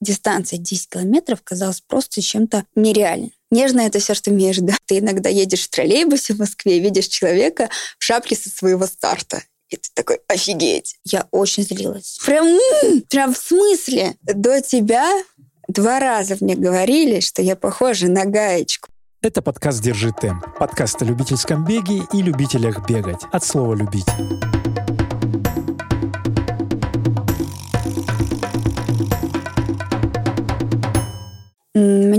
дистанция 0.00 0.58
10 0.58 0.88
километров 0.90 1.40
казалась 1.42 1.80
просто 1.80 2.22
чем-то 2.22 2.64
нереальным. 2.74 3.32
Нежно 3.50 3.80
это 3.80 3.98
все, 3.98 4.14
что 4.14 4.30
между. 4.30 4.72
Ты 4.86 4.98
иногда 4.98 5.28
едешь 5.28 5.64
в 5.64 5.70
троллейбусе 5.70 6.34
в 6.34 6.38
Москве, 6.38 6.78
видишь 6.78 7.08
человека 7.08 7.68
в 7.98 8.04
шапке 8.04 8.36
со 8.36 8.50
своего 8.50 8.86
старта. 8.86 9.42
И 9.70 9.76
ты 9.76 9.88
такой, 9.94 10.20
офигеть. 10.28 10.96
Я 11.04 11.26
очень 11.30 11.62
злилась. 11.62 12.18
Прям, 12.24 12.58
прям 13.10 13.34
в 13.34 13.38
смысле? 13.38 14.16
До 14.22 14.60
тебя 14.60 15.06
два 15.68 16.00
раза 16.00 16.36
мне 16.40 16.56
говорили, 16.56 17.20
что 17.20 17.42
я 17.42 17.56
похожа 17.56 18.08
на 18.08 18.24
гаечку. 18.24 18.88
Это 19.20 19.42
подкаст 19.42 19.82
«Держи 19.82 20.12
темп». 20.12 20.44
Подкаст 20.58 21.02
о 21.02 21.04
любительском 21.04 21.64
беге 21.64 22.02
и 22.12 22.22
любителях 22.22 22.88
бегать. 22.88 23.20
От 23.32 23.44
слова 23.44 23.74
«любить». 23.74 24.06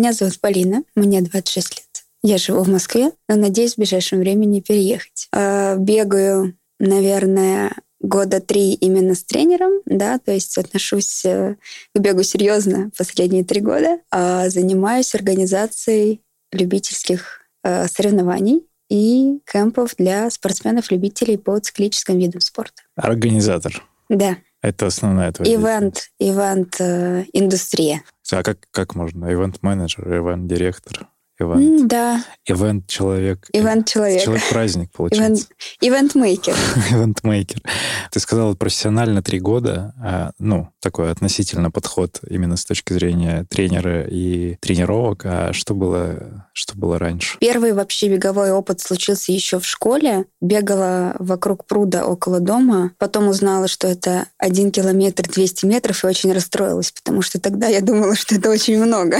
Меня 0.09 0.16
зовут 0.16 0.41
Полина, 0.41 0.84
мне 0.95 1.22
26 1.22 1.70
лет. 1.77 2.04
Я 2.23 2.40
живу 2.40 2.63
в 2.63 2.67
Москве, 2.67 3.12
но 3.27 3.36
надеюсь 3.36 3.76
в 3.76 3.77
ближайшем 3.77 4.17
времени 4.17 4.59
переехать. 4.59 5.27
А, 5.31 5.76
бегаю, 5.76 6.58
наверное, 6.80 7.76
года 8.00 8.40
три 8.40 8.73
именно 8.73 9.14
с 9.14 9.23
тренером, 9.23 9.84
да, 9.86 10.17
то 10.17 10.31
есть 10.31 10.58
отношусь 10.58 11.23
э, 11.26 11.58
к 11.94 12.00
бегу 12.00 12.23
серьезно 12.23 12.90
последние 12.98 13.44
три 13.44 13.62
года, 13.62 14.00
а 14.09 14.50
занимаюсь 14.50 15.14
организацией 15.14 16.22
любительских 16.52 17.41
э, 17.64 17.88
соревнований 17.88 18.66
и 18.89 19.41
кемпов 19.45 19.94
для 19.95 20.31
спортсменов-любителей 20.31 21.38
по 21.38 21.59
циклическим 21.59 22.17
видам 22.17 22.41
спорта. 22.41 22.81
Организатор. 22.95 23.84
Да. 24.09 24.38
Это 24.64 24.88
основная 24.88 25.31
твоя 25.31 25.53
Ивент, 25.53 26.09
ивент 26.17 26.78
э, 26.80 27.26
индустрия. 27.31 28.02
А 28.32 28.44
как, 28.44 28.68
как 28.72 28.96
можно? 28.96 29.32
Ивент-менеджер, 29.32 30.08
ивент-директор? 30.08 31.08
Ивент. 31.40 31.88
Да. 31.88 32.23
Ивент-человек. 32.45 33.48
Ивент-человек. 33.54 34.23
Человек-праздник, 34.23 34.92
получается. 34.92 35.48
Ивент-мейкер. 35.81 36.56
Ивент-мейкер. 36.92 37.62
Ты 38.12 38.20
сказала 38.20 38.56
профессионально 38.56 39.22
три 39.22 39.40
года. 39.40 39.94
А, 40.02 40.31
ну, 40.40 40.70
такой 40.81 41.12
относительно 41.12 41.72
подход 41.72 42.20
именно 42.30 42.58
с 42.58 42.66
точки 42.66 42.94
зрения 42.94 43.46
тренера 43.50 44.06
и 44.08 44.56
тренировок. 44.56 45.22
А 45.26 45.54
что 45.54 45.73
было, 45.73 46.48
что 46.54 46.78
было 46.78 47.00
раньше? 47.00 47.38
Первый 47.40 47.74
вообще 47.74 48.09
беговой 48.09 48.52
опыт 48.52 48.81
случился 48.81 49.31
еще 49.31 49.59
в 49.59 49.66
школе. 49.66 50.26
Бегала 50.42 51.16
вокруг 51.20 51.66
пруда 51.66 52.06
около 52.06 52.40
дома. 52.40 52.92
Потом 52.98 53.28
узнала, 53.28 53.68
что 53.68 53.88
это 53.88 54.28
один 54.38 54.72
километр 54.72 55.24
200 55.24 55.66
метров 55.66 56.03
и 56.03 56.08
очень 56.08 56.34
расстроилась, 56.34 56.92
потому 56.92 57.22
что 57.22 57.40
тогда 57.40 57.68
я 57.68 57.81
думала, 57.81 58.16
что 58.16 58.36
это 58.36 58.50
очень 58.50 58.84
много. 58.84 59.18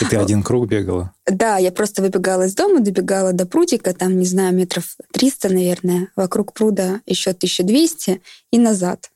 И 0.00 0.04
ты 0.04 0.16
один 0.16 0.42
круг 0.42 0.68
бегала? 0.68 1.12
Да, 1.26 1.58
я 1.58 1.72
просто 1.72 2.02
выбегала 2.02 2.44
из 2.44 2.54
дома, 2.54 2.80
добегала 2.80 3.32
до 3.32 3.46
прудика, 3.46 3.92
там, 3.94 4.18
не 4.18 4.26
знаю, 4.26 4.54
метров 4.54 4.96
300, 5.12 5.48
наверное, 5.48 6.08
вокруг 6.16 6.52
пруда 6.52 7.00
еще 7.06 7.30
1200 7.30 8.20
и 8.52 8.58
назад. 8.58 9.10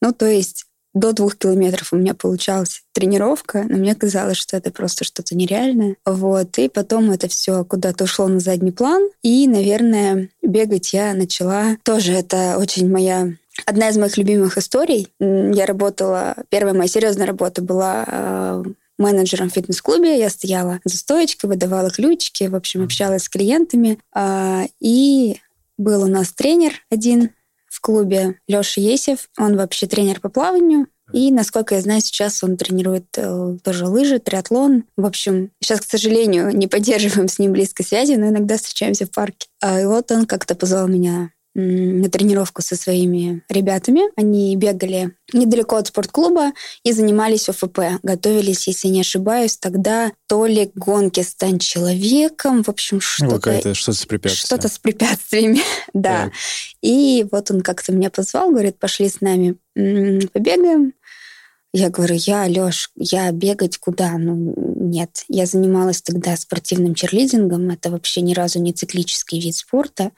Ну, 0.00 0.12
то 0.12 0.26
есть 0.26 0.66
до 0.96 1.12
двух 1.12 1.36
километров 1.36 1.92
у 1.92 1.96
меня 1.96 2.14
получалась 2.14 2.82
тренировка, 2.92 3.64
но 3.68 3.76
мне 3.76 3.94
казалось, 3.94 4.38
что 4.38 4.56
это 4.56 4.70
просто 4.70 5.04
что-то 5.04 5.36
нереальное. 5.36 5.96
Вот. 6.06 6.56
И 6.58 6.68
потом 6.70 7.10
это 7.10 7.28
все 7.28 7.64
куда-то 7.64 8.04
ушло 8.04 8.28
на 8.28 8.40
задний 8.40 8.72
план. 8.72 9.10
И, 9.22 9.46
наверное, 9.46 10.30
бегать 10.42 10.94
я 10.94 11.12
начала. 11.12 11.76
Тоже 11.82 12.12
это 12.12 12.56
очень 12.58 12.90
моя 12.90 13.32
Одна 13.64 13.88
из 13.88 13.96
моих 13.96 14.18
любимых 14.18 14.58
историй. 14.58 15.08
Я 15.18 15.64
работала, 15.64 16.36
первая 16.50 16.74
моя 16.74 16.88
серьезная 16.88 17.26
работа 17.26 17.62
была 17.62 18.04
э, 18.06 18.64
менеджером 18.98 19.50
в 19.50 19.54
фитнес-клубе. 19.54 20.18
Я 20.18 20.30
стояла 20.30 20.80
за 20.84 20.96
стоечкой, 20.96 21.50
выдавала 21.50 21.90
ключики, 21.90 22.44
в 22.44 22.54
общем, 22.54 22.82
общалась 22.84 23.24
с 23.24 23.28
клиентами. 23.28 23.98
А, 24.14 24.64
и 24.80 25.40
был 25.78 26.02
у 26.02 26.06
нас 26.06 26.32
тренер 26.32 26.72
один 26.90 27.30
в 27.68 27.80
клубе, 27.80 28.38
Леша 28.48 28.80
Есев. 28.80 29.28
Он 29.38 29.56
вообще 29.56 29.86
тренер 29.86 30.20
по 30.20 30.28
плаванию. 30.28 30.86
И, 31.12 31.30
насколько 31.30 31.76
я 31.76 31.80
знаю, 31.80 32.00
сейчас 32.00 32.42
он 32.42 32.56
тренирует 32.56 33.06
э, 33.16 33.58
тоже 33.62 33.86
лыжи, 33.86 34.18
триатлон. 34.18 34.84
В 34.96 35.06
общем, 35.06 35.52
сейчас, 35.62 35.80
к 35.80 35.84
сожалению, 35.90 36.50
не 36.56 36.66
поддерживаем 36.66 37.28
с 37.28 37.38
ним 37.38 37.52
близкой 37.52 37.84
связи, 37.84 38.14
но 38.14 38.28
иногда 38.28 38.56
встречаемся 38.56 39.06
в 39.06 39.10
парке. 39.10 39.46
А, 39.60 39.80
и 39.80 39.86
вот 39.86 40.10
он 40.10 40.26
как-то 40.26 40.54
позвал 40.54 40.88
меня 40.88 41.30
на 41.56 42.10
тренировку 42.10 42.60
со 42.60 42.76
своими 42.76 43.42
ребятами. 43.48 44.02
Они 44.16 44.54
бегали 44.56 45.12
недалеко 45.32 45.76
от 45.76 45.86
спортклуба 45.86 46.52
и 46.84 46.92
занимались 46.92 47.48
ОФП. 47.48 47.78
Готовились, 48.02 48.68
если 48.68 48.88
не 48.88 49.00
ошибаюсь, 49.00 49.56
тогда 49.56 50.12
то 50.26 50.44
ли 50.44 50.70
гонки 50.74 51.22
«Стань 51.22 51.58
человеком», 51.58 52.62
в 52.62 52.68
общем, 52.68 53.00
что-то... 53.00 53.60
Ну, 53.64 53.74
что-то 53.74 53.98
с 53.98 54.04
препятствиями. 54.04 54.46
Что-то 54.46 54.68
с 54.68 54.78
препятствиями, 54.78 55.60
да. 55.94 56.30
И 56.82 57.26
вот 57.32 57.50
он 57.50 57.62
как-то 57.62 57.92
меня 57.92 58.10
позвал, 58.10 58.50
говорит, 58.50 58.78
пошли 58.78 59.08
с 59.08 59.22
нами 59.22 59.56
побегаем. 59.74 60.92
Я 61.78 61.90
говорю, 61.90 62.14
я, 62.14 62.48
Лёш, 62.48 62.90
я 62.96 63.30
бегать 63.32 63.76
куда? 63.76 64.16
Ну, 64.16 64.54
нет. 64.56 65.26
Я 65.28 65.44
занималась 65.44 66.00
тогда 66.00 66.34
спортивным 66.34 66.94
черлидингом. 66.94 67.68
Это 67.68 67.90
вообще 67.90 68.22
ни 68.22 68.32
разу 68.32 68.60
не 68.60 68.72
циклический 68.72 69.38
вид 69.38 69.54
спорта. 69.54 70.12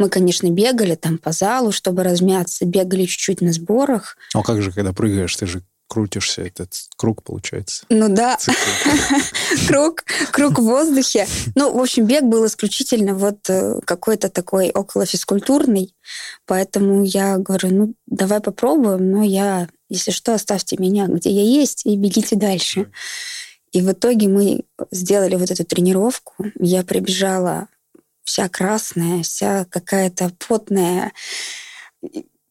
Мы, 0.00 0.08
конечно, 0.08 0.50
бегали 0.50 0.96
там 0.96 1.18
по 1.18 1.30
залу, 1.30 1.70
чтобы 1.70 2.02
размяться, 2.02 2.66
бегали 2.66 3.04
чуть-чуть 3.04 3.42
на 3.42 3.52
сборах. 3.52 4.16
А 4.34 4.42
как 4.42 4.60
же, 4.60 4.72
когда 4.72 4.92
прыгаешь, 4.92 5.36
ты 5.36 5.46
же 5.46 5.62
крутишься, 5.86 6.42
этот 6.42 6.74
круг 6.96 7.22
получается. 7.22 7.86
Ну 7.90 8.08
да, 8.08 8.36
круг, 9.68 10.04
круг 10.32 10.58
в 10.58 10.62
воздухе. 10.62 11.28
Ну, 11.54 11.72
в 11.72 11.80
общем, 11.80 12.06
бег 12.06 12.24
был 12.24 12.44
исключительно 12.46 13.14
вот 13.14 13.48
э, 13.48 13.80
какой-то 13.84 14.28
такой 14.28 14.70
около 14.70 15.06
физкультурный, 15.06 15.94
поэтому 16.44 17.04
я 17.04 17.38
говорю, 17.38 17.68
ну, 17.70 17.94
давай 18.06 18.40
попробуем, 18.40 19.10
но 19.10 19.22
я, 19.22 19.68
если 19.88 20.10
что, 20.10 20.34
оставьте 20.34 20.76
меня, 20.78 21.06
где 21.06 21.30
я 21.30 21.42
есть, 21.42 21.86
и 21.86 21.96
бегите 21.96 22.36
дальше. 22.36 22.90
И 23.72 23.80
в 23.82 23.92
итоге 23.92 24.28
мы 24.28 24.64
сделали 24.90 25.36
вот 25.36 25.50
эту 25.50 25.64
тренировку. 25.64 26.34
Я 26.58 26.82
прибежала 26.82 27.68
вся 28.24 28.48
красная, 28.48 29.22
вся 29.22 29.66
какая-то 29.66 30.32
потная. 30.46 31.12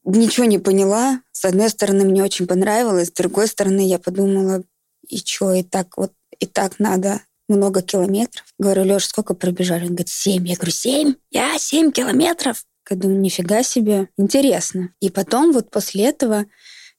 Ничего 0.05 0.45
не 0.45 0.59
поняла. 0.59 1.21
С 1.31 1.45
одной 1.45 1.69
стороны, 1.69 2.05
мне 2.05 2.23
очень 2.23 2.47
понравилось, 2.47 3.09
с 3.09 3.11
другой 3.11 3.47
стороны, 3.47 3.87
я 3.87 3.99
подумала, 3.99 4.63
и 5.07 5.17
что, 5.17 5.53
и 5.53 5.63
так 5.63 5.97
вот, 5.97 6.13
и 6.39 6.45
так 6.45 6.79
надо 6.79 7.21
много 7.47 7.81
километров. 7.81 8.45
Говорю, 8.57 8.83
Леш, 8.83 9.05
сколько 9.05 9.33
пробежали? 9.33 9.81
Он 9.81 9.89
говорит, 9.89 10.09
семь. 10.09 10.47
Я 10.47 10.55
говорю, 10.55 10.71
семь? 10.71 11.15
Я 11.31 11.57
семь 11.57 11.91
километров? 11.91 12.65
Я 12.89 12.97
думаю, 12.97 13.19
нифига 13.19 13.63
себе, 13.63 14.09
интересно. 14.17 14.93
И 14.99 15.09
потом 15.09 15.51
вот 15.51 15.69
после 15.69 16.05
этого 16.05 16.45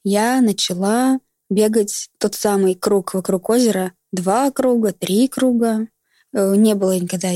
я 0.04 0.40
начала 0.40 1.18
бегать 1.50 2.10
тот 2.18 2.34
самый 2.34 2.74
круг 2.74 3.14
вокруг 3.14 3.48
озера. 3.50 3.92
Два 4.12 4.50
круга, 4.50 4.92
три 4.92 5.28
круга. 5.28 5.88
Э, 6.34 6.54
не 6.56 6.74
было 6.74 6.98
никогда, 6.98 7.30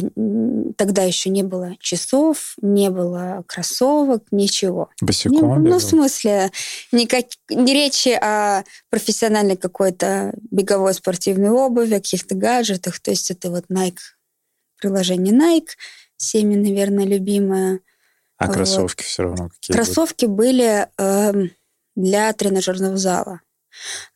тогда 0.76 1.02
еще 1.02 1.30
не 1.30 1.42
было 1.42 1.76
часов, 1.80 2.54
не 2.60 2.90
было 2.90 3.42
кроссовок, 3.46 4.24
ничего. 4.30 4.90
Босиком? 5.00 5.62
Не, 5.64 5.70
ну, 5.70 5.78
в 5.78 5.82
смысле, 5.82 6.50
никак, 6.92 7.26
не 7.48 7.72
речи 7.72 8.10
о 8.10 8.64
профессиональной 8.90 9.56
какой-то 9.56 10.34
беговой 10.50 10.92
спортивной 10.94 11.50
обуви, 11.50 11.94
каких-то 11.94 12.34
гаджетах. 12.34 13.00
То 13.00 13.10
есть 13.10 13.30
это 13.30 13.50
вот 13.50 13.64
Nike, 13.70 13.98
приложение 14.78 15.34
Nike, 15.34 15.70
всеми, 16.16 16.54
наверное, 16.54 17.06
любимое. 17.06 17.80
А 18.36 18.46
вот. 18.46 18.54
кроссовки 18.56 19.02
все 19.04 19.22
равно 19.22 19.48
какие 19.48 19.74
Кроссовки 19.74 20.26
были, 20.26 20.86
были 20.98 21.46
э, 21.46 21.48
для 21.94 22.32
тренажерного 22.32 22.96
зала. 22.96 23.40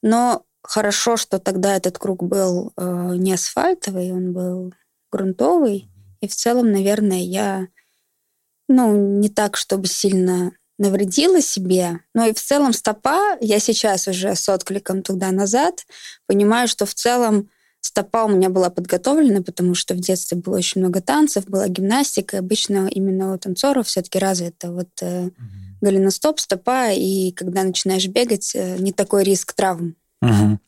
Но 0.02 0.44
Хорошо, 0.66 1.16
что 1.16 1.38
тогда 1.38 1.76
этот 1.76 1.96
круг 1.98 2.24
был 2.24 2.72
э, 2.76 3.12
не 3.16 3.32
асфальтовый, 3.32 4.10
он 4.12 4.32
был 4.32 4.74
грунтовый. 5.12 5.88
И 6.20 6.26
в 6.26 6.34
целом, 6.34 6.72
наверное, 6.72 7.20
я 7.20 7.68
ну, 8.68 9.20
не 9.20 9.28
так, 9.28 9.56
чтобы 9.56 9.86
сильно 9.86 10.52
навредила 10.76 11.40
себе. 11.40 12.00
Но 12.14 12.26
и 12.26 12.34
в 12.34 12.42
целом 12.42 12.72
стопа, 12.72 13.36
я 13.40 13.60
сейчас 13.60 14.08
уже 14.08 14.34
с 14.34 14.48
откликом 14.48 15.02
туда-назад 15.02 15.86
понимаю, 16.26 16.66
что 16.66 16.84
в 16.84 16.94
целом 16.94 17.48
стопа 17.86 18.24
у 18.24 18.28
меня 18.28 18.50
была 18.50 18.70
подготовлена, 18.70 19.42
потому 19.42 19.74
что 19.74 19.94
в 19.94 19.98
детстве 19.98 20.36
было 20.36 20.56
очень 20.56 20.80
много 20.80 21.00
танцев, 21.00 21.46
была 21.46 21.68
гимнастика. 21.68 22.38
Обычно 22.38 22.88
именно 22.88 23.32
у 23.32 23.38
танцоров 23.38 23.86
все-таки 23.86 24.18
развита 24.18 24.72
вот 24.72 24.88
э, 25.00 25.30
голеностоп, 25.80 26.40
стопа, 26.40 26.90
и 26.92 27.32
когда 27.32 27.62
начинаешь 27.62 28.08
бегать, 28.08 28.52
э, 28.54 28.76
не 28.78 28.92
такой 28.92 29.24
риск 29.24 29.54
травм. 29.54 29.96
Угу. 30.22 30.58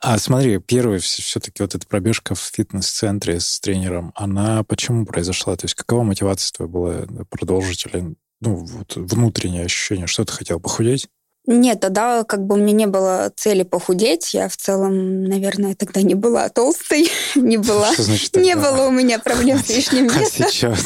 А 0.00 0.18
смотри, 0.18 0.58
первая 0.58 1.00
все-таки 1.00 1.62
вот 1.62 1.74
эта 1.74 1.86
пробежка 1.86 2.34
в 2.34 2.40
фитнес-центре 2.40 3.40
с 3.40 3.58
тренером, 3.58 4.12
она 4.14 4.62
почему 4.62 5.06
произошла? 5.06 5.56
То 5.56 5.64
есть 5.64 5.74
какова 5.74 6.02
мотивация 6.02 6.52
твоя 6.52 6.68
была 6.68 7.06
продолжить 7.30 7.86
или 7.86 8.14
ну, 8.40 8.54
вот 8.56 8.94
внутреннее 8.94 9.64
ощущение, 9.64 10.06
что 10.06 10.24
ты 10.24 10.32
хотел 10.32 10.60
похудеть? 10.60 11.08
Нет, 11.50 11.80
тогда 11.80 12.24
как 12.24 12.44
бы 12.44 12.56
у 12.56 12.58
меня 12.58 12.72
не 12.72 12.86
было 12.86 13.32
цели 13.34 13.62
похудеть. 13.62 14.34
Я 14.34 14.50
в 14.50 14.56
целом, 14.58 15.24
наверное, 15.24 15.74
тогда 15.74 16.02
не 16.02 16.14
была 16.14 16.50
толстой, 16.50 17.10
не 17.36 17.56
была. 17.56 17.90
Что 17.94 18.02
значит 18.02 18.36
Не 18.36 18.52
тогда? 18.52 18.72
было 18.72 18.88
у 18.88 18.90
меня 18.90 19.18
проблем 19.18 19.58
с 19.58 19.70
лишним 19.70 20.10
А 20.10 20.18
весом. 20.18 20.46
сейчас? 20.50 20.80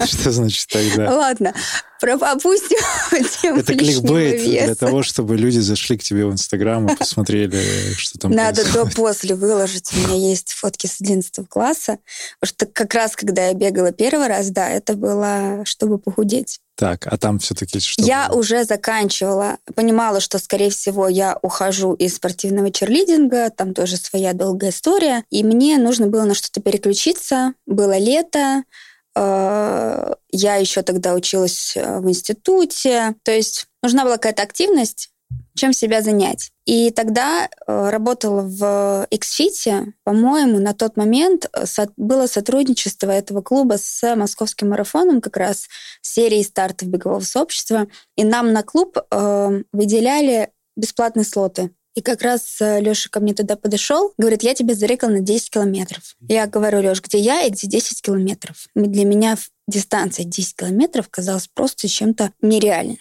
Что 0.10 0.32
значит 0.32 0.66
тогда? 0.68 1.14
Ладно, 1.14 1.54
опустим 2.00 2.78
тему 3.42 3.58
Это 3.58 3.74
кликбейт 3.74 4.42
для 4.42 4.66
веса. 4.66 4.76
того, 4.76 5.02
чтобы 5.02 5.36
люди 5.36 5.58
зашли 5.58 5.98
к 5.98 6.02
тебе 6.02 6.24
в 6.24 6.32
Инстаграм 6.32 6.86
и 6.86 6.96
посмотрели, 6.96 7.92
что 7.98 8.18
там 8.18 8.30
Надо 8.30 8.64
до-после 8.72 9.34
выложить. 9.34 9.90
У 9.92 10.08
меня 10.08 10.16
есть 10.30 10.52
фотки 10.52 10.86
с 10.86 11.02
11 11.02 11.46
класса. 11.50 11.98
Потому 12.40 12.54
что 12.56 12.64
как 12.66 12.94
раз, 12.94 13.14
когда 13.14 13.48
я 13.48 13.52
бегала 13.52 13.92
первый 13.92 14.28
раз, 14.28 14.48
да, 14.48 14.70
это 14.70 14.94
было, 14.94 15.66
чтобы 15.66 15.98
похудеть. 15.98 16.60
Так, 16.76 17.06
а 17.06 17.16
там 17.16 17.38
все-таки 17.38 17.80
что? 17.80 18.02
Я 18.02 18.28
было? 18.28 18.38
уже 18.38 18.64
заканчивала, 18.64 19.56
понимала, 19.74 20.20
что, 20.20 20.38
скорее 20.38 20.68
всего, 20.68 21.08
я 21.08 21.38
ухожу 21.40 21.94
из 21.94 22.16
спортивного 22.16 22.70
черлидинга, 22.70 23.48
там 23.50 23.72
тоже 23.72 23.96
своя 23.96 24.34
долгая 24.34 24.70
история, 24.70 25.24
и 25.30 25.42
мне 25.42 25.78
нужно 25.78 26.06
было 26.06 26.24
на 26.24 26.34
что-то 26.34 26.60
переключиться. 26.60 27.54
Было 27.64 27.96
лето, 27.96 28.62
э, 29.14 30.14
я 30.30 30.56
еще 30.56 30.82
тогда 30.82 31.14
училась 31.14 31.72
э, 31.76 31.98
в 31.98 32.08
институте, 32.10 33.14
то 33.22 33.32
есть 33.32 33.68
нужна 33.82 34.04
была 34.04 34.16
какая-то 34.16 34.42
активность, 34.42 35.08
чем 35.54 35.72
себя 35.72 36.02
занять. 36.02 36.52
И 36.66 36.90
тогда 36.90 37.48
э, 37.48 37.90
работала 37.90 38.42
в 38.42 39.06
Xfit, 39.12 39.92
по-моему, 40.02 40.58
на 40.58 40.74
тот 40.74 40.96
момент 40.96 41.48
э, 41.52 41.64
было 41.96 42.26
сотрудничество 42.26 43.08
этого 43.10 43.40
клуба 43.40 43.78
с 43.78 44.16
московским 44.16 44.70
марафоном 44.70 45.20
как 45.20 45.36
раз 45.36 45.68
серии 46.02 46.42
стартов 46.42 46.88
бегового 46.88 47.20
сообщества, 47.20 47.86
и 48.16 48.24
нам 48.24 48.52
на 48.52 48.64
клуб 48.64 48.98
э, 48.98 49.62
выделяли 49.72 50.50
бесплатные 50.76 51.24
слоты. 51.24 51.70
И 51.94 52.02
как 52.02 52.20
раз 52.20 52.58
Леша 52.60 53.08
ко 53.10 53.20
мне 53.20 53.32
тогда 53.32 53.56
подошел, 53.56 54.12
говорит, 54.18 54.42
я 54.42 54.52
тебя 54.52 54.74
зарекал 54.74 55.08
на 55.08 55.20
10 55.20 55.48
километров. 55.48 56.14
Я 56.28 56.46
говорю, 56.46 56.80
Леш, 56.80 57.00
где 57.00 57.18
я 57.18 57.42
и 57.44 57.50
где 57.50 57.66
10 57.66 58.02
километров? 58.02 58.66
Для 58.74 59.06
меня 59.06 59.38
дистанция 59.66 60.26
10 60.26 60.56
километров 60.56 61.08
казалась 61.08 61.48
просто 61.48 61.88
чем-то 61.88 62.32
нереальным. 62.42 62.98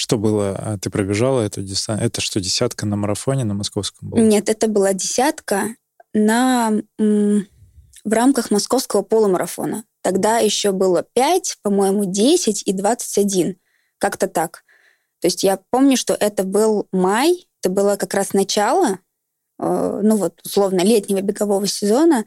Что 0.00 0.16
было? 0.16 0.56
А 0.56 0.78
Ты 0.78 0.88
пробежала 0.88 1.42
эту 1.42 1.60
дистанцию? 1.60 2.06
Это 2.06 2.22
что, 2.22 2.40
десятка 2.40 2.86
на 2.86 2.96
марафоне 2.96 3.44
на 3.44 3.52
московском 3.52 4.08
была? 4.08 4.22
Нет, 4.22 4.48
это 4.48 4.66
была 4.66 4.94
десятка 4.94 5.74
на, 6.14 6.72
м, 6.98 7.46
в 8.02 8.10
рамках 8.10 8.50
московского 8.50 9.02
полумарафона. 9.02 9.84
Тогда 10.00 10.38
еще 10.38 10.72
было 10.72 11.02
5, 11.02 11.58
по-моему, 11.60 12.06
10 12.06 12.62
и 12.62 12.72
21. 12.72 13.58
Как-то 13.98 14.26
так. 14.26 14.64
То 15.20 15.26
есть 15.26 15.44
я 15.44 15.58
помню, 15.68 15.98
что 15.98 16.14
это 16.14 16.44
был 16.44 16.88
май, 16.92 17.46
это 17.62 17.70
было 17.70 17.96
как 17.96 18.14
раз 18.14 18.32
начало, 18.32 19.00
э, 19.58 20.00
ну 20.02 20.16
вот, 20.16 20.40
условно, 20.42 20.80
летнего 20.80 21.20
бегового 21.20 21.66
сезона, 21.66 22.24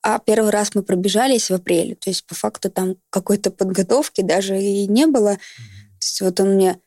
а 0.00 0.20
первый 0.20 0.52
раз 0.52 0.74
мы 0.74 0.82
пробежались 0.82 1.50
в 1.50 1.54
апреле. 1.54 1.96
То 1.96 2.08
есть 2.08 2.24
по 2.24 2.34
факту 2.34 2.70
там 2.70 2.96
какой-то 3.10 3.50
подготовки 3.50 4.22
даже 4.22 4.58
и 4.58 4.86
не 4.86 5.06
было. 5.06 5.34
То 5.34 6.06
есть 6.06 6.20
вот 6.22 6.40
он 6.40 6.54
мне 6.54 6.80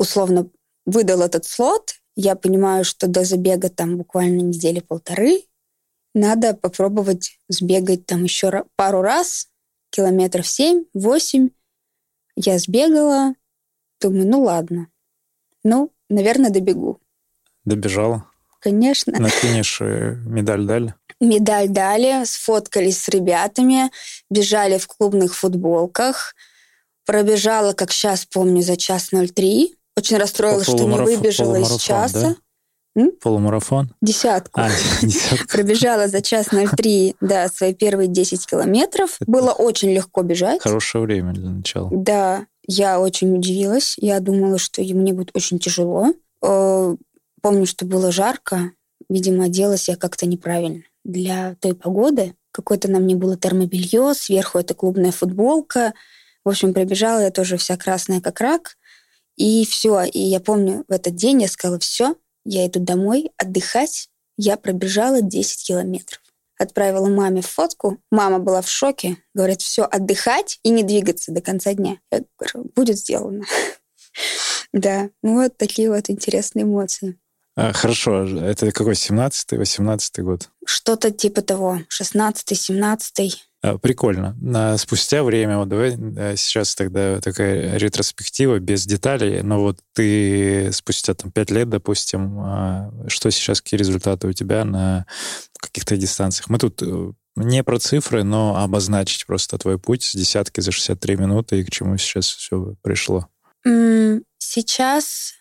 условно 0.00 0.50
выдал 0.86 1.20
этот 1.20 1.44
слот, 1.44 1.92
я 2.16 2.34
понимаю, 2.34 2.84
что 2.84 3.06
до 3.06 3.22
забега 3.22 3.68
там 3.68 3.98
буквально 3.98 4.40
недели 4.40 4.80
полторы, 4.80 5.42
надо 6.14 6.54
попробовать 6.54 7.38
сбегать 7.48 8.06
там 8.06 8.24
еще 8.24 8.64
пару 8.76 9.02
раз, 9.02 9.48
километров 9.90 10.46
7-8. 10.46 11.50
Я 12.36 12.58
сбегала, 12.58 13.34
думаю, 14.00 14.26
ну 14.26 14.42
ладно, 14.42 14.88
ну, 15.62 15.92
наверное, 16.08 16.50
добегу. 16.50 16.98
Добежала? 17.64 18.24
Конечно. 18.58 19.18
На 19.18 19.28
финише 19.28 20.18
медаль 20.24 20.64
дали? 20.64 20.94
Медаль 21.20 21.68
дали, 21.68 22.24
сфоткались 22.24 23.02
с 23.02 23.08
ребятами, 23.08 23.90
бежали 24.30 24.78
в 24.78 24.86
клубных 24.86 25.36
футболках, 25.36 26.34
пробежала, 27.04 27.74
как 27.74 27.92
сейчас 27.92 28.24
помню, 28.24 28.62
за 28.62 28.78
час 28.78 29.10
03. 29.10 29.76
Очень 30.00 30.16
расстроилась, 30.16 30.64
что 30.64 30.78
не 30.78 30.96
выбежала 30.96 31.56
из 31.56 31.76
часа. 31.78 32.36
Полумарафон? 33.22 33.94
Десятку. 34.02 34.60
А, 34.60 34.68
десятка. 35.02 35.46
Пробежала 35.48 36.08
за 36.08 36.20
час 36.22 36.46
03, 36.48 37.16
да, 37.20 37.48
свои 37.48 37.72
первые 37.74 38.08
10 38.08 38.46
километров. 38.46 39.16
Это- 39.20 39.30
Было 39.30 39.52
очень 39.52 39.90
легко 39.92 40.22
бежать. 40.22 40.60
Хорошее 40.62 41.04
время 41.04 41.32
для 41.32 41.50
начала. 41.50 41.88
Да, 41.92 42.46
я 42.66 42.98
очень 43.00 43.34
удивилась. 43.36 43.94
Я 43.98 44.20
думала, 44.20 44.58
что 44.58 44.82
мне 44.82 45.12
будет 45.12 45.30
очень 45.34 45.58
тяжело. 45.58 46.14
Э, 46.42 46.96
Помню, 47.42 47.64
что 47.66 47.86
было 47.86 48.12
жарко. 48.12 48.72
Видимо, 49.08 49.44
оделась 49.44 49.88
я 49.88 49.96
как-то 49.96 50.26
неправильно 50.26 50.82
для 51.04 51.54
той 51.60 51.74
погоды. 51.74 52.34
Какое-то 52.52 52.90
на 52.90 52.98
мне 52.98 53.14
было 53.16 53.36
термобелье, 53.36 54.12
сверху 54.14 54.58
это 54.58 54.74
клубная 54.74 55.10
футболка. 55.12 55.94
В 56.44 56.50
общем, 56.50 56.74
пробежала 56.74 57.20
я 57.20 57.30
тоже 57.30 57.56
вся 57.56 57.76
красная, 57.78 58.20
как 58.20 58.40
рак. 58.40 58.76
И 59.40 59.64
все. 59.64 60.02
И 60.04 60.18
я 60.18 60.38
помню, 60.38 60.84
в 60.86 60.92
этот 60.92 61.14
день 61.14 61.40
я 61.40 61.48
сказала, 61.48 61.78
все, 61.78 62.14
я 62.44 62.66
иду 62.66 62.78
домой 62.78 63.30
отдыхать. 63.38 64.10
Я 64.36 64.58
пробежала 64.58 65.22
10 65.22 65.66
километров. 65.66 66.20
Отправила 66.58 67.08
маме 67.08 67.40
фотку. 67.40 67.96
Мама 68.10 68.38
была 68.38 68.60
в 68.60 68.68
шоке. 68.68 69.16
Говорит, 69.32 69.62
все, 69.62 69.84
отдыхать 69.84 70.60
и 70.62 70.68
не 70.68 70.82
двигаться 70.82 71.32
до 71.32 71.40
конца 71.40 71.72
дня. 71.72 71.96
Я 72.12 72.20
говорю, 72.38 72.70
будет 72.76 72.98
сделано. 72.98 73.44
Да, 74.72 75.10
ну 75.22 75.42
вот 75.42 75.56
такие 75.56 75.90
вот 75.90 76.10
интересные 76.10 76.62
эмоции. 76.62 77.18
А, 77.56 77.72
Хорошо, 77.72 78.24
это 78.24 78.70
какой, 78.72 78.94
17-й, 78.94 79.56
18-й 79.56 80.22
год? 80.22 80.48
Что-то 80.64 81.10
типа 81.10 81.42
того, 81.42 81.80
16-17. 81.90 83.32
А, 83.62 83.78
Прикольно. 83.78 84.36
А 84.54 84.76
Спустя 84.78 85.22
время, 85.22 85.58
вот 85.58 85.68
давай 85.68 85.94
а, 85.94 86.36
сейчас 86.36 86.74
тогда 86.74 87.20
такая 87.20 87.76
ретроспектива 87.76 88.58
без 88.58 88.86
деталей, 88.86 89.42
но 89.42 89.60
вот 89.60 89.80
ты 89.94 90.70
спустя 90.72 91.14
там 91.14 91.30
пять 91.30 91.50
лет, 91.50 91.68
допустим, 91.68 92.38
а, 92.40 92.90
что 93.08 93.30
сейчас, 93.30 93.60
какие 93.60 93.78
результаты 93.78 94.28
у 94.28 94.32
тебя 94.32 94.64
на 94.64 95.06
каких-то 95.58 95.96
дистанциях? 95.96 96.48
Мы 96.48 96.58
тут 96.58 96.80
э, 96.82 97.12
не 97.36 97.62
про 97.62 97.78
цифры, 97.78 98.24
но 98.24 98.56
обозначить 98.56 99.26
просто 99.26 99.58
твой 99.58 99.78
путь 99.78 100.04
с 100.04 100.14
десятки 100.14 100.60
за 100.60 100.72
63 100.72 101.16
минуты 101.16 101.60
и 101.60 101.64
к 101.64 101.70
чему 101.70 101.98
сейчас 101.98 102.28
все 102.28 102.74
пришло. 102.82 103.28
Сейчас 104.38 105.34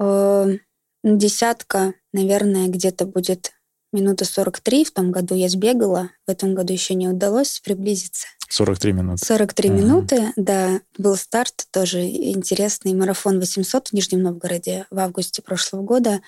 э, 0.00 0.56
десятка, 1.04 1.94
наверное, 2.12 2.68
где-то 2.68 3.04
будет 3.04 3.52
минута 3.92 4.24
43. 4.24 4.84
В 4.84 4.92
том 4.92 5.12
году 5.12 5.34
я 5.34 5.48
сбегала. 5.48 6.10
В 6.26 6.30
этом 6.30 6.54
году 6.54 6.72
еще 6.72 6.94
не 6.94 7.08
удалось 7.08 7.60
приблизиться. 7.60 8.26
43 8.48 8.92
минуты. 8.92 9.24
43 9.24 9.70
Мгм. 9.70 9.78
минуты, 9.78 10.32
да. 10.36 10.80
Был 10.98 11.16
старт, 11.16 11.66
тоже 11.70 12.02
интересный 12.06 12.94
марафон 12.94 13.38
800 13.38 13.88
в 13.88 13.92
Нижнем 13.92 14.22
Новгороде 14.22 14.86
в 14.90 14.98
августе 14.98 15.42
прошлого 15.42 15.82
года. 15.82 16.20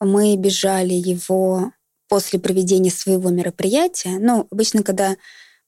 Мы 0.00 0.36
бежали 0.36 0.94
его 0.94 1.72
после 2.08 2.38
проведения 2.38 2.90
своего 2.90 3.30
мероприятия. 3.30 4.18
Ну, 4.18 4.46
обычно, 4.50 4.82
когда 4.82 5.16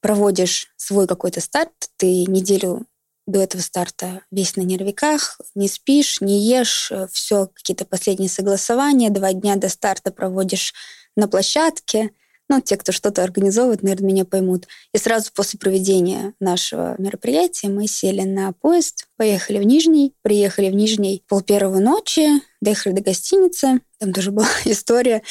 проводишь 0.01 0.69
свой 0.77 1.07
какой-то 1.07 1.41
старт, 1.41 1.73
ты 1.97 2.25
неделю 2.27 2.87
до 3.27 3.41
этого 3.41 3.61
старта 3.61 4.23
весь 4.31 4.57
на 4.57 4.63
нервиках, 4.63 5.41
не 5.55 5.69
спишь, 5.69 6.21
не 6.21 6.49
ешь, 6.49 6.93
все 7.13 7.49
какие-то 7.49 7.85
последние 7.85 8.29
согласования, 8.29 9.11
два 9.11 9.33
дня 9.33 9.57
до 9.57 9.69
старта 9.69 10.13
проводишь 10.13 10.75
на 11.17 11.29
площадке. 11.29 12.11
Ну, 12.49 12.61
те, 12.61 12.77
кто 12.77 12.93
что-то 12.93 13.25
организовывает, 13.25 13.83
наверное, 13.83 14.07
меня 14.07 14.25
поймут. 14.25 14.69
И 14.95 14.99
сразу 14.99 15.33
после 15.35 15.59
проведения 15.59 16.33
нашего 16.39 16.95
мероприятия 16.99 17.69
мы 17.69 17.89
сели 17.89 18.23
на 18.23 18.53
поезд, 18.53 19.09
поехали 19.17 19.59
в 19.59 19.65
Нижний, 19.65 20.13
приехали 20.23 20.71
в 20.71 20.75
Нижний 20.75 21.25
пол 21.27 21.41
первого 21.41 21.81
ночи, 21.81 22.29
доехали 22.61 22.93
до 22.93 23.01
гостиницы. 23.01 23.81
Там 23.99 24.13
тоже 24.13 24.31
была 24.31 24.47
история. 24.65 25.23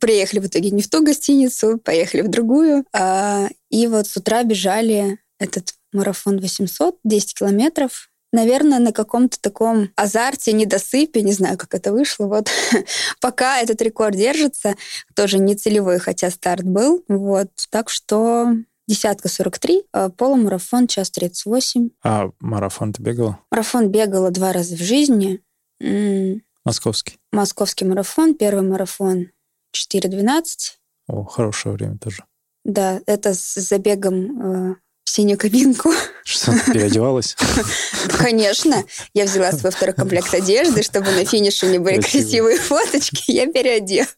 Приехали 0.00 0.40
в 0.40 0.46
итоге 0.46 0.72
не 0.72 0.82
в 0.82 0.90
ту 0.90 1.04
гостиницу, 1.04 1.78
поехали 1.78 2.22
в 2.22 2.28
другую. 2.28 2.84
А, 2.92 3.48
И 3.70 3.86
вот 3.86 4.08
с 4.08 4.16
утра 4.16 4.42
бежали 4.42 5.20
этот 5.38 5.72
марафон 5.96 6.38
800, 6.38 6.98
10 7.04 7.34
километров. 7.34 8.10
Наверное, 8.32 8.78
на 8.80 8.92
каком-то 8.92 9.40
таком 9.40 9.90
азарте, 9.96 10.52
недосыпе, 10.52 11.22
не 11.22 11.32
знаю, 11.32 11.56
как 11.56 11.74
это 11.74 11.92
вышло. 11.92 12.26
Вот 12.26 12.50
пока 13.20 13.60
этот 13.60 13.80
рекорд 13.82 14.16
держится, 14.16 14.74
тоже 15.14 15.38
не 15.38 15.54
целевой, 15.54 15.98
хотя 15.98 16.30
старт 16.30 16.64
был. 16.64 17.04
Вот, 17.08 17.48
так 17.70 17.88
что 17.88 18.48
десятка 18.86 19.28
43, 19.28 19.84
а 19.92 20.10
полумарафон 20.10 20.86
час 20.86 21.10
38. 21.10 21.90
А 22.02 22.30
марафон 22.40 22.92
ты 22.92 23.02
бегала? 23.02 23.38
Марафон 23.50 23.88
бегала 23.88 24.30
два 24.30 24.52
раза 24.52 24.76
в 24.76 24.80
жизни. 24.80 25.40
М, 25.80 26.42
Московский. 26.64 27.18
Московский 27.32 27.84
марафон, 27.84 28.34
первый 28.34 28.68
марафон 28.68 29.30
4.12. 29.72 30.78
О, 31.06 31.24
хорошее 31.24 31.76
время 31.76 31.96
тоже. 31.98 32.24
Да, 32.64 33.00
это 33.06 33.34
с 33.34 33.54
забегом 33.54 34.72
э, 34.72 34.74
в 35.06 35.10
синюю 35.10 35.38
кабинку. 35.38 35.92
Что, 36.24 36.52
переодевалась? 36.66 37.36
Конечно. 38.18 38.84
Я 39.14 39.24
взяла 39.24 39.52
свой 39.52 39.70
второй 39.70 39.94
комплект 39.94 40.34
одежды, 40.34 40.82
чтобы 40.82 41.12
на 41.12 41.24
финише 41.24 41.66
мне 41.66 41.78
были 41.78 42.00
красивые 42.00 42.58
фоточки. 42.58 43.30
Я 43.30 43.46
переоделась. 43.46 44.08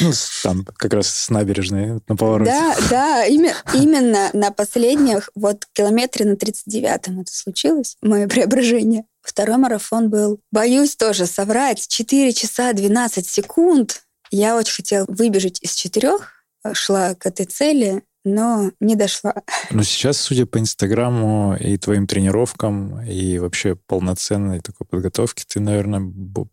Ну, 0.00 0.12
там 0.42 0.64
как 0.76 0.92
раз 0.92 1.08
с 1.08 1.30
набережной 1.30 2.00
на 2.08 2.16
повороте. 2.16 2.50
Да, 2.50 2.76
да, 2.90 3.24
именно 3.24 4.30
на 4.32 4.50
последних, 4.50 5.30
вот 5.36 5.64
километре 5.72 6.26
на 6.26 6.34
39-м 6.34 7.20
это 7.20 7.32
случилось, 7.32 7.96
мое 8.02 8.26
преображение. 8.26 9.04
Второй 9.22 9.56
марафон 9.56 10.10
был, 10.10 10.40
боюсь 10.50 10.96
тоже 10.96 11.26
соврать, 11.26 11.86
4 11.86 12.32
часа 12.32 12.72
12 12.72 13.26
секунд. 13.26 14.02
Я 14.32 14.56
очень 14.56 14.74
хотела 14.74 15.06
выбежать 15.08 15.62
из 15.62 15.74
четырех, 15.74 16.32
шла 16.74 17.14
к 17.14 17.24
этой 17.26 17.46
цели, 17.46 18.02
но 18.26 18.72
не 18.80 18.96
дошла. 18.96 19.34
Но 19.70 19.84
сейчас, 19.84 20.18
судя 20.18 20.46
по 20.46 20.58
Инстаграму 20.58 21.56
и 21.56 21.78
твоим 21.78 22.08
тренировкам, 22.08 23.00
и 23.02 23.38
вообще 23.38 23.76
полноценной 23.76 24.60
такой 24.60 24.86
подготовке, 24.86 25.44
ты, 25.46 25.60
наверное, 25.60 26.00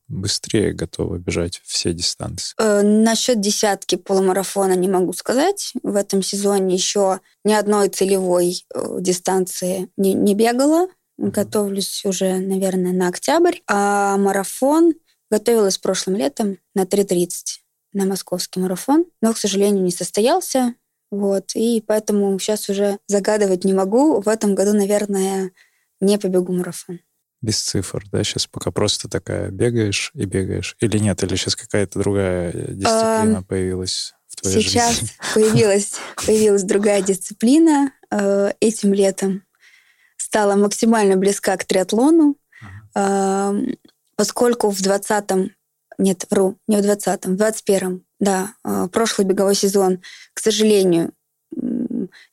быстрее 0.08 0.74
готова 0.74 1.18
бежать 1.18 1.62
все 1.66 1.92
дистанции. 1.92 2.54
Э, 2.60 2.84
насчет 2.84 3.42
десятки 3.42 3.96
полумарафона 3.96 4.74
не 4.74 4.88
могу 4.88 5.14
сказать. 5.14 5.74
В 5.82 5.96
этом 5.96 6.22
сезоне 6.22 6.76
еще 6.76 7.20
ни 7.44 7.54
одной 7.54 7.90
целевой 7.90 8.64
э, 8.74 8.98
дистанции 9.00 9.90
не, 9.98 10.14
не 10.14 10.36
бегала. 10.36 10.88
Готовлюсь 11.18 12.06
уже, 12.06 12.38
наверное, 12.38 12.94
на 12.94 13.08
октябрь. 13.08 13.58
А 13.68 14.18
марафон 14.18 14.94
готовилась 15.32 15.80
прошлым 15.80 16.18
летом 16.18 16.58
на 16.76 16.84
3.30 16.84 17.64
на 17.94 18.06
московский 18.06 18.60
марафон, 18.60 19.06
но, 19.22 19.34
к 19.34 19.38
сожалению, 19.38 19.84
не 19.84 19.92
состоялся. 19.92 20.76
Вот, 21.14 21.52
и 21.54 21.80
поэтому 21.86 22.40
сейчас 22.40 22.70
уже 22.70 22.98
загадывать 23.06 23.66
не 23.66 23.74
могу. 23.74 24.20
В 24.20 24.28
этом 24.28 24.56
году, 24.56 24.74
наверное, 24.74 25.52
не 26.02 26.18
побегу 26.18 26.54
марафон. 26.54 27.02
Без 27.40 27.62
цифр, 27.62 28.04
да? 28.12 28.24
Сейчас 28.24 28.48
пока 28.48 28.72
просто 28.72 29.08
такая 29.08 29.52
бегаешь 29.52 30.10
и 30.16 30.26
бегаешь. 30.26 30.76
Или 30.80 30.98
нет? 30.98 31.22
Или 31.22 31.36
сейчас 31.36 31.56
какая-то 31.56 32.00
другая 32.00 32.52
дисциплина 32.52 33.38
а, 33.38 33.44
появилась 33.44 34.16
в 34.28 34.38
твоей 34.38 34.64
сейчас 34.64 34.94
жизни? 34.94 35.08
Сейчас 35.08 35.34
появилась, 35.36 35.94
появилась 36.26 36.64
другая 36.64 37.04
дисциплина. 37.04 37.92
Э, 38.10 38.54
этим 38.60 38.92
летом 38.92 39.44
стала 40.18 40.56
максимально 40.56 41.16
близка 41.16 41.56
к 41.58 41.66
триатлону, 41.66 42.38
uh-huh. 42.96 43.78
поскольку 44.16 44.72
в 44.72 44.82
20-м, 44.82 45.52
нет, 46.00 46.26
вру, 46.32 46.58
не 46.68 46.78
в 46.78 46.80
20-м, 46.80 47.38
в 47.38 47.40
21-м 47.40 48.04
да, 48.24 48.54
а, 48.64 48.88
прошлый 48.88 49.28
беговой 49.28 49.54
сезон, 49.56 50.02
к 50.34 50.40
сожалению, 50.40 51.12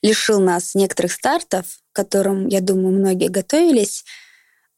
лишил 0.03 0.41
нас 0.41 0.75
некоторых 0.75 1.13
стартов, 1.13 1.67
к 1.93 1.97
которым, 1.97 2.47
я 2.47 2.61
думаю, 2.61 2.97
многие 2.97 3.29
готовились. 3.29 4.05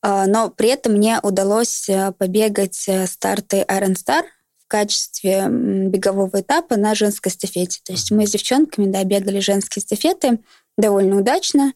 А, 0.00 0.26
но 0.26 0.50
при 0.50 0.70
этом 0.70 0.94
мне 0.94 1.20
удалось 1.22 1.88
а, 1.90 2.12
побегать 2.12 2.88
старты 3.06 3.64
Iron 3.68 3.94
Star 3.94 4.24
в 4.64 4.66
качестве 4.68 5.48
бегового 5.48 6.40
этапа 6.40 6.76
на 6.76 6.94
женской 6.94 7.30
эстафете. 7.30 7.80
То 7.84 7.92
есть 7.92 8.10
мы 8.10 8.26
с 8.26 8.30
девчонками 8.30 8.90
да, 8.90 9.04
бегали 9.04 9.40
женские 9.40 9.82
эстафеты 9.82 10.38
довольно 10.78 11.18
удачно. 11.18 11.74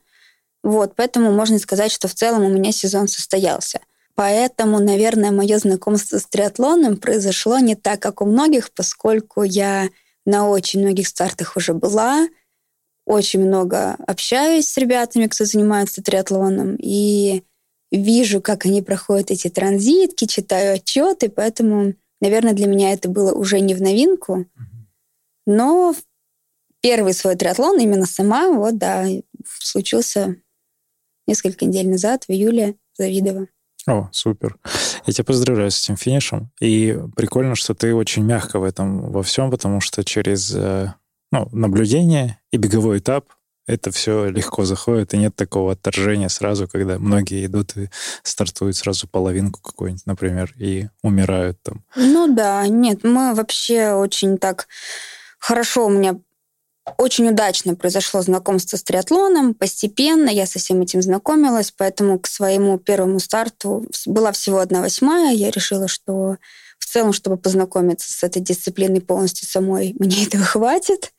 Вот, 0.62 0.94
поэтому 0.96 1.30
можно 1.30 1.58
сказать, 1.58 1.92
что 1.92 2.08
в 2.08 2.14
целом 2.14 2.42
у 2.42 2.48
меня 2.48 2.72
сезон 2.72 3.06
состоялся. 3.06 3.80
Поэтому, 4.16 4.80
наверное, 4.80 5.30
мое 5.30 5.58
знакомство 5.58 6.18
с 6.18 6.24
триатлоном 6.24 6.96
произошло 6.96 7.58
не 7.58 7.76
так, 7.76 8.00
как 8.00 8.22
у 8.22 8.24
многих, 8.24 8.72
поскольку 8.72 9.42
я 9.42 9.90
на 10.24 10.48
очень 10.48 10.80
многих 10.80 11.06
стартах 11.06 11.56
уже 11.56 11.74
была, 11.74 12.26
очень 13.04 13.40
много 13.40 13.92
общаюсь 14.06 14.66
с 14.66 14.76
ребятами, 14.78 15.26
кто 15.26 15.44
занимается 15.44 16.02
триатлоном, 16.02 16.76
и 16.80 17.44
вижу, 17.92 18.40
как 18.40 18.64
они 18.64 18.80
проходят 18.80 19.30
эти 19.30 19.48
транзитки, 19.48 20.24
читаю 20.24 20.76
отчеты, 20.76 21.28
поэтому, 21.28 21.92
наверное, 22.22 22.54
для 22.54 22.66
меня 22.66 22.94
это 22.94 23.10
было 23.10 23.34
уже 23.34 23.60
не 23.60 23.74
в 23.74 23.82
новинку. 23.82 24.46
Но 25.46 25.94
первый 26.80 27.12
свой 27.12 27.36
триатлон 27.36 27.78
именно 27.78 28.06
сама, 28.06 28.50
вот, 28.50 28.78
да, 28.78 29.06
случился 29.44 30.36
несколько 31.26 31.66
недель 31.66 31.88
назад, 31.88 32.24
в 32.24 32.30
июле, 32.30 32.76
Завидово. 32.98 33.48
О, 33.86 34.08
супер. 34.12 34.56
Я 35.06 35.12
тебя 35.12 35.24
поздравляю 35.24 35.70
с 35.70 35.82
этим 35.82 35.96
финишем. 35.96 36.50
И 36.60 36.98
прикольно, 37.14 37.54
что 37.54 37.74
ты 37.74 37.94
очень 37.94 38.24
мягко 38.24 38.58
в 38.58 38.64
этом 38.64 39.12
во 39.12 39.22
всем, 39.22 39.50
потому 39.50 39.80
что 39.80 40.04
через 40.04 40.52
э, 40.54 40.92
ну, 41.30 41.48
наблюдение 41.52 42.40
и 42.50 42.56
беговой 42.56 42.98
этап 42.98 43.26
это 43.66 43.90
все 43.90 44.28
легко 44.28 44.64
заходит, 44.64 45.12
и 45.12 45.18
нет 45.18 45.34
такого 45.34 45.72
отторжения 45.72 46.28
сразу, 46.28 46.68
когда 46.68 46.98
многие 46.98 47.46
идут 47.46 47.76
и 47.76 47.90
стартуют 48.22 48.76
сразу 48.76 49.08
половинку 49.08 49.60
какую-нибудь, 49.60 50.06
например, 50.06 50.54
и 50.56 50.88
умирают 51.02 51.60
там. 51.62 51.84
Ну 51.96 52.32
да, 52.32 52.66
нет, 52.68 53.02
мы 53.02 53.34
вообще 53.34 53.92
очень 53.92 54.38
так 54.38 54.68
хорошо 55.38 55.86
у 55.86 55.90
меня 55.90 56.18
очень 56.98 57.28
удачно 57.28 57.74
произошло 57.74 58.22
знакомство 58.22 58.76
с 58.76 58.82
триатлоном. 58.82 59.54
Постепенно 59.54 60.28
я 60.28 60.46
со 60.46 60.58
всем 60.58 60.82
этим 60.82 61.02
знакомилась, 61.02 61.72
поэтому 61.76 62.18
к 62.18 62.26
своему 62.26 62.78
первому 62.78 63.18
старту 63.18 63.86
была 64.06 64.32
всего 64.32 64.58
одна 64.58 64.80
восьмая. 64.80 65.34
Я 65.34 65.50
решила, 65.50 65.88
что 65.88 66.36
в 66.78 66.86
целом, 66.86 67.12
чтобы 67.12 67.36
познакомиться 67.36 68.12
с 68.12 68.22
этой 68.22 68.40
дисциплиной 68.40 69.00
полностью 69.00 69.48
самой, 69.48 69.94
мне 69.98 70.24
этого 70.26 70.44
хватит. 70.44 71.12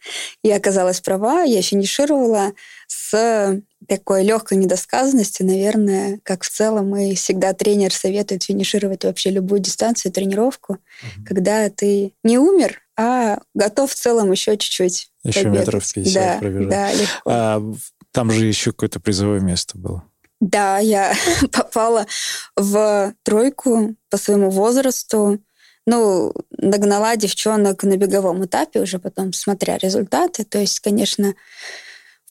Я 0.44 0.56
оказалась 0.56 1.02
права, 1.02 1.44
я 1.44 1.62
финишировала 1.62 2.54
с 2.88 3.62
такой 3.88 4.24
легкой 4.24 4.58
недосказанностью, 4.58 5.46
наверное, 5.46 6.20
как 6.24 6.44
в 6.44 6.50
целом 6.50 6.96
и 6.96 7.16
всегда 7.16 7.54
тренер 7.54 7.94
советует 7.94 8.44
финишировать 8.44 9.04
вообще 9.04 9.30
любую 9.30 9.60
дистанцию, 9.60 10.12
тренировку, 10.12 10.74
угу. 10.74 11.26
когда 11.26 11.70
ты 11.70 12.14
не 12.24 12.38
умер, 12.38 12.82
а 12.98 13.40
готов 13.54 13.92
в 13.92 13.96
целом 13.96 14.32
еще 14.32 14.58
чуть-чуть. 14.58 15.12
Еще 15.30 15.44
побегать. 15.44 15.60
метров 15.60 15.94
50 15.94 16.14
да, 16.14 16.38
пробежать. 16.40 16.70
Да, 16.70 16.94
легко. 16.94 17.22
А, 17.26 17.74
там 18.12 18.32
же 18.32 18.46
еще 18.46 18.72
какое-то 18.72 19.00
призовое 19.00 19.40
место 19.40 19.78
было. 19.78 20.04
Да, 20.40 20.80
я 20.80 21.14
попала 21.52 22.06
в 22.56 23.14
тройку 23.24 23.96
по 24.10 24.18
своему 24.18 24.50
возрасту. 24.50 25.40
Ну, 25.86 26.34
догнала 26.52 27.16
девчонок 27.16 27.84
на 27.84 27.96
беговом 27.96 28.46
этапе 28.46 28.82
уже 28.82 29.00
потом, 29.00 29.34
смотря 29.34 29.78
результаты. 29.78 30.44
То 30.44 30.60
есть, 30.60 30.80
конечно, 30.80 31.34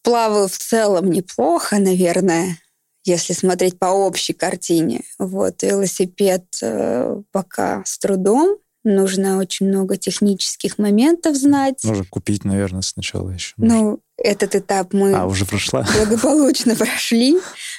плаваю 0.02 0.48
в 0.48 0.58
целом 0.58 1.10
неплохо, 1.10 1.78
наверное, 1.78 2.58
если 3.04 3.32
смотреть 3.32 3.78
по 3.78 3.86
общей 3.86 4.34
картине. 4.34 5.02
Вот, 5.18 5.62
велосипед 5.62 6.44
э, 6.62 7.22
пока 7.32 7.82
с 7.84 7.98
трудом. 7.98 8.58
Нужно 8.88 9.38
очень 9.38 9.66
много 9.66 9.97
технических 9.97 10.78
моментов 10.78 11.35
знать. 11.35 11.83
Нужно 11.83 12.05
купить, 12.05 12.45
наверное, 12.45 12.83
сначала 12.83 13.31
еще. 13.31 13.55
Ну, 13.57 13.99
этот 14.16 14.55
этап 14.55 14.93
мы 14.93 15.12
а, 15.12 15.26
уже 15.26 15.45
прошла? 15.45 15.85
благополучно 15.99 16.76
прошли. 16.76 17.37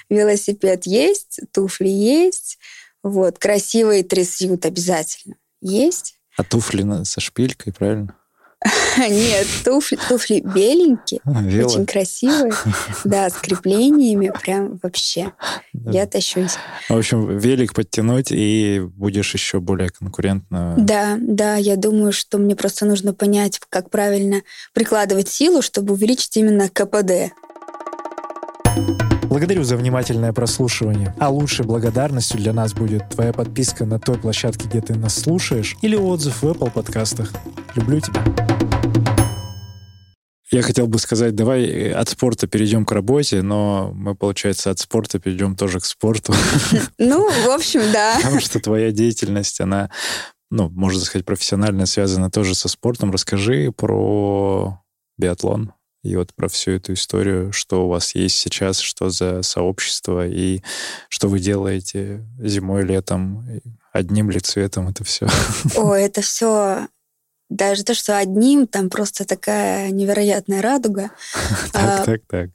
Велосипед 0.10 0.86
есть, 0.86 1.40
туфли 1.54 1.88
есть. 1.88 2.60
Вот, 3.04 3.40
красивый 3.40 4.04
трясют 4.04 4.66
обязательно. 4.66 5.36
Есть. 5.62 6.16
А 6.36 6.44
туфли 6.44 6.86
со 7.06 7.22
шпилькой, 7.22 7.72
правильно? 7.72 8.14
Нет, 8.98 9.48
туфли, 9.64 10.00
туфли 10.10 10.40
беленькие, 10.40 11.22
а, 11.26 11.44
очень 11.66 11.86
красивые, 11.86 12.52
да, 13.04 13.30
с 13.30 13.34
креплениями, 13.34 14.32
прям 14.42 14.80
вообще. 14.82 15.32
Я 15.74 16.08
тащусь. 16.08 16.56
В 16.90 16.98
общем, 16.98 17.38
велик 17.38 17.74
подтянуть, 17.74 18.32
и 18.32 18.82
будешь 18.96 19.34
еще 19.34 19.60
более 19.60 19.90
конкурентно. 19.90 20.76
Да, 20.78 21.18
да, 21.20 21.56
я 21.56 21.76
думаю, 21.76 22.12
что 22.12 22.40
мне 22.40 22.56
просто 22.56 22.86
нужно 22.86 23.14
понять, 23.14 23.60
как 23.70 23.92
правильно 23.92 24.42
прикладывать 24.74 25.30
силу, 25.30 25.62
чтобы 25.62 25.94
увеличить 25.94 26.36
именно 26.36 26.68
КПД. 26.68 27.34
Благодарю 29.38 29.64
за 29.64 29.78
внимательное 29.78 30.34
прослушивание. 30.34 31.14
А 31.20 31.30
лучшей 31.30 31.64
благодарностью 31.64 32.40
для 32.40 32.54
нас 32.54 32.74
будет 32.74 33.08
твоя 33.10 33.32
подписка 33.32 33.86
на 33.86 34.00
той 34.00 34.18
площадке, 34.18 34.68
где 34.68 34.82
ты 34.82 34.96
нас 34.96 35.14
слушаешь, 35.14 35.76
или 35.84 35.96
отзыв 35.96 36.42
в 36.42 36.44
Apple 36.44 36.72
подкастах. 36.72 37.32
Люблю 37.76 38.00
тебя. 38.00 38.26
Я 40.50 40.64
хотел 40.64 40.88
бы 40.88 40.98
сказать, 40.98 41.36
давай 41.36 41.66
э, 41.66 41.92
от 41.92 42.10
спорта 42.10 42.48
перейдем 42.48 42.84
к 42.84 42.92
работе, 42.92 43.44
но 43.44 43.92
мы, 43.94 44.16
получается, 44.16 44.72
от 44.72 44.80
спорта 44.80 45.20
перейдем 45.20 45.56
тоже 45.56 45.82
к 45.82 45.86
спорту. 45.86 46.34
Ну, 46.98 47.30
в 47.30 47.52
общем, 47.52 47.82
да. 47.94 48.16
Потому 48.18 48.40
что 48.40 48.60
твоя 48.60 48.92
деятельность, 48.92 49.62
она, 49.62 49.92
ну, 50.50 50.68
можно 50.72 51.00
сказать, 51.02 51.28
профессионально 51.28 51.86
связана 51.86 52.32
тоже 52.32 52.56
со 52.56 52.70
спортом. 52.70 53.12
Расскажи 53.12 53.72
про 53.72 54.82
биатлон 55.20 55.74
и 56.04 56.16
вот 56.16 56.34
про 56.34 56.48
всю 56.48 56.72
эту 56.72 56.94
историю, 56.94 57.52
что 57.52 57.86
у 57.86 57.90
вас 57.90 58.16
есть 58.16 58.38
сейчас, 58.38 58.80
что 58.80 59.10
за 59.10 59.42
сообщество 59.42 60.28
и 60.28 60.62
что 61.10 61.28
вы 61.28 61.40
делаете 61.40 62.26
зимой, 62.40 62.84
летом, 62.84 63.46
одним 63.92 64.30
ли 64.30 64.40
цветом 64.40 64.90
это 64.90 65.04
все. 65.04 65.28
О, 65.76 65.94
это 65.94 66.22
все 66.22 66.88
даже 67.50 67.84
то, 67.84 67.94
что 67.94 68.18
одним, 68.18 68.68
там 68.68 68.90
просто 68.90 69.26
такая 69.26 69.90
невероятная 69.92 70.62
радуга. 70.62 71.12
Так, 71.72 72.02
а, 72.02 72.06
так, 72.06 72.22
так. 72.28 72.50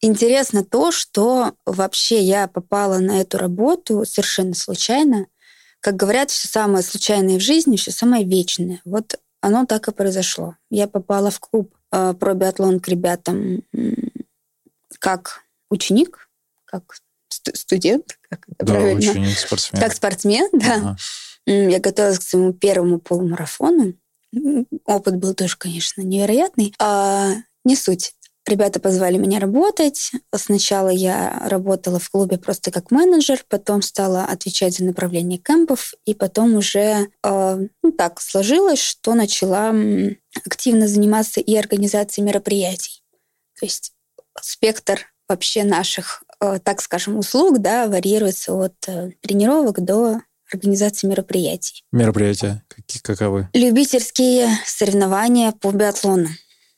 интересно 0.00 0.64
то, 0.64 0.90
что 0.92 1.54
вообще 1.66 2.20
я 2.20 2.48
попала 2.48 2.98
на 2.98 3.20
эту 3.20 3.38
работу 3.38 4.04
совершенно 4.04 4.54
случайно. 4.54 5.26
Как 5.80 5.96
говорят, 5.96 6.30
все 6.30 6.48
самое 6.48 6.82
случайное 6.82 7.38
в 7.38 7.42
жизни, 7.42 7.76
все 7.76 7.90
самое 7.90 8.24
вечное. 8.24 8.80
Вот 8.84 9.18
оно 9.40 9.66
так 9.66 9.88
и 9.88 9.92
произошло. 9.92 10.56
Я 10.70 10.86
попала 10.86 11.30
в 11.30 11.40
клуб 11.40 11.74
э, 11.92 12.14
про 12.18 12.34
биатлон 12.34 12.80
к 12.80 12.88
ребятам 12.88 13.62
как 14.98 15.44
ученик, 15.70 16.28
как 16.64 16.94
студент, 17.28 18.18
как 18.28 18.44
это 18.48 18.64
да, 18.64 18.74
правильно? 18.74 18.98
ученик, 18.98 19.38
спортсмен. 19.38 19.82
Как 19.82 19.94
спортсмен, 19.94 20.48
да. 20.52 20.74
Ага. 20.74 20.96
Я 21.46 21.80
готовилась 21.80 22.20
к 22.20 22.22
своему 22.22 22.52
первому 22.52 23.00
полумарафону. 23.00 23.94
Опыт 24.84 25.16
был 25.16 25.34
тоже, 25.34 25.56
конечно, 25.56 26.02
невероятный. 26.02 26.72
А, 26.78 27.34
не 27.64 27.74
суть. 27.76 28.14
Ребята 28.46 28.80
позвали 28.80 29.18
меня 29.18 29.38
работать. 29.38 30.10
Сначала 30.34 30.88
я 30.88 31.46
работала 31.48 32.00
в 32.00 32.10
клубе 32.10 32.38
просто 32.38 32.72
как 32.72 32.90
менеджер, 32.90 33.44
потом 33.48 33.82
стала 33.82 34.24
отвечать 34.24 34.76
за 34.76 34.84
направление 34.84 35.38
кемпов, 35.38 35.94
и 36.04 36.12
потом 36.12 36.56
уже 36.56 37.08
э, 37.22 37.66
ну, 37.82 37.92
так 37.92 38.20
сложилось, 38.20 38.80
что 38.80 39.14
начала 39.14 39.72
активно 40.44 40.88
заниматься 40.88 41.40
и 41.40 41.54
организацией 41.54 42.26
мероприятий. 42.26 43.02
То 43.60 43.66
есть 43.66 43.92
спектр 44.40 45.12
вообще 45.28 45.62
наших, 45.62 46.24
э, 46.40 46.58
так 46.64 46.82
скажем, 46.82 47.18
услуг 47.18 47.60
да, 47.60 47.86
варьируется 47.86 48.54
от 48.54 48.74
э, 48.88 49.12
тренировок 49.20 49.80
до 49.80 50.20
организации 50.52 51.06
мероприятий. 51.06 51.84
Мероприятия 51.92 52.64
какие, 52.66 53.00
каковы? 53.00 53.48
Любительские 53.54 54.48
соревнования 54.66 55.52
по 55.52 55.70
биатлону. 55.70 56.28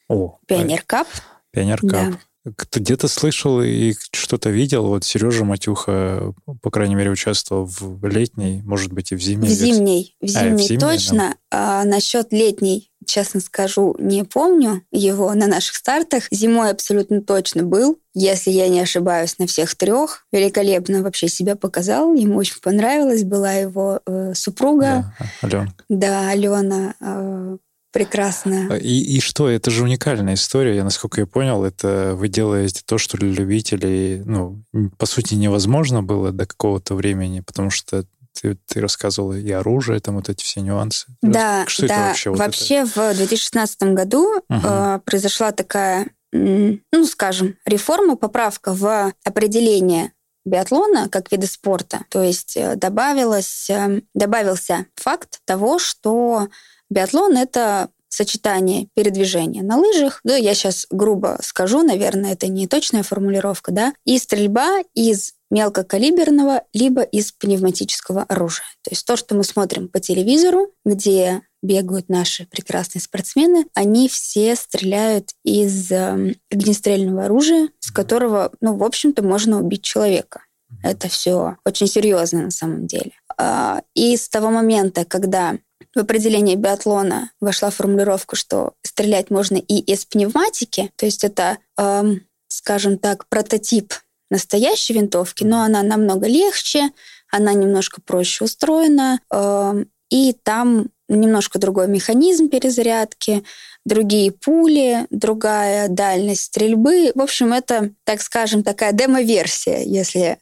О, 0.08 0.38
Пионер 0.46 0.82
Кап. 0.86 1.08
Пионер 1.08 1.33
Кап. 1.80 1.90
Да. 1.90 2.18
Где-то 2.44 3.08
слышал 3.08 3.62
и 3.62 3.94
что-то 4.12 4.50
видел? 4.50 4.86
Вот 4.86 5.04
Сережа 5.04 5.44
Матюха, 5.44 6.34
по 6.60 6.70
крайней 6.70 6.94
мере, 6.94 7.10
участвовал 7.10 7.64
в 7.64 8.04
летней, 8.06 8.60
может 8.62 8.92
быть, 8.92 9.12
и 9.12 9.16
в 9.16 9.22
зимней. 9.22 9.48
В 9.48 9.52
зимней, 9.52 10.16
в 10.20 10.26
зимней, 10.26 10.52
а, 10.52 10.54
в 10.54 10.60
зимней 10.60 10.78
точно. 10.78 11.36
Да. 11.50 11.80
А, 11.80 11.84
насчет 11.84 12.32
летней, 12.32 12.90
честно 13.06 13.40
скажу, 13.40 13.96
не 13.98 14.24
помню 14.24 14.82
его 14.92 15.32
на 15.32 15.46
наших 15.46 15.76
стартах. 15.76 16.24
Зимой 16.30 16.70
абсолютно 16.70 17.22
точно 17.22 17.62
был, 17.62 17.98
если 18.12 18.50
я 18.50 18.68
не 18.68 18.80
ошибаюсь, 18.80 19.38
на 19.38 19.46
всех 19.46 19.74
трех. 19.74 20.26
Великолепно 20.30 21.02
вообще 21.02 21.28
себя 21.28 21.56
показал. 21.56 22.12
Ему 22.12 22.36
очень 22.36 22.60
понравилось. 22.60 23.24
Была 23.24 23.52
его 23.52 24.00
э, 24.06 24.34
супруга. 24.34 25.14
Да, 25.18 25.48
Алена. 25.48 25.74
Да, 25.88 26.28
Алена. 26.28 26.94
Э, 27.00 27.56
Прекрасно. 27.94 28.66
А, 28.70 28.76
и, 28.76 28.98
и 28.98 29.20
что, 29.20 29.48
это 29.48 29.70
же 29.70 29.84
уникальная 29.84 30.34
история, 30.34 30.74
я 30.74 30.82
насколько 30.82 31.20
я 31.20 31.26
понял, 31.28 31.64
это 31.64 32.14
вы 32.16 32.26
делаете 32.26 32.82
то, 32.84 32.98
что 32.98 33.16
для 33.16 33.30
любителей, 33.30 34.20
ну, 34.24 34.64
по 34.98 35.06
сути, 35.06 35.34
невозможно 35.34 36.02
было 36.02 36.32
до 36.32 36.44
какого-то 36.44 36.96
времени, 36.96 37.38
потому 37.38 37.70
что 37.70 38.04
ты, 38.32 38.58
ты 38.66 38.80
рассказывала 38.80 39.34
и 39.34 39.50
оружие, 39.52 40.00
там 40.00 40.16
вот 40.16 40.28
эти 40.28 40.42
все 40.42 40.60
нюансы. 40.60 41.06
Да, 41.22 41.64
что 41.68 41.86
да. 41.86 41.94
Это 41.94 42.06
вообще 42.08 42.30
вот 42.30 42.38
вообще 42.40 42.74
это? 42.74 43.14
в 43.14 43.16
2016 43.16 43.82
году 43.94 44.38
угу. 44.48 44.60
э, 44.64 44.98
произошла 45.04 45.52
такая, 45.52 46.08
ну, 46.32 47.06
скажем, 47.08 47.54
реформа, 47.64 48.16
поправка 48.16 48.74
в 48.74 49.12
определение 49.24 50.10
биатлона 50.44 51.08
как 51.08 51.30
вида 51.32 51.46
спорта. 51.46 52.04
То 52.10 52.22
есть 52.22 52.56
э, 52.56 52.76
добавилось, 52.76 53.70
э, 53.70 54.00
добавился 54.14 54.86
факт 54.96 55.40
того, 55.46 55.78
что 55.78 56.48
Биатлон— 56.94 57.36
это 57.38 57.88
сочетание 58.08 58.86
передвижения 58.94 59.64
на 59.64 59.76
лыжах, 59.76 60.20
да, 60.22 60.36
я 60.36 60.54
сейчас 60.54 60.86
грубо 60.88 61.38
скажу, 61.42 61.82
наверное, 61.82 62.34
это 62.34 62.46
не 62.46 62.68
точная 62.68 63.02
формулировка, 63.02 63.72
да, 63.72 63.92
и 64.04 64.16
стрельба 64.18 64.82
из 64.94 65.32
мелкокалиберного 65.50 66.62
либо 66.72 67.02
из 67.02 67.32
пневматического 67.32 68.22
оружия. 68.22 68.66
То 68.82 68.90
есть 68.92 69.04
то, 69.04 69.16
что 69.16 69.34
мы 69.34 69.42
смотрим 69.42 69.88
по 69.88 69.98
телевизору, 69.98 70.72
где 70.84 71.42
бегают 71.60 72.08
наши 72.08 72.46
прекрасные 72.46 73.02
спортсмены, 73.02 73.66
они 73.74 74.08
все 74.08 74.54
стреляют 74.54 75.30
из 75.44 75.90
э, 75.90 76.34
огнестрельного 76.52 77.24
оружия, 77.24 77.70
с 77.80 77.90
которого, 77.90 78.52
ну, 78.60 78.76
в 78.76 78.84
общем-то, 78.84 79.24
можно 79.24 79.60
убить 79.60 79.82
человека. 79.82 80.42
Это 80.84 81.08
все 81.08 81.56
очень 81.64 81.86
серьезно 81.88 82.42
на 82.42 82.50
самом 82.50 82.86
деле. 82.86 83.12
А, 83.36 83.82
и 83.94 84.16
с 84.16 84.28
того 84.28 84.50
момента, 84.50 85.04
когда 85.04 85.58
в 85.94 85.98
определение 85.98 86.56
биатлона 86.56 87.30
вошла 87.40 87.70
формулировка, 87.70 88.36
что 88.36 88.74
стрелять 88.82 89.30
можно 89.30 89.56
и 89.56 89.78
из 89.78 90.04
пневматики, 90.04 90.92
то 90.96 91.06
есть 91.06 91.24
это, 91.24 91.58
эм, 91.78 92.22
скажем 92.48 92.98
так, 92.98 93.28
прототип 93.28 93.94
настоящей 94.30 94.94
винтовки, 94.94 95.44
но 95.44 95.62
она 95.62 95.82
намного 95.82 96.26
легче, 96.26 96.90
она 97.30 97.52
немножко 97.52 98.00
проще 98.00 98.44
устроена, 98.44 99.20
э, 99.30 99.84
и 100.10 100.34
там 100.42 100.86
немножко 101.08 101.58
другой 101.58 101.88
механизм 101.88 102.48
перезарядки, 102.48 103.44
другие 103.84 104.32
пули, 104.32 105.06
другая 105.10 105.88
дальность 105.88 106.44
стрельбы. 106.44 107.12
В 107.14 107.20
общем, 107.20 107.52
это, 107.52 107.90
так 108.04 108.22
скажем, 108.22 108.62
такая 108.62 108.92
демо-версия, 108.92 109.82
если 109.84 110.38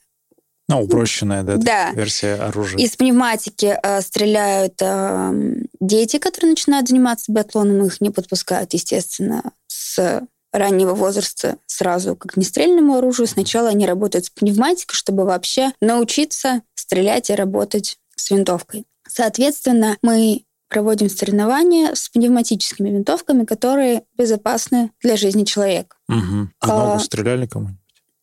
ну, 0.76 0.84
упрощенная, 0.84 1.42
да, 1.42 1.56
да. 1.56 1.92
версия 1.92 2.34
оружия. 2.34 2.78
Из 2.78 2.96
пневматики 2.96 3.78
э, 3.82 4.00
стреляют 4.00 4.74
э, 4.80 5.32
дети, 5.80 6.18
которые 6.18 6.50
начинают 6.50 6.88
заниматься 6.88 7.30
биатлоном, 7.32 7.86
их 7.86 8.00
не 8.00 8.10
подпускают, 8.10 8.72
естественно, 8.72 9.42
с 9.66 10.22
раннего 10.52 10.94
возраста 10.94 11.56
сразу 11.66 12.14
к 12.16 12.26
огнестрельному 12.26 12.96
оружию. 12.96 13.26
Сначала 13.26 13.70
они 13.70 13.86
работают 13.86 14.26
с 14.26 14.30
пневматикой, 14.30 14.94
чтобы 14.94 15.24
вообще 15.24 15.72
научиться 15.80 16.62
стрелять 16.74 17.30
и 17.30 17.34
работать 17.34 17.98
с 18.16 18.30
винтовкой. 18.30 18.84
Соответственно, 19.08 19.96
мы 20.02 20.44
проводим 20.68 21.10
соревнования 21.10 21.94
с 21.94 22.08
пневматическими 22.08 22.88
винтовками, 22.88 23.44
которые 23.44 24.04
безопасны 24.16 24.90
для 25.02 25.16
жизни 25.16 25.44
человека. 25.44 25.96
Угу. 26.08 26.48
А, 26.60 26.70
а 26.70 26.88
ногу 26.88 27.00
стреляли 27.00 27.46
кому-нибудь? 27.46 27.81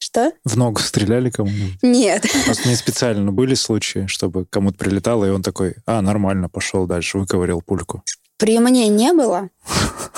Что? 0.09 0.31
В 0.43 0.57
ногу 0.57 0.79
стреляли 0.79 1.29
кому-нибудь? 1.29 1.77
Нет. 1.83 2.25
Просто 2.45 2.67
не 2.67 2.75
специально 2.75 3.31
были 3.31 3.53
случаи, 3.53 4.07
чтобы 4.07 4.45
кому-то 4.49 4.75
прилетало, 4.75 5.25
и 5.25 5.29
он 5.29 5.43
такой, 5.43 5.75
а, 5.85 6.01
нормально, 6.01 6.49
пошел 6.49 6.87
дальше, 6.87 7.19
выковырял 7.19 7.61
пульку. 7.61 8.03
При 8.37 8.57
мне 8.57 8.87
не 8.87 9.13
было, 9.13 9.49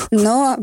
но 0.09 0.57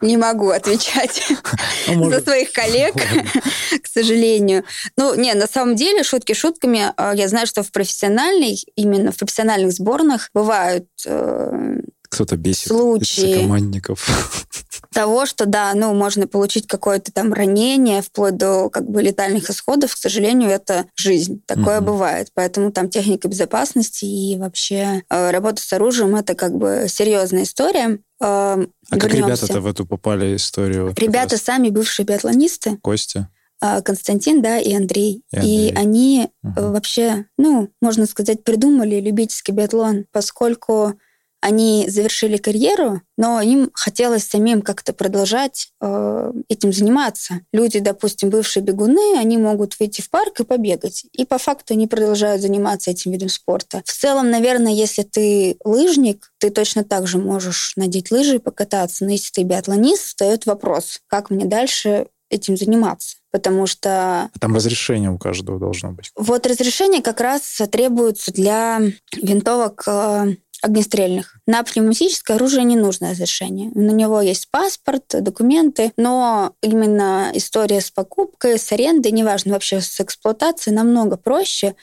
не 0.00 0.16
могу 0.16 0.48
отвечать 0.48 1.22
ну, 1.88 2.08
за 2.08 2.22
своих 2.22 2.52
коллег, 2.52 2.94
к 3.82 3.86
сожалению. 3.86 4.64
Ну, 4.96 5.14
не, 5.16 5.34
на 5.34 5.46
самом 5.46 5.76
деле, 5.76 6.02
шутки 6.02 6.32
шутками. 6.32 6.94
А, 6.96 7.14
я 7.14 7.28
знаю, 7.28 7.46
что 7.46 7.62
в 7.62 7.72
профессиональной, 7.72 8.58
именно 8.74 9.12
в 9.12 9.18
профессиональных 9.18 9.72
сборных 9.72 10.30
бывают 10.32 10.88
э, 11.04 11.80
кто-то 12.08 12.36
бесит 12.36 12.68
случаи 12.68 13.40
командников. 13.40 14.08
Того, 14.92 15.26
что, 15.26 15.46
да, 15.46 15.72
ну, 15.74 15.94
можно 15.94 16.26
получить 16.26 16.66
какое-то 16.66 17.12
там 17.12 17.32
ранение, 17.32 18.02
вплоть 18.02 18.36
до 18.36 18.68
как 18.70 18.88
бы 18.88 19.02
летальных 19.02 19.50
исходов, 19.50 19.94
к 19.94 19.98
сожалению, 19.98 20.50
это 20.50 20.86
жизнь. 20.96 21.42
Такое 21.46 21.78
угу. 21.78 21.86
бывает. 21.86 22.28
Поэтому 22.34 22.72
там 22.72 22.88
техника 22.88 23.28
безопасности 23.28 24.04
и 24.04 24.36
вообще 24.38 25.02
э, 25.08 25.30
работа 25.30 25.62
с 25.62 25.72
оружием— 25.72 26.14
это 26.16 26.34
как 26.34 26.56
бы 26.56 26.86
серьезная 26.88 27.44
история. 27.44 27.98
Э, 28.20 28.66
а 28.90 28.98
как 28.98 29.12
ребята-то 29.12 29.60
в 29.60 29.66
эту 29.66 29.86
попали 29.86 30.36
историю? 30.36 30.94
Ребята 30.96 31.36
сами 31.38 31.70
бывшие 31.70 32.06
биатлонисты. 32.06 32.76
Костя? 32.82 33.28
Э, 33.62 33.80
Константин, 33.80 34.42
да, 34.42 34.58
и 34.58 34.74
Андрей. 34.74 35.22
И, 35.30 35.36
Андрей. 35.36 35.70
и 35.70 35.74
они 35.74 36.28
угу. 36.42 36.72
вообще, 36.72 37.26
ну, 37.38 37.70
можно 37.80 38.06
сказать, 38.06 38.44
придумали 38.44 39.00
любительский 39.00 39.52
биатлон, 39.52 40.06
поскольку 40.12 40.94
они 41.42 41.86
завершили 41.88 42.36
карьеру, 42.36 43.02
но 43.18 43.40
им 43.42 43.70
хотелось 43.74 44.24
самим 44.24 44.62
как-то 44.62 44.92
продолжать 44.92 45.72
э, 45.80 46.32
этим 46.48 46.72
заниматься. 46.72 47.40
Люди, 47.52 47.80
допустим, 47.80 48.30
бывшие 48.30 48.62
бегуны, 48.62 49.18
они 49.18 49.38
могут 49.38 49.78
выйти 49.80 50.00
в 50.00 50.08
парк 50.08 50.38
и 50.38 50.44
побегать. 50.44 51.04
И 51.12 51.24
по 51.24 51.38
факту 51.38 51.74
они 51.74 51.88
продолжают 51.88 52.42
заниматься 52.42 52.92
этим 52.92 53.10
видом 53.10 53.28
спорта. 53.28 53.82
В 53.84 53.92
целом, 53.92 54.30
наверное, 54.30 54.72
если 54.72 55.02
ты 55.02 55.56
лыжник, 55.64 56.32
ты 56.38 56.50
точно 56.50 56.84
так 56.84 57.08
же 57.08 57.18
можешь 57.18 57.72
надеть 57.74 58.12
лыжи 58.12 58.36
и 58.36 58.38
покататься. 58.38 59.04
Но 59.04 59.10
если 59.10 59.32
ты 59.32 59.42
биатлонист, 59.42 60.02
встает 60.02 60.46
вопрос, 60.46 61.00
как 61.08 61.30
мне 61.30 61.44
дальше 61.44 62.06
этим 62.30 62.56
заниматься 62.56 63.16
потому 63.32 63.66
что... 63.66 64.30
Там 64.38 64.54
разрешение 64.54 65.10
у 65.10 65.18
каждого 65.18 65.58
должно 65.58 65.92
быть. 65.92 66.12
Вот 66.16 66.46
разрешение 66.46 67.02
как 67.02 67.20
раз 67.20 67.60
требуется 67.70 68.30
для 68.30 68.80
винтовок 69.16 69.82
э, 69.86 70.36
огнестрельных. 70.62 71.36
На 71.46 71.62
пневматическое 71.62 72.36
оружие 72.36 72.64
не 72.64 72.76
нужно 72.76 73.10
разрешение. 73.10 73.70
На 73.74 73.90
него 73.90 74.20
есть 74.20 74.50
паспорт, 74.50 75.04
документы, 75.08 75.92
но 75.96 76.54
именно 76.62 77.30
история 77.34 77.80
с 77.80 77.90
покупкой, 77.90 78.58
с 78.58 78.72
арендой, 78.72 79.12
неважно, 79.12 79.52
вообще 79.52 79.80
с 79.80 80.00
эксплуатацией 80.00 80.74
намного 80.74 81.16
проще, 81.16 81.74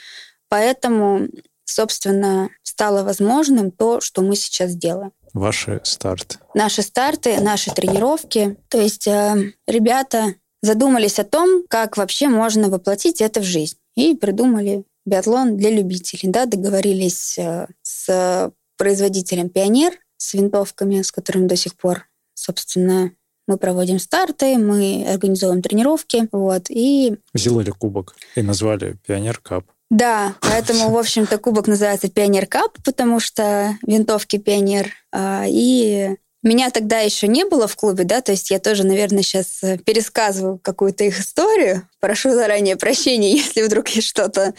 поэтому, 0.48 1.28
собственно, 1.66 2.50
стало 2.64 3.04
возможным 3.04 3.72
то, 3.72 4.00
что 4.00 4.22
мы 4.22 4.36
сейчас 4.36 4.76
делаем. 4.76 5.12
Ваши 5.34 5.82
старты. 5.84 6.38
Наши 6.54 6.82
старты, 6.82 7.40
наши 7.42 7.72
тренировки. 7.72 8.58
То 8.70 8.80
есть 8.80 9.06
э, 9.08 9.54
ребята 9.68 10.36
задумались 10.62 11.20
о 11.20 11.24
том, 11.24 11.64
как 11.70 11.98
вообще 11.98 12.30
можно 12.30 12.70
воплотить 12.70 13.22
это 13.22 13.42
в 13.42 13.44
жизнь. 13.44 13.78
И 13.96 14.16
придумали 14.16 14.86
биатлон 15.06 15.58
для 15.58 15.72
любителей. 15.72 16.30
Да, 16.30 16.46
договорились 16.46 17.38
э, 17.38 17.68
с 17.82 18.52
производителем 18.80 19.50
«Пионер», 19.50 19.94
с 20.18 20.34
винтовками, 20.34 21.02
с 21.02 21.12
которым 21.12 21.48
до 21.48 21.56
сих 21.56 21.76
пор, 21.76 22.06
собственно, 22.34 23.12
мы 23.48 23.58
проводим 23.58 24.00
старты, 24.00 24.58
мы 24.58 25.06
организовываем 25.08 25.62
тренировки, 25.62 26.28
вот, 26.32 26.66
и... 26.70 27.16
Сделали 27.34 27.72
кубок 27.72 28.16
и 28.36 28.42
назвали 28.42 28.98
«Пионер 29.06 29.40
Кап». 29.40 29.66
Да, 29.90 30.36
поэтому, 30.42 30.92
в 30.92 30.98
общем-то, 30.98 31.38
кубок 31.40 31.68
называется 31.68 32.10
«Пионер 32.10 32.46
Кап», 32.46 32.78
потому 32.84 33.20
что 33.20 33.76
винтовки 33.86 34.38
«Пионер». 34.38 34.94
А, 35.12 35.46
и 35.48 36.16
меня 36.42 36.70
тогда 36.70 37.00
еще 37.00 37.28
не 37.28 37.44
было 37.44 37.68
в 37.68 37.76
клубе, 37.76 38.06
да, 38.06 38.22
то 38.22 38.32
есть 38.32 38.50
я 38.50 38.60
тоже, 38.60 38.86
наверное, 38.86 39.24
сейчас 39.24 39.62
э, 39.62 39.78
пересказываю 39.78 40.58
какую-то 40.58 41.04
их 41.04 41.20
историю. 41.20 41.88
Прошу 42.00 42.32
заранее 42.32 42.78
прощения, 42.78 43.32
если 43.36 43.62
вдруг 43.62 43.90
я 43.90 44.02
что-то 44.02 44.54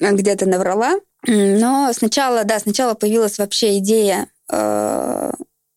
где-то 0.00 0.46
наврала. 0.46 1.00
Но 1.26 1.92
сначала, 1.92 2.44
да, 2.44 2.58
сначала 2.58 2.94
появилась 2.94 3.38
вообще 3.38 3.78
идея 3.78 4.28
э, 4.52 5.30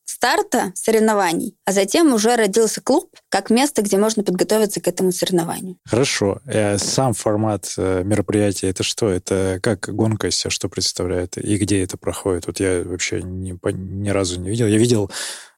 старта 0.05 0.71
соревнований, 0.75 1.55
а 1.65 1.71
затем 1.71 2.13
уже 2.13 2.35
родился 2.35 2.79
клуб 2.79 3.09
как 3.29 3.49
место, 3.49 3.81
где 3.81 3.97
можно 3.97 4.23
подготовиться 4.23 4.79
к 4.79 4.87
этому 4.87 5.11
соревнованию. 5.11 5.77
Хорошо. 5.85 6.41
Сам 6.77 7.13
формат 7.13 7.73
мероприятия 7.77 8.69
это 8.69 8.83
что? 8.83 9.09
Это 9.09 9.59
как 9.63 9.89
гонка 9.93 10.27
из 10.27 10.35
себя 10.35 10.51
что 10.51 10.69
представляет? 10.69 11.37
И 11.37 11.57
где 11.57 11.83
это 11.83 11.97
проходит? 11.97 12.45
Вот 12.45 12.59
я 12.59 12.83
вообще 12.85 13.23
ни, 13.23 13.57
ни 13.73 14.09
разу 14.09 14.39
не 14.39 14.49
видел. 14.49 14.67
Я 14.67 14.77
видел 14.77 15.09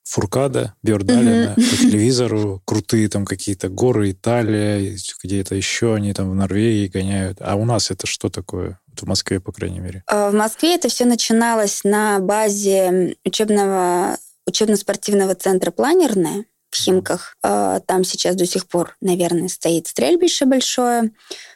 Фуркада, 0.06 0.76
Бьордалина 0.84 1.56
mm-hmm. 1.56 1.70
по 1.70 1.78
телевизору, 1.78 2.62
крутые 2.66 3.08
там 3.08 3.26
какие-то 3.26 3.70
горы, 3.70 4.12
Италия, 4.12 4.98
где-то 5.24 5.56
еще 5.56 5.96
они 5.96 6.14
там 6.14 6.30
в 6.30 6.36
Норвегии 6.36 6.88
гоняют. 6.88 7.38
А 7.40 7.56
у 7.56 7.66
нас 7.66 7.90
это 7.90 8.06
что 8.06 8.30
такое? 8.30 8.80
В 9.02 9.08
Москве, 9.08 9.40
по 9.40 9.52
крайней 9.52 9.80
мере. 9.80 10.04
А, 10.08 10.30
в 10.30 10.34
Москве 10.34 10.76
это 10.76 10.90
все 10.90 11.06
начиналось 11.06 11.84
на 11.84 12.20
базе 12.20 13.16
учебного 13.26 14.18
учебно-спортивного 14.46 15.36
центра 15.36 15.72
«Планерная» 15.72 16.46
в 16.74 16.76
Химках. 16.76 17.38
А, 17.44 17.80
там 17.82 18.04
сейчас 18.04 18.36
до 18.36 18.46
сих 18.46 18.68
пор, 18.68 18.98
наверное, 19.00 19.48
стоит 19.48 19.88
стрельбище 19.88 20.46
большое. 20.46 21.12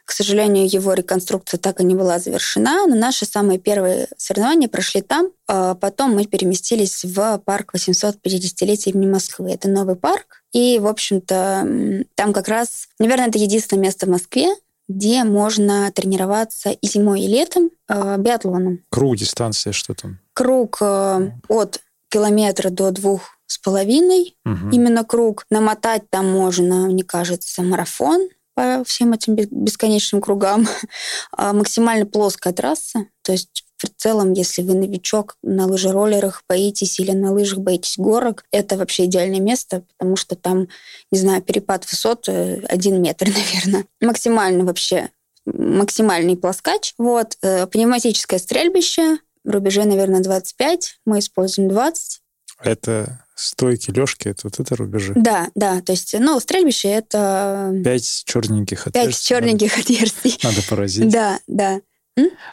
К 0.05 0.11
сожалению, 0.11 0.71
его 0.71 0.93
реконструкция 0.93 1.57
так 1.57 1.81
и 1.81 1.83
не 1.83 1.95
была 1.95 2.19
завершена, 2.19 2.85
но 2.87 2.95
наши 2.95 3.25
самые 3.25 3.59
первые 3.59 4.07
соревнования 4.15 4.69
прошли 4.69 5.01
там. 5.01 5.31
А 5.47 5.75
потом 5.75 6.15
мы 6.15 6.25
переместились 6.25 7.03
в 7.03 7.39
парк 7.39 7.73
850-летия 7.75 8.91
имени 8.91 9.09
Москвы. 9.09 9.51
Это 9.51 9.67
новый 9.67 9.95
парк. 9.95 10.43
И, 10.53 10.79
в 10.79 10.87
общем-то, 10.87 12.05
там 12.15 12.33
как 12.33 12.47
раз, 12.47 12.87
наверное, 12.99 13.27
это 13.27 13.39
единственное 13.39 13.83
место 13.83 14.05
в 14.05 14.09
Москве, 14.09 14.55
где 14.87 15.23
можно 15.23 15.91
тренироваться 15.91 16.69
и 16.69 16.87
зимой, 16.87 17.21
и 17.21 17.27
летом 17.27 17.69
э, 17.89 18.17
биатлоном. 18.17 18.79
Круг 18.89 19.17
дистанция 19.17 19.73
что 19.73 19.93
там? 19.93 20.19
Круг 20.33 20.77
э, 20.81 21.31
от 21.49 21.81
километра 22.09 22.69
до 22.69 22.91
двух 22.91 23.37
с 23.47 23.57
половиной, 23.57 24.37
угу. 24.45 24.69
именно 24.71 25.03
круг. 25.03 25.45
Намотать 25.49 26.09
там 26.09 26.29
можно, 26.29 26.87
мне 26.87 27.03
кажется, 27.03 27.63
марафон 27.63 28.29
по 28.53 28.83
всем 28.85 29.13
этим 29.13 29.35
бесконечным 29.35 30.21
кругам. 30.21 30.67
А 31.31 31.53
максимально 31.53 32.05
плоская 32.05 32.53
трасса, 32.53 33.05
то 33.21 33.31
есть 33.31 33.66
в 33.77 33.89
целом, 33.95 34.33
если 34.33 34.61
вы 34.61 34.73
новичок 34.73 35.37
на 35.43 35.67
лыжероллерах 35.67 36.43
боитесь 36.49 36.99
или 36.99 37.11
на 37.11 37.31
лыжах 37.31 37.59
боитесь 37.59 37.97
горок, 37.97 38.45
это 38.51 38.77
вообще 38.77 39.05
идеальное 39.05 39.39
место, 39.39 39.83
потому 39.97 40.15
что 40.15 40.35
там, 40.35 40.67
не 41.11 41.19
знаю, 41.19 41.41
перепад 41.41 41.89
высот 41.89 42.27
э, 42.27 42.61
один 42.67 43.01
метр, 43.01 43.27
наверное. 43.65 43.85
Максимально 44.01 44.63
вообще 44.63 45.09
максимальный 45.45 46.35
плоскач. 46.35 46.93
Вот. 46.97 47.37
Э, 47.41 47.67
пневматическое 47.67 48.39
стрельбище, 48.39 49.19
рубежей, 49.45 49.85
наверное, 49.85 50.21
25, 50.21 50.99
мы 51.05 51.19
используем 51.19 51.69
20. 51.69 52.21
Это 52.63 53.23
стойки, 53.35 53.91
лёжки, 53.91 54.29
это 54.29 54.41
вот 54.45 54.59
это 54.59 54.75
рубежи? 54.75 55.13
Да, 55.15 55.49
да, 55.53 55.81
то 55.81 55.91
есть, 55.91 56.15
ну, 56.19 56.39
стрельбище 56.39 56.89
это... 56.89 57.71
Пять 57.83 58.23
черненьких 58.25 58.87
отверстий. 58.87 59.11
Пять 59.11 59.21
черненьких 59.21 59.77
надо, 59.77 59.81
отверстий. 59.81 60.39
Надо 60.43 60.61
поразить. 60.67 61.09
Да, 61.09 61.39
да. 61.47 61.81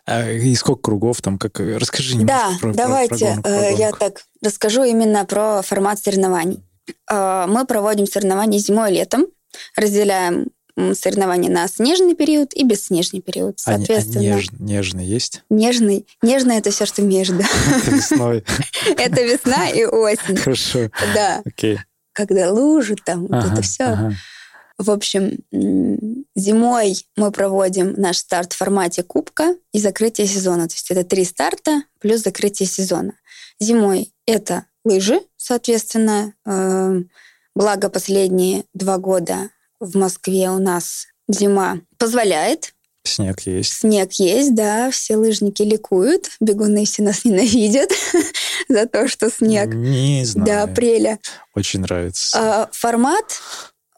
А, 0.07 0.31
и 0.31 0.55
сколько 0.55 0.83
кругов 0.83 1.20
там? 1.22 1.38
Как... 1.38 1.59
Расскажи 1.61 2.16
немножко 2.16 2.50
да, 2.53 2.59
про, 2.61 2.74
давайте 2.74 3.35
про, 3.35 3.35
про 3.35 3.42
про 3.42 3.61
гонку. 3.61 3.79
я 3.79 3.92
так 3.92 4.22
расскажу 4.42 4.85
именно 4.85 5.24
про 5.24 5.62
формат 5.62 5.98
соревнований. 5.98 6.62
А, 7.11 7.46
мы 7.46 7.64
проводим 7.66 8.07
соревнования 8.07 8.59
зимой 8.59 8.92
и 8.92 8.94
летом, 8.94 9.27
разделяем 9.77 10.48
соревнования 10.94 11.50
на 11.50 11.68
снежный 11.68 12.14
период 12.14 12.53
и 12.53 12.64
бесснежный 12.64 13.20
период. 13.20 13.57
А 13.64 13.77
Соответственно, 13.77 14.35
а, 14.35 14.38
неж, 14.38 14.48
нежный 14.59 15.07
есть? 15.07 15.44
Нежный. 15.48 16.07
Нежный 16.20 16.57
это 16.57 16.70
все, 16.70 16.85
что 16.85 17.03
между. 17.03 17.38
Это 17.42 17.90
весной. 17.90 18.44
Это 18.96 19.22
весна 19.22 19.68
и 19.68 19.85
осень. 19.85 20.37
Хорошо. 20.37 20.90
Да. 21.14 21.42
Окей. 21.44 21.79
Когда 22.12 22.53
лужи 22.53 22.96
там, 22.96 23.27
вот 23.27 23.44
это 23.44 23.62
все. 23.62 24.12
В 24.77 24.91
общем, 24.91 25.39
зимой 26.35 26.97
мы 27.17 27.31
проводим 27.31 27.93
наш 27.97 28.19
старт 28.19 28.53
в 28.53 28.57
формате 28.57 29.03
кубка 29.03 29.57
и 29.73 29.79
закрытие 29.79 30.27
сезона. 30.27 30.69
То 30.69 30.75
есть 30.75 30.91
это 30.91 31.05
три 31.05 31.25
старта 31.25 31.85
плюс 32.01 32.23
закрытие 32.23 32.69
сезона. 32.69 33.15
Зимой 33.61 34.13
это 34.27 34.67
лыжи, 34.85 35.21
соответственно. 35.37 36.35
Э, 36.45 37.03
благо 37.55 37.89
последние 37.89 38.65
два 38.75 38.99
года 38.99 39.51
в 39.79 39.97
Москве 39.97 40.51
у 40.51 40.59
нас 40.59 41.07
зима 41.29 41.79
позволяет. 41.97 42.75
Снег 43.07 43.41
есть. 43.41 43.75
Снег 43.75 44.13
есть, 44.15 44.55
да. 44.55 44.91
Все 44.91 45.17
лыжники 45.17 45.63
ликуют. 45.63 46.31
Бегуны 46.41 46.87
все 46.87 47.03
нас 47.03 47.25
ненавидят 47.25 47.91
за 48.69 48.87
то, 48.87 49.09
что 49.09 49.31
снег. 49.31 49.75
Не 49.75 50.25
знаю. 50.25 50.47
До 50.47 50.63
апреля. 50.63 51.19
Очень 51.55 51.81
нравится. 51.81 52.39
А, 52.39 52.69
формат 52.73 53.41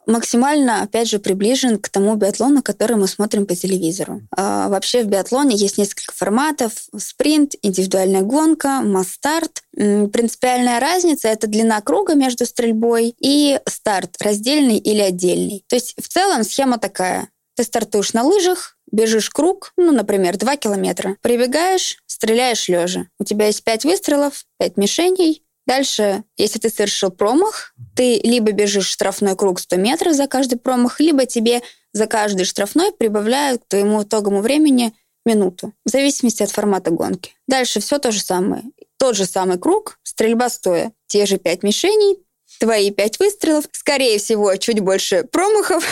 максимально, 0.07 0.81
опять 0.81 1.09
же, 1.09 1.19
приближен 1.19 1.77
к 1.77 1.89
тому 1.89 2.15
биатлону, 2.15 2.63
который 2.63 2.97
мы 2.97 3.07
смотрим 3.07 3.45
по 3.45 3.55
телевизору. 3.55 4.21
А, 4.35 4.69
вообще 4.69 5.03
в 5.03 5.07
биатлоне 5.07 5.55
есть 5.55 5.77
несколько 5.77 6.13
форматов. 6.13 6.71
Спринт, 6.97 7.55
индивидуальная 7.61 8.21
гонка, 8.21 8.81
масс-старт. 8.81 9.63
Принципиальная 9.75 10.79
разница— 10.79 11.27
это 11.29 11.47
длина 11.47 11.81
круга 11.81 12.15
между 12.15 12.45
стрельбой 12.45 13.15
и 13.19 13.59
старт, 13.67 14.15
раздельный 14.21 14.77
или 14.77 15.01
отдельный. 15.01 15.63
То 15.67 15.75
есть 15.75 15.93
в 16.01 16.07
целом 16.07 16.43
схема 16.43 16.79
такая. 16.79 17.29
Ты 17.55 17.63
стартуешь 17.63 18.13
на 18.13 18.23
лыжах, 18.23 18.77
бежишь 18.91 19.29
круг, 19.29 19.73
ну, 19.77 19.91
например, 19.91 20.37
2 20.37 20.57
километра, 20.57 21.17
прибегаешь, 21.21 21.97
стреляешь 22.05 22.67
лежа. 22.67 23.07
У 23.19 23.23
тебя 23.23 23.47
есть 23.47 23.63
5 23.63 23.85
выстрелов, 23.85 24.45
5 24.59 24.77
мишеней, 24.77 25.43
Дальше, 25.67 26.23
если 26.37 26.59
ты 26.59 26.69
совершил 26.69 27.11
промах, 27.11 27.75
ты 27.93 28.21
либо 28.23 28.53
бежишь 28.53 28.87
штрафной 28.87 29.35
круг 29.35 29.59
100 29.59 29.75
метров 29.75 30.13
за 30.13 30.25
каждый 30.27 30.57
промах, 30.57 31.01
либо 31.01 31.25
тебе 31.25 31.61
за 31.91 32.07
каждый 32.07 32.45
штрафной 32.45 32.93
прибавляют 32.93 33.63
к 33.63 33.67
твоему 33.67 34.01
итоговому 34.03 34.41
времени 34.41 34.93
минуту, 35.25 35.73
в 35.85 35.89
зависимости 35.89 36.41
от 36.41 36.51
формата 36.51 36.89
гонки. 36.89 37.33
Дальше 37.47 37.81
все 37.81 37.99
то 37.99 38.11
же 38.11 38.21
самое. 38.21 38.63
Тот 38.97 39.17
же 39.17 39.25
самый 39.25 39.59
круг, 39.59 39.99
стрельба 40.03 40.49
стоя. 40.49 40.93
Те 41.07 41.25
же 41.25 41.37
пять 41.37 41.63
мишеней, 41.63 42.17
твои 42.59 42.89
пять 42.91 43.19
выстрелов, 43.19 43.65
скорее 43.73 44.19
всего, 44.19 44.55
чуть 44.55 44.79
больше 44.79 45.25
промахов, 45.25 45.85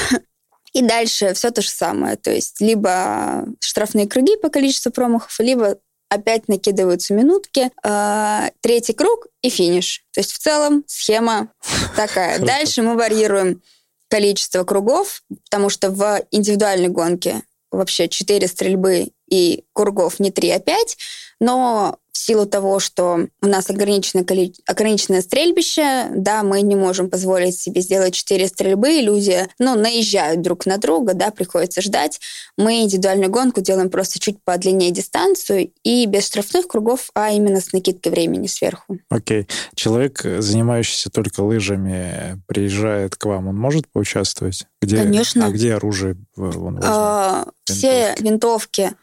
и 0.74 0.82
дальше 0.82 1.34
все 1.34 1.52
то 1.52 1.62
же 1.62 1.70
самое. 1.70 2.16
То 2.16 2.32
есть 2.32 2.62
либо 2.62 3.46
штрафные 3.60 4.08
круги 4.08 4.38
по 4.38 4.50
количеству 4.50 4.92
промахов, 4.92 5.38
либо 5.40 5.80
опять 6.10 6.48
накидываются 6.48 7.14
минутки, 7.14 7.72
э, 7.84 8.50
третий 8.62 8.94
круг 8.94 9.28
и 9.42 9.50
финиш. 9.50 10.04
То 10.14 10.22
есть 10.22 10.34
в 10.34 10.40
целом 10.40 10.84
схема 10.88 11.50
такая. 11.96 12.40
Дальше 12.40 12.82
мы 12.82 12.96
варьируем 12.96 13.62
количество 14.10 14.64
кругов, 14.64 15.24
потому 15.46 15.70
что 15.70 15.90
в 15.90 16.22
индивидуальной 16.32 16.90
гонке 16.90 17.42
вообще 17.72 18.08
4 18.08 18.48
стрельбы 18.48 19.10
и 19.30 19.64
кругов 19.74 20.20
не 20.20 20.32
3, 20.32 20.52
а 20.52 20.60
5, 20.60 20.98
но 21.40 22.00
в 22.16 22.18
силу 22.18 22.46
того, 22.46 22.80
что 22.80 23.28
у 23.42 23.46
нас 23.46 23.70
ограниченное, 23.70 24.26
ограниченное 24.66 25.22
стрельбище, 25.22 26.08
да, 26.16 26.44
мы 26.44 26.62
не 26.62 26.78
можем 26.78 27.10
позволить 27.10 27.60
себе 27.60 27.82
сделать 27.82 28.14
четыре 28.14 28.48
стрельбы, 28.48 29.02
люди, 29.02 29.46
ну, 29.60 29.76
наезжают 29.76 30.42
друг 30.42 30.66
на 30.66 30.78
друга, 30.78 31.14
да, 31.14 31.30
приходится 31.30 31.82
ждать. 31.82 32.22
Мы 32.58 32.84
индивидуальную 32.84 33.30
гонку 33.30 33.60
делаем 33.60 33.90
просто 33.90 34.20
чуть 34.20 34.38
подлиннее 34.46 34.92
дистанцию 34.92 35.72
и 35.84 36.06
без 36.06 36.28
штрафных 36.28 36.70
кругов, 36.70 37.10
а 37.16 37.32
именно 37.32 37.60
с 37.60 37.74
накидкой 37.74 38.14
времени 38.14 38.48
сверху. 38.48 38.98
Окей. 39.10 39.42
Okay. 39.42 39.50
Человек, 39.76 40.22
занимающийся 40.24 41.10
только 41.10 41.42
лыжами, 41.42 42.42
приезжает 42.48 43.18
к 43.18 43.26
вам, 43.26 43.50
он 43.50 43.58
может 43.58 43.90
поучаствовать? 43.90 44.66
Где, 44.82 44.98
Конечно. 44.98 45.48
А 45.48 45.50
где 45.50 45.74
оружие 45.76 46.16
он? 46.38 46.80
А, 46.82 47.46
все 47.66 48.16
винтовки 48.20 48.94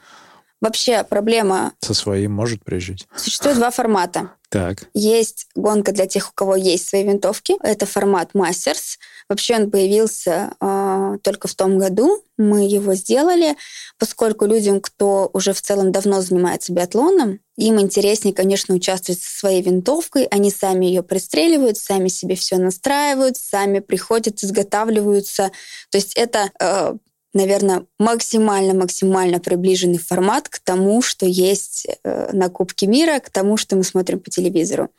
вообще 0.62 1.04
проблема... 1.04 1.72
Со 1.80 1.92
своим 1.92 2.32
может 2.32 2.64
прижить. 2.64 3.06
Существует 3.14 3.56
два 3.56 3.70
формата. 3.70 4.30
Так. 4.52 4.84
Есть 4.92 5.46
гонка 5.54 5.92
для 5.92 6.06
тех, 6.06 6.28
у 6.28 6.32
кого 6.34 6.56
есть 6.56 6.86
свои 6.86 7.04
винтовки. 7.04 7.54
Это 7.62 7.86
формат 7.86 8.32
Masters. 8.34 8.98
Вообще 9.26 9.56
он 9.56 9.70
появился 9.70 10.52
э, 10.60 11.16
только 11.22 11.48
в 11.48 11.54
том 11.54 11.78
году. 11.78 12.22
Мы 12.36 12.66
его 12.66 12.94
сделали, 12.94 13.56
поскольку 13.98 14.44
людям, 14.44 14.82
кто 14.82 15.30
уже 15.32 15.54
в 15.54 15.62
целом 15.62 15.90
давно 15.90 16.20
занимается 16.20 16.70
биатлоном, 16.74 17.40
им 17.56 17.80
интереснее, 17.80 18.34
конечно, 18.34 18.74
участвовать 18.74 19.22
со 19.22 19.38
своей 19.38 19.62
винтовкой. 19.62 20.24
Они 20.24 20.50
сами 20.50 20.84
ее 20.84 21.02
пристреливают, 21.02 21.78
сами 21.78 22.08
себе 22.08 22.34
все 22.34 22.58
настраивают, 22.58 23.38
сами 23.38 23.78
приходят, 23.78 24.44
изготавливаются. 24.44 25.50
То 25.90 25.96
есть 25.96 26.12
это 26.14 26.50
э, 26.60 26.94
наверное, 27.34 27.86
максимально-максимально 27.98 29.40
приближенный 29.40 29.98
формат 29.98 30.48
к 30.48 30.58
тому, 30.58 31.02
что 31.02 31.26
есть 31.26 31.86
э, 32.04 32.30
на 32.32 32.48
Кубке 32.48 32.86
мира, 32.86 33.20
к 33.20 33.30
тому, 33.30 33.56
что 33.56 33.76
мы 33.76 33.84
смотрим 33.84 34.20
по 34.20 34.30
телевизору. 34.30 34.90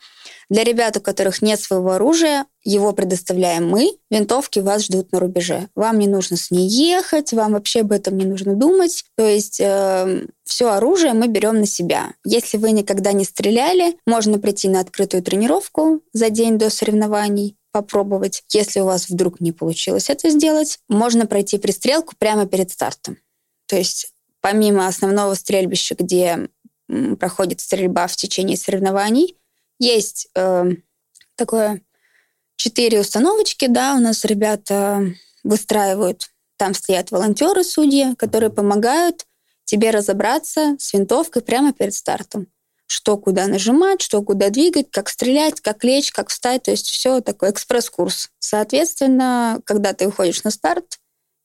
Для 0.50 0.64
ребят, 0.64 0.96
у 0.96 1.00
которых 1.00 1.42
нет 1.42 1.60
своего 1.60 1.92
оружия, 1.92 2.46
его 2.62 2.92
предоставляем 2.92 3.68
мы. 3.68 3.92
Винтовки 4.10 4.58
вас 4.58 4.84
ждут 4.84 5.12
на 5.12 5.20
рубеже. 5.20 5.68
Вам 5.74 5.98
не 5.98 6.06
нужно 6.06 6.36
с 6.36 6.50
ней 6.50 6.68
ехать, 6.68 7.32
вам 7.32 7.52
вообще 7.52 7.80
об 7.80 7.92
этом 7.92 8.16
не 8.16 8.24
нужно 8.24 8.54
думать. 8.54 9.04
То 9.16 9.26
есть 9.26 9.60
э, 9.60 10.26
все 10.44 10.70
оружие 10.70 11.14
мы 11.14 11.28
берем 11.28 11.60
на 11.60 11.66
себя. 11.66 12.12
Если 12.24 12.58
вы 12.58 12.72
никогда 12.72 13.12
не 13.12 13.24
стреляли, 13.24 13.96
можно 14.06 14.38
прийти 14.38 14.68
на 14.68 14.80
открытую 14.80 15.22
тренировку 15.22 16.02
за 16.12 16.30
день 16.30 16.58
до 16.58 16.70
соревнований, 16.70 17.56
попробовать. 17.74 18.44
Если 18.50 18.78
у 18.78 18.84
вас 18.84 19.08
вдруг 19.08 19.40
не 19.40 19.50
получилось 19.50 20.08
это 20.08 20.30
сделать, 20.30 20.78
можно 20.88 21.26
пройти 21.26 21.58
пристрелку 21.58 22.14
прямо 22.16 22.46
перед 22.46 22.70
стартом. 22.70 23.18
То 23.66 23.74
есть 23.74 24.12
помимо 24.40 24.86
основного 24.86 25.34
стрельбища, 25.34 25.96
где 25.96 26.48
проходит 27.18 27.60
стрельба 27.60 28.06
в 28.06 28.14
течение 28.14 28.56
соревнований, 28.56 29.36
есть 29.80 30.28
э, 30.36 30.66
такое 31.34 31.80
четыре 32.54 33.00
установочки, 33.00 33.66
да, 33.66 33.96
у 33.96 33.98
нас 33.98 34.24
ребята 34.24 35.12
выстраивают, 35.42 36.30
там 36.56 36.74
стоят 36.74 37.10
волонтеры, 37.10 37.64
судьи, 37.64 38.14
которые 38.14 38.50
помогают 38.50 39.26
тебе 39.64 39.90
разобраться 39.90 40.76
с 40.78 40.92
винтовкой 40.92 41.42
прямо 41.42 41.72
перед 41.72 41.94
стартом 41.94 42.46
что 42.86 43.16
куда 43.16 43.46
нажимать, 43.46 44.02
что 44.02 44.22
куда 44.22 44.50
двигать, 44.50 44.90
как 44.90 45.08
стрелять, 45.08 45.60
как 45.60 45.84
лечь, 45.84 46.12
как 46.12 46.28
встать. 46.28 46.64
То 46.64 46.70
есть 46.70 46.86
все 46.86 47.20
такой 47.20 47.50
экспресс-курс. 47.50 48.30
Соответственно, 48.38 49.60
когда 49.64 49.92
ты 49.92 50.06
уходишь 50.06 50.44
на 50.44 50.50
старт, 50.50 50.98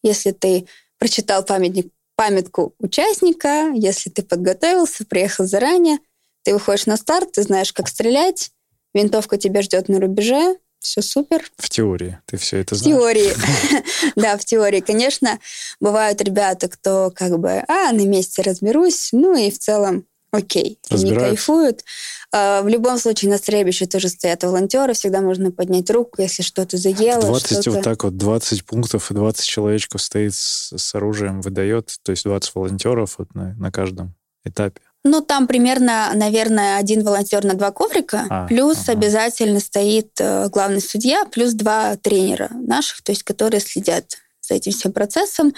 если 0.03 0.31
ты 0.31 0.67
прочитал 0.97 1.43
памятник, 1.43 1.91
памятку 2.15 2.75
участника, 2.79 3.71
если 3.73 4.09
ты 4.09 4.23
подготовился, 4.23 5.05
приехал 5.05 5.45
заранее, 5.45 5.99
ты 6.43 6.53
выходишь 6.53 6.85
на 6.85 6.97
старт, 6.97 7.31
ты 7.33 7.43
знаешь, 7.43 7.71
как 7.71 7.87
стрелять, 7.87 8.51
винтовка 8.93 9.37
тебя 9.37 9.61
ждет 9.61 9.87
на 9.87 9.99
рубеже, 9.99 10.57
все 10.79 11.01
супер. 11.01 11.49
В 11.57 11.69
теории 11.69 12.19
ты 12.25 12.37
все 12.37 12.57
это 12.57 12.75
знаешь? 12.75 12.95
В 12.95 12.99
теории. 12.99 13.33
Да, 14.15 14.37
в 14.37 14.45
теории. 14.45 14.79
Конечно, 14.79 15.39
бывают 15.79 16.21
ребята, 16.21 16.67
кто 16.67 17.11
как 17.13 17.37
бы, 17.37 17.63
а, 17.67 17.91
на 17.91 18.05
месте 18.05 18.41
разберусь, 18.41 19.09
ну 19.11 19.35
и 19.35 19.51
в 19.51 19.59
целом 19.59 20.05
окей, 20.31 20.79
они 20.89 21.13
кайфуют. 21.13 21.83
А, 22.31 22.61
в 22.61 22.67
любом 22.67 22.99
случае 22.99 23.31
на 23.31 23.37
стрельбище 23.37 23.87
тоже 23.87 24.09
стоят 24.09 24.43
волонтеры, 24.43 24.93
всегда 24.93 25.21
можно 25.21 25.51
поднять 25.51 25.89
руку, 25.89 26.21
если 26.21 26.43
что-то 26.43 26.77
заело. 26.77 27.21
20 27.21 27.61
что 27.61 27.71
вот 27.71 27.83
так 27.83 28.03
вот, 28.03 28.17
20 28.17 28.65
пунктов 28.65 29.09
и 29.09 29.13
20 29.15 29.45
человечков 29.45 30.01
стоит 30.01 30.35
с, 30.35 30.71
с 30.77 30.95
оружием, 30.95 31.41
выдает, 31.41 31.97
то 32.03 32.11
есть 32.11 32.23
20 32.23 32.53
волонтеров 32.53 33.15
вот 33.17 33.33
на, 33.33 33.55
на 33.55 33.71
каждом 33.71 34.15
этапе. 34.43 34.81
Ну, 35.03 35.21
там 35.21 35.47
примерно, 35.47 36.11
наверное, 36.13 36.77
один 36.77 37.03
волонтер 37.03 37.45
на 37.45 37.53
два 37.53 37.71
коврика, 37.71 38.25
а, 38.29 38.47
плюс 38.47 38.83
ага. 38.83 38.91
обязательно 38.91 39.61
стоит 39.61 40.11
э, 40.19 40.49
главный 40.49 40.81
судья, 40.81 41.23
плюс 41.25 41.53
два 41.53 41.95
тренера 41.95 42.49
наших, 42.51 43.01
то 43.01 43.13
есть 43.13 43.23
которые 43.23 43.61
следят 43.61 44.17
за 44.41 44.55
этим 44.55 44.73
всем 44.73 44.91
процессом. 44.91 45.53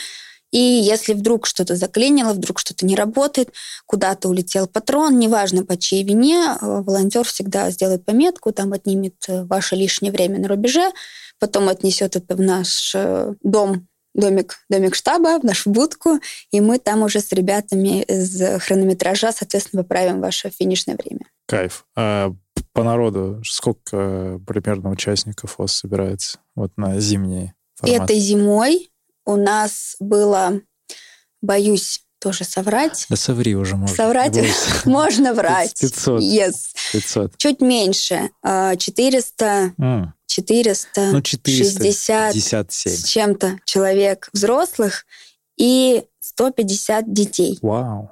И 0.51 0.59
если 0.59 1.13
вдруг 1.13 1.47
что-то 1.47 1.75
заклинило, 1.75 2.33
вдруг 2.33 2.59
что-то 2.59 2.85
не 2.85 2.95
работает, 2.95 3.53
куда-то 3.85 4.27
улетел 4.29 4.67
патрон, 4.67 5.17
неважно 5.17 5.65
по 5.65 5.77
чьей 5.77 6.03
вине, 6.03 6.57
э, 6.61 6.81
волонтер 6.81 7.23
всегда 7.23 7.71
сделает 7.71 8.05
пометку, 8.05 8.51
там 8.51 8.73
отнимет 8.73 9.15
э, 9.27 9.43
ваше 9.45 9.75
лишнее 9.75 10.11
время 10.11 10.39
на 10.39 10.49
рубеже, 10.49 10.91
потом 11.39 11.69
отнесет 11.69 12.17
это 12.17 12.35
в 12.35 12.41
наш 12.41 12.93
э, 12.93 13.33
дом, 13.43 13.87
домик, 14.13 14.57
домик 14.69 14.95
штаба, 14.95 15.39
в 15.39 15.45
нашу 15.45 15.69
будку, 15.69 16.19
и 16.51 16.59
мы 16.59 16.79
там 16.79 17.03
уже 17.03 17.21
с 17.21 17.31
ребятами 17.31 18.03
из 18.03 18.61
хронометража, 18.61 19.31
соответственно, 19.31 19.83
поправим 19.83 20.19
ваше 20.19 20.49
финишное 20.49 20.97
время. 21.01 21.21
Кайф. 21.47 21.85
А 21.95 22.33
по 22.73 22.83
народу 22.83 23.41
сколько 23.45 24.39
примерно 24.45 24.89
участников 24.89 25.55
у 25.57 25.63
вас 25.63 25.73
собирается 25.73 26.39
вот 26.55 26.71
на 26.75 26.99
зимние 26.99 27.53
форматы? 27.75 28.03
Этой 28.03 28.19
зимой 28.19 28.90
у 29.25 29.35
нас 29.35 29.95
было, 29.99 30.61
боюсь 31.41 32.03
тоже 32.19 32.43
соврать. 32.43 33.07
Да 33.09 33.15
соври 33.15 33.55
уже 33.55 33.75
можно. 33.75 33.95
Соврать 33.95 34.37
можно 34.85 35.33
врать. 35.33 35.79
500. 35.79 36.21
Yes. 36.21 36.53
500. 36.91 37.37
Чуть 37.37 37.61
меньше. 37.61 38.29
400, 38.43 39.73
mm. 39.77 40.07
400, 40.27 41.11
ну, 41.11 41.21
460 41.21 42.33
57. 42.33 42.93
с 42.93 43.03
чем-то 43.05 43.59
человек 43.65 44.29
взрослых 44.33 45.05
и 45.57 46.03
150 46.19 47.11
детей. 47.11 47.59
Вау. 47.61 48.11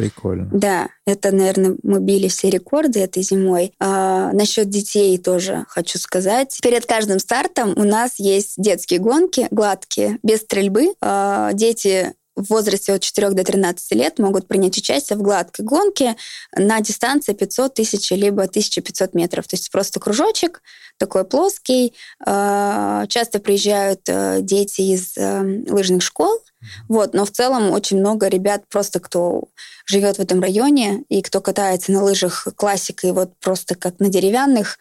Прикольно. 0.00 0.48
Да, 0.50 0.88
это, 1.04 1.30
наверное, 1.30 1.76
мы 1.82 2.00
били 2.00 2.28
все 2.28 2.48
рекорды 2.48 3.00
этой 3.00 3.22
зимой. 3.22 3.74
А, 3.78 4.32
насчет 4.32 4.70
детей 4.70 5.18
тоже 5.18 5.66
хочу 5.68 5.98
сказать. 5.98 6.58
Перед 6.62 6.86
каждым 6.86 7.18
стартом 7.18 7.74
у 7.76 7.84
нас 7.84 8.18
есть 8.18 8.54
детские 8.56 8.98
гонки, 8.98 9.46
гладкие, 9.50 10.18
без 10.22 10.38
стрельбы. 10.38 10.94
А, 11.02 11.52
дети 11.52 12.14
в 12.36 12.50
возрасте 12.50 12.92
от 12.92 13.02
4 13.02 13.30
до 13.30 13.44
13 13.44 13.92
лет 13.92 14.18
могут 14.18 14.48
принять 14.48 14.76
участие 14.78 15.18
в 15.18 15.22
гладкой 15.22 15.64
гонке 15.64 16.16
на 16.56 16.80
дистанции 16.80 17.32
500 17.32 17.74
тысяч 17.74 18.10
либо 18.10 18.44
1500 18.44 19.14
метров. 19.14 19.46
То 19.46 19.56
есть 19.56 19.70
просто 19.70 20.00
кружочек 20.00 20.62
такой 20.98 21.24
плоский. 21.24 21.94
А, 22.24 23.06
часто 23.08 23.40
приезжают 23.40 24.00
э, 24.06 24.40
дети 24.42 24.82
из 24.82 25.16
э, 25.16 25.62
лыжных 25.68 26.02
школ, 26.02 26.42
вот, 26.88 27.14
но 27.14 27.24
в 27.24 27.30
целом 27.30 27.70
очень 27.70 27.98
много 27.98 28.28
ребят 28.28 28.64
просто, 28.68 29.00
кто 29.00 29.44
живет 29.86 30.18
в 30.18 30.20
этом 30.20 30.40
районе 30.40 31.04
и 31.08 31.22
кто 31.22 31.40
катается 31.40 31.90
на 31.92 32.02
лыжах 32.02 32.48
классикой, 32.54 33.12
вот 33.12 33.32
просто 33.40 33.74
как 33.74 33.98
на 33.98 34.08
деревянных, 34.08 34.78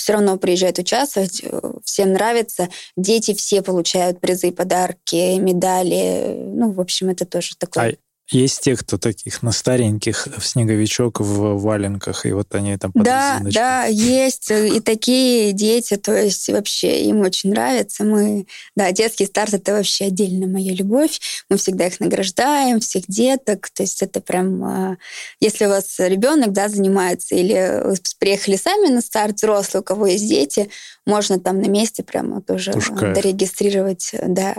все 0.00 0.14
равно 0.14 0.36
приезжают 0.38 0.78
участвовать, 0.78 1.40
э, 1.42 1.72
всем 1.84 2.12
нравится. 2.12 2.68
Дети 2.96 3.34
все 3.34 3.62
получают 3.62 4.20
призы, 4.20 4.50
подарки, 4.52 5.38
медали. 5.38 6.34
Ну, 6.36 6.72
в 6.72 6.80
общем, 6.80 7.10
это 7.10 7.26
тоже 7.26 7.56
такое. 7.58 7.98
Есть 8.30 8.60
те, 8.60 8.76
кто 8.76 8.96
таких 8.96 9.42
на 9.42 9.50
стареньких 9.50 10.28
в 10.38 10.46
снеговичок 10.46 11.18
в 11.20 11.58
валенках, 11.60 12.26
и 12.26 12.32
вот 12.32 12.54
они 12.54 12.76
там 12.76 12.92
под 12.92 13.02
Да, 13.02 13.34
резиночку. 13.34 13.54
да, 13.60 13.84
есть 13.86 14.50
и 14.50 14.78
такие 14.80 15.52
дети, 15.52 15.96
то 15.96 16.16
есть 16.16 16.48
вообще 16.48 17.02
им 17.06 17.22
очень 17.22 17.50
нравится. 17.50 18.04
Мы, 18.04 18.46
да, 18.76 18.92
детский 18.92 19.26
старт— 19.26 19.52
это 19.54 19.72
вообще 19.72 20.04
отдельно 20.04 20.46
моя 20.46 20.72
любовь. 20.74 21.20
Мы 21.48 21.56
всегда 21.56 21.88
их 21.88 21.98
награждаем, 21.98 22.78
всех 22.78 23.04
деток, 23.08 23.68
то 23.70 23.82
есть 23.82 24.00
это 24.02 24.20
прям... 24.20 24.62
А, 24.64 24.96
если 25.40 25.66
у 25.66 25.70
вас 25.70 25.96
ребенок, 25.98 26.52
да, 26.52 26.68
занимается, 26.68 27.34
или 27.34 27.82
вы 27.84 27.96
приехали 28.20 28.54
сами 28.56 28.88
на 28.92 29.00
старт, 29.00 29.36
взрослый, 29.36 29.80
у 29.80 29.84
кого 29.84 30.06
есть 30.06 30.28
дети, 30.28 30.70
можно 31.04 31.40
там 31.40 31.60
на 31.60 31.66
месте 31.66 32.04
прямо 32.04 32.42
тоже 32.42 32.72
Пушка. 32.72 33.12
дорегистрировать, 33.12 34.10
да. 34.26 34.54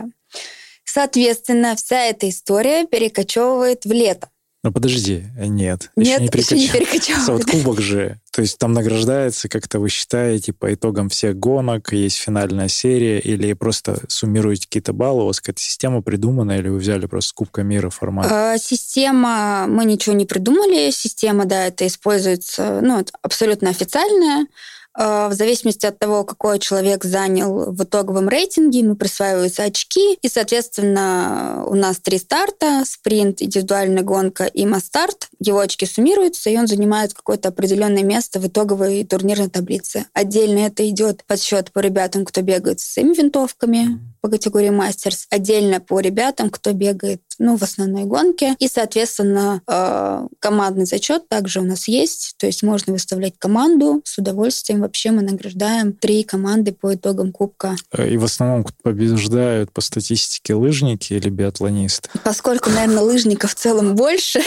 Соответственно, 0.84 1.76
вся 1.76 2.06
эта 2.06 2.30
история 2.30 2.86
перекочевывает 2.86 3.86
в 3.86 3.92
лето. 3.92 4.30
Ну 4.64 4.72
подожди, 4.72 5.26
нет. 5.40 5.90
Нет, 5.96 6.22
еще 6.22 6.22
не, 6.22 6.30
перекоч... 6.30 6.52
еще 6.52 6.56
не 6.56 6.70
перекочевывает. 6.70 7.28
Вот 7.30 7.46
кубок 7.46 7.82
же, 7.82 8.20
то 8.32 8.42
есть 8.42 8.60
там 8.60 8.74
награждается, 8.74 9.50
как-то 9.50 9.80
вы 9.80 9.90
считаете, 9.90 10.54
по 10.54 10.72
итогам 10.72 11.10
всех 11.10 11.36
гонок, 11.40 11.94
есть 11.94 12.18
финальная 12.18 12.68
серия, 12.68 13.20
или 13.20 13.54
просто 13.54 13.98
суммируете 14.08 14.68
какие-то 14.68 14.94
баллы, 14.94 15.24
у 15.24 15.26
вас 15.28 15.40
какая-то 15.40 15.62
система 15.62 16.04
придумана, 16.04 16.60
или 16.60 16.70
вы 16.70 16.78
взяли 16.78 17.08
просто 17.08 17.34
Кубка 17.34 17.64
мира 17.64 17.90
формат? 17.90 18.32
А, 18.32 18.58
система, 18.60 19.66
мы 19.68 19.84
ничего 19.86 20.16
не 20.16 20.26
придумали, 20.26 20.92
система, 20.92 21.46
да, 21.46 21.66
это 21.66 21.88
используется, 21.88 22.82
ну, 22.84 23.04
абсолютно 23.24 23.72
официальная, 23.72 24.46
Э, 24.46 24.48
в 24.96 25.32
зависимости 25.34 25.86
от 25.86 26.00
того, 26.00 26.24
какой 26.24 26.60
человек 26.60 27.04
занял 27.04 27.72
в 27.72 27.84
итоговом 27.84 28.28
рейтинге, 28.28 28.80
ему 28.80 28.96
присваиваются 28.96 29.64
очки. 29.64 30.16
И, 30.22 30.28
соответственно, 30.28 31.64
у 31.68 31.76
нас 31.76 32.00
три 32.00 32.18
старта, 32.18 32.84
спринт, 32.86 33.42
индивидуальная 33.42 34.04
гонка 34.04 34.46
и 34.46 34.66
мастарт. 34.66 35.30
Его 35.40 35.60
очки 35.60 35.86
суммируются, 35.86 36.50
и 36.50 36.58
он 36.58 36.68
занимает 36.68 37.14
какое-то 37.14 37.50
определенное 37.50 38.04
место 38.04 38.40
в 38.40 38.48
итоговой 38.48 39.04
турнирной 39.06 39.50
таблице. 39.50 40.06
Отдельно 40.14 40.60
это 40.60 40.88
идет 40.90 41.24
подсчет 41.26 41.72
по 41.72 41.80
ребятам, 41.80 42.26
кто 42.26 42.42
бегает 42.42 42.80
с 42.80 42.94
своими 42.94 43.14
винтовками 43.14 44.00
по 44.22 44.30
категории 44.30 44.70
мастерс. 44.70 45.26
Отдельно 45.30 45.80
по 45.80 46.00
ребятам, 46.00 46.50
кто 46.50 46.74
бегает 46.74 47.22
ну, 47.40 47.58
в 47.58 47.64
основной 47.64 48.04
гонке. 48.04 48.56
И, 48.60 48.68
соответственно, 48.68 49.62
э, 49.68 50.28
командный 50.40 50.86
зачет 50.86 51.28
также 51.28 51.60
у 51.60 51.64
нас 51.64 51.88
есть. 51.88 52.36
То 52.38 52.46
есть 52.46 52.64
можно 52.64 52.94
выставлять 52.94 53.34
команду 53.38 54.02
с 54.06 54.18
удовольствием. 54.18 54.82
Вообще 54.82 55.12
мы 55.12 55.22
награждаем 55.22 55.94
три 55.94 56.24
команды 56.24 56.72
по 56.72 56.94
итогам 56.94 57.32
Кубка. 57.32 57.76
Э, 57.92 58.08
и 58.08 58.18
в 58.18 58.24
основном 58.24 58.66
побеждают 58.84 59.72
по 59.72 59.82
статистике 59.82 60.54
лыжники 60.54 61.14
или 61.14 61.30
биатлонисты? 61.30 62.10
Поскольку, 62.24 62.70
наверное, 62.70 63.04
лыжников 63.04 63.52
в 63.52 63.56
целом 63.56 63.96
больше, 63.96 64.42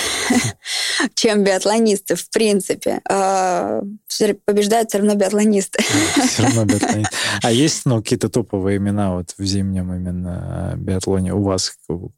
чем 1.14 1.44
биатлонистов, 1.44 2.20
в 2.20 2.30
принципе, 2.30 3.00
э, 3.08 3.82
побеждают 4.44 4.90
все 4.90 4.98
равно 4.98 5.14
биатлонисты. 5.14 5.82
Все 6.26 6.42
равно 6.42 6.64
биатлонисты. 6.64 7.14
А 7.42 7.50
есть 7.50 7.82
ну, 7.84 8.02
какие-то 8.02 8.28
топовые 8.28 8.76
имена 8.76 9.14
вот 9.14 9.34
в 9.36 9.44
зимнем 9.44 9.92
именно 9.92 10.74
биатлоне 10.76 11.34
у 11.34 11.42
вас? 11.42 11.72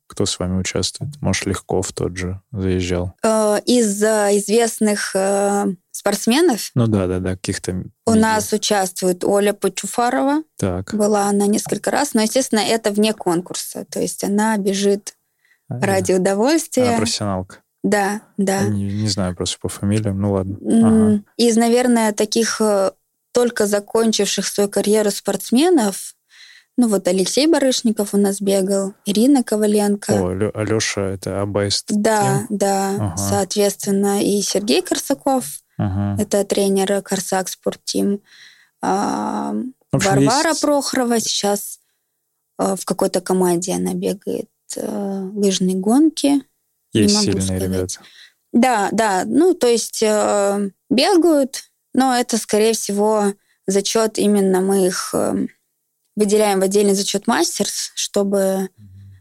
Кто 0.07 0.26
с 0.26 0.38
вами 0.38 0.55
участвует? 0.58 1.10
Может, 1.20 1.46
Легков 1.46 1.92
тот 1.92 2.16
же 2.16 2.40
заезжал? 2.52 3.14
Э, 3.22 3.58
из 3.64 4.02
известных 4.02 5.12
э, 5.14 5.66
спортсменов? 5.90 6.70
Ну 6.74 6.86
да, 6.86 7.06
да, 7.06 7.18
да, 7.18 7.30
каких-то... 7.32 7.84
У 8.06 8.14
нас 8.14 8.52
участвует 8.52 9.24
Оля 9.24 9.52
Почуфарова. 9.52 10.42
Так. 10.56 10.94
Была 10.94 11.28
она 11.28 11.46
несколько 11.46 11.90
раз, 11.90 12.14
но, 12.14 12.22
естественно, 12.22 12.60
это 12.60 12.90
вне 12.90 13.12
конкурса. 13.12 13.86
То 13.90 14.00
есть 14.00 14.24
она 14.24 14.56
бежит 14.56 15.14
а, 15.68 15.80
ради 15.80 16.12
удовольствия. 16.12 16.88
Она 16.88 16.98
профессионалка. 16.98 17.56
Да, 17.82 18.22
да. 18.36 18.64
Не, 18.64 18.84
не 18.84 19.08
знаю 19.08 19.36
просто 19.36 19.58
по 19.60 19.68
фамилиям, 19.68 20.20
ну 20.20 20.32
ладно. 20.32 20.56
Ага. 20.60 21.22
Из, 21.36 21.56
наверное, 21.56 22.12
таких 22.12 22.60
э, 22.60 22.90
только 23.32 23.66
закончивших 23.66 24.46
свою 24.46 24.68
карьеру 24.68 25.10
спортсменов, 25.12 26.15
ну 26.76 26.88
вот 26.88 27.08
Алексей 27.08 27.46
Барышников 27.46 28.14
у 28.14 28.18
нас 28.18 28.40
бегал, 28.40 28.94
Ирина 29.04 29.42
Коваленко. 29.42 30.12
О, 30.12 30.50
Алеша, 30.54 31.10
это 31.10 31.40
Абайст. 31.40 31.86
Да, 31.88 32.44
Тим? 32.48 32.56
да, 32.58 32.88
ага. 32.90 33.16
соответственно, 33.16 34.22
и 34.22 34.42
Сергей 34.42 34.82
Корсаков, 34.82 35.60
ага. 35.78 36.20
это 36.22 36.44
тренер 36.44 37.02
Корсак 37.02 37.48
Спорттим. 37.48 38.20
А, 38.82 39.54
Варвара 39.90 40.50
есть... 40.50 40.60
Прохорова 40.60 41.18
сейчас 41.20 41.80
а, 42.58 42.76
в 42.76 42.84
какой-то 42.84 43.20
команде 43.20 43.72
она 43.72 43.94
бегает 43.94 44.50
а, 44.76 45.30
лыжные 45.34 45.76
гонки. 45.76 46.42
Есть 46.92 47.20
сильные 47.20 47.42
сказать. 47.42 47.62
ребята. 47.62 48.00
Да, 48.52 48.88
да, 48.92 49.24
ну 49.26 49.52
то 49.52 49.66
есть 49.66 50.02
э, 50.02 50.70
бегают, 50.88 51.64
но 51.92 52.16
это, 52.16 52.38
скорее 52.38 52.72
всего, 52.72 53.34
зачет 53.66 54.18
именно 54.18 54.60
мы 54.62 54.86
их 54.86 55.10
э, 55.12 55.46
выделяем 56.16 56.61
в 56.61 56.62
отдельный 56.62 56.94
зачет 56.94 57.26
мастерс, 57.26 57.92
чтобы 57.94 58.70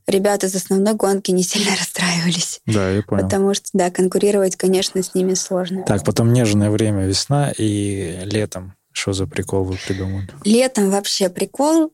ребята 0.07 0.47
из 0.47 0.55
основной 0.55 0.93
гонки 0.93 1.31
не 1.31 1.43
сильно 1.43 1.75
расстраивались. 1.79 2.61
Да, 2.65 2.89
я 2.89 3.03
понял. 3.03 3.23
Потому 3.23 3.53
что, 3.53 3.69
да, 3.73 3.91
конкурировать, 3.91 4.55
конечно, 4.55 5.03
с 5.03 5.13
ними 5.13 5.33
сложно. 5.33 5.83
Так, 5.83 6.03
потом 6.03 6.33
нежное 6.33 6.69
время, 6.69 7.05
весна 7.05 7.51
и 7.51 8.21
летом. 8.23 8.75
Что 8.91 9.11
за 9.13 9.27
прикол 9.27 9.65
вы 9.65 9.77
придумали? 9.85 10.29
Летом 10.45 10.89
вообще 10.89 11.29
прикол. 11.29 11.91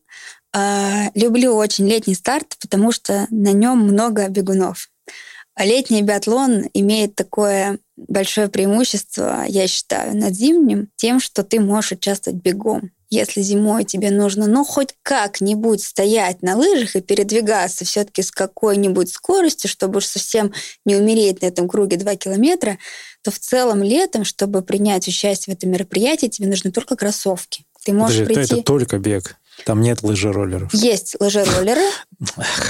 А, 0.53 1.09
люблю 1.15 1.55
очень 1.55 1.87
летний 1.87 2.13
старт, 2.13 2.57
потому 2.61 2.91
что 2.91 3.25
на 3.31 3.53
нем 3.53 3.79
много 3.79 4.27
бегунов. 4.27 4.89
А 5.55 5.65
летний 5.65 6.01
биатлон 6.01 6.65
имеет 6.73 7.15
такое 7.15 7.79
большое 7.95 8.49
преимущество, 8.49 9.45
я 9.47 9.67
считаю, 9.67 10.15
над 10.15 10.33
зимним, 10.33 10.89
тем, 10.95 11.19
что 11.19 11.43
ты 11.43 11.59
можешь 11.59 11.93
участвовать 11.93 12.41
бегом. 12.41 12.91
Если 13.11 13.41
зимой 13.41 13.83
тебе 13.83 14.09
нужно, 14.09 14.47
ну, 14.47 14.63
хоть 14.63 14.95
как-нибудь 15.03 15.83
стоять 15.83 16.41
на 16.41 16.55
лыжах 16.55 16.95
и 16.95 17.01
передвигаться 17.01 17.83
все-таки 17.83 18.21
с 18.23 18.31
какой-нибудь 18.31 19.11
скоростью, 19.11 19.69
чтобы 19.69 19.97
уж 19.97 20.05
совсем 20.05 20.53
не 20.85 20.95
умереть 20.95 21.41
на 21.41 21.47
этом 21.47 21.67
круге 21.67 21.97
2 21.97 22.15
километра, 22.15 22.77
то 23.21 23.29
в 23.29 23.37
целом 23.37 23.83
летом, 23.83 24.23
чтобы 24.23 24.61
принять 24.61 25.09
участие 25.09 25.53
в 25.53 25.57
этом 25.57 25.71
мероприятии, 25.71 26.27
тебе 26.27 26.47
нужны 26.47 26.71
только 26.71 26.95
кроссовки. 26.95 27.65
Ты 27.83 27.91
можешь 27.91 28.19
Подожди, 28.19 28.33
прийти... 28.33 28.53
это 28.55 28.63
только 28.63 28.97
бег. 28.97 29.35
Там 29.65 29.81
нет 29.81 30.03
лыжероллеров. 30.03 30.73
Есть 30.73 31.17
лыжероллеры. 31.19 31.83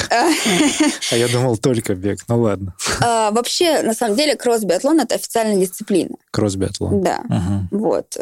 А 0.07 1.15
я 1.15 1.27
думал 1.27 1.57
только 1.57 1.93
бег. 1.93 2.23
Ну 2.27 2.41
ладно. 2.41 2.73
А, 2.99 3.29
вообще, 3.29 3.83
на 3.83 3.93
самом 3.93 4.17
деле, 4.17 4.35
кросс-биатлон— 4.35 4.99
это 5.01 5.15
официальная 5.15 5.63
дисциплина. 5.63 6.15
Кросс-биатлон. 6.31 7.01
Да. 7.01 7.23
Вот 7.69 8.17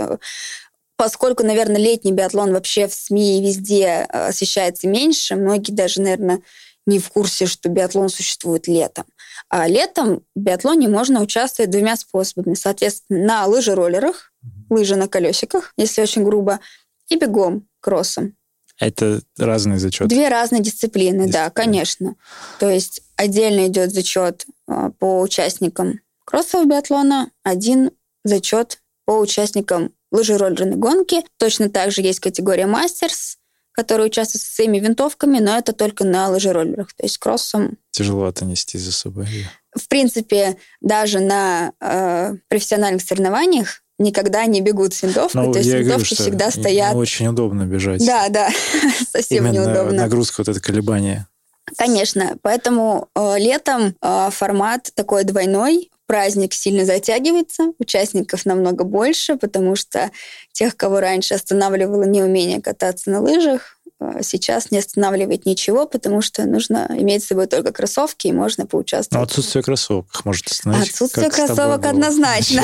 поскольку, 1.00 1.46
наверное, 1.46 1.78
летний 1.80 2.12
биатлон 2.12 2.52
вообще 2.52 2.86
в 2.86 2.94
СМИ 2.94 3.40
и 3.40 3.42
везде 3.42 3.86
э, 3.86 4.28
освещается 4.28 4.86
меньше, 4.86 5.38
многие 5.38 5.72
даже, 5.72 6.02
наверное, 6.02 6.42
не 6.86 7.00
в 7.00 7.08
курсе, 7.08 7.46
что 7.46 7.70
биатлон 7.70 8.10
существует 8.10 8.68
летом. 8.68 9.06
А 9.48 9.66
летом 9.66 10.24
в 10.36 10.40
биатлоне 10.42 10.90
можно 10.90 11.22
участвовать 11.22 11.72
двумя 11.72 11.96
способами. 11.96 12.54
Соответственно, 12.54 13.26
на 13.26 13.46
лыжероллерах, 13.46 14.34
лыжи 14.70 14.98
на 14.98 15.08
колесиках, 15.08 15.72
если 15.78 16.02
очень 16.02 16.26
грубо, 16.26 16.60
и 17.08 17.16
бегом, 17.16 17.66
кроссом. 17.80 18.36
Это 18.78 19.22
разные 19.38 19.80
зачеты? 19.80 20.10
Две 20.10 20.28
разные 20.28 20.62
дисциплины, 20.62 21.28
дисциплины, 21.28 21.32
да, 21.32 21.50
конечно. 21.50 22.16
То 22.60 22.70
есть 22.70 23.04
отдельно 23.16 23.68
идет 23.68 23.94
зачет 23.94 24.46
э, 24.68 24.92
по 25.00 25.22
участникам 25.22 26.02
кроссового 26.26 26.68
биатлона, 26.68 27.32
один 27.44 27.92
зачет 28.26 28.82
по 29.06 29.14
участникам 29.14 29.94
лыжероллерной 30.12 30.78
гонки. 30.78 31.24
Точно 31.38 31.70
так 31.70 31.92
же 31.92 32.02
есть 32.02 32.20
категория 32.20 32.66
мастерс, 32.66 33.38
которые 33.72 34.08
участвуют 34.08 34.44
со 34.44 34.54
своими 34.56 34.80
винтовками, 34.80 35.40
но 35.40 35.58
это 35.58 35.74
только 35.74 36.04
на 36.04 36.30
лыжероллерах, 36.30 36.94
то 36.94 37.04
есть 37.04 37.18
кроссом. 37.18 37.78
Тяжеловато 37.92 38.46
нести 38.46 38.78
за 38.78 38.92
собой. 38.92 39.28
В 39.76 39.88
принципе, 39.88 40.58
даже 40.82 41.20
на 41.20 41.72
э, 41.80 42.34
профессиональных 42.48 43.04
соревнованиях 43.04 43.82
никогда 44.00 44.46
не 44.46 44.62
бегут 44.62 44.94
с 44.94 45.04
винтовкой, 45.04 45.46
ну, 45.46 45.54
то 45.54 45.60
есть 45.60 45.70
винтовки 45.70 45.88
говорю, 45.88 46.04
всегда 46.04 46.52
стоят. 46.52 46.96
Очень 46.96 47.28
удобно 47.28 47.64
бежать. 47.66 48.06
Да, 48.06 48.30
да, 48.30 48.50
совсем 49.12 49.46
Именно 49.46 49.66
неудобно. 49.66 49.94
Нагрузка, 49.94 50.42
вот 50.42 50.50
это 50.50 50.60
колебание. 50.60 51.28
Конечно, 51.78 52.38
поэтому 52.42 53.10
э, 53.16 53.38
летом 53.38 53.96
э, 54.02 54.30
формат 54.32 54.90
такой 54.96 55.24
двойной, 55.24 55.92
праздник 56.10 56.56
сильно 56.56 56.86
затягивается, 56.86 57.74
участников 57.78 58.48
намного 58.48 58.84
больше, 58.84 59.36
потому 59.36 59.76
что 59.76 60.10
тех, 60.52 60.76
кого 60.76 61.00
раньше 61.00 61.36
останавливало 61.36 62.02
неумение 62.02 62.64
кататься 62.64 63.12
на 63.12 63.22
лыжах, 63.22 63.78
сейчас 64.22 64.72
не 64.72 64.78
останавливает 64.78 65.46
ничего, 65.46 65.86
потому 65.86 66.22
что 66.22 66.46
нужно 66.46 66.88
иметь 66.90 67.24
с 67.24 67.28
собой 67.28 67.48
только 67.48 67.72
кроссовки, 67.72 68.28
и 68.28 68.32
можно 68.32 68.66
поучаствовать. 68.66 69.20
Но 69.20 69.22
отсутствие 69.22 69.62
кроссовок 69.62 70.26
может 70.26 70.48
остановить. 70.48 70.90
Отсутствие 70.90 71.30
кроссовок 71.30 71.86
однозначно. 71.86 72.64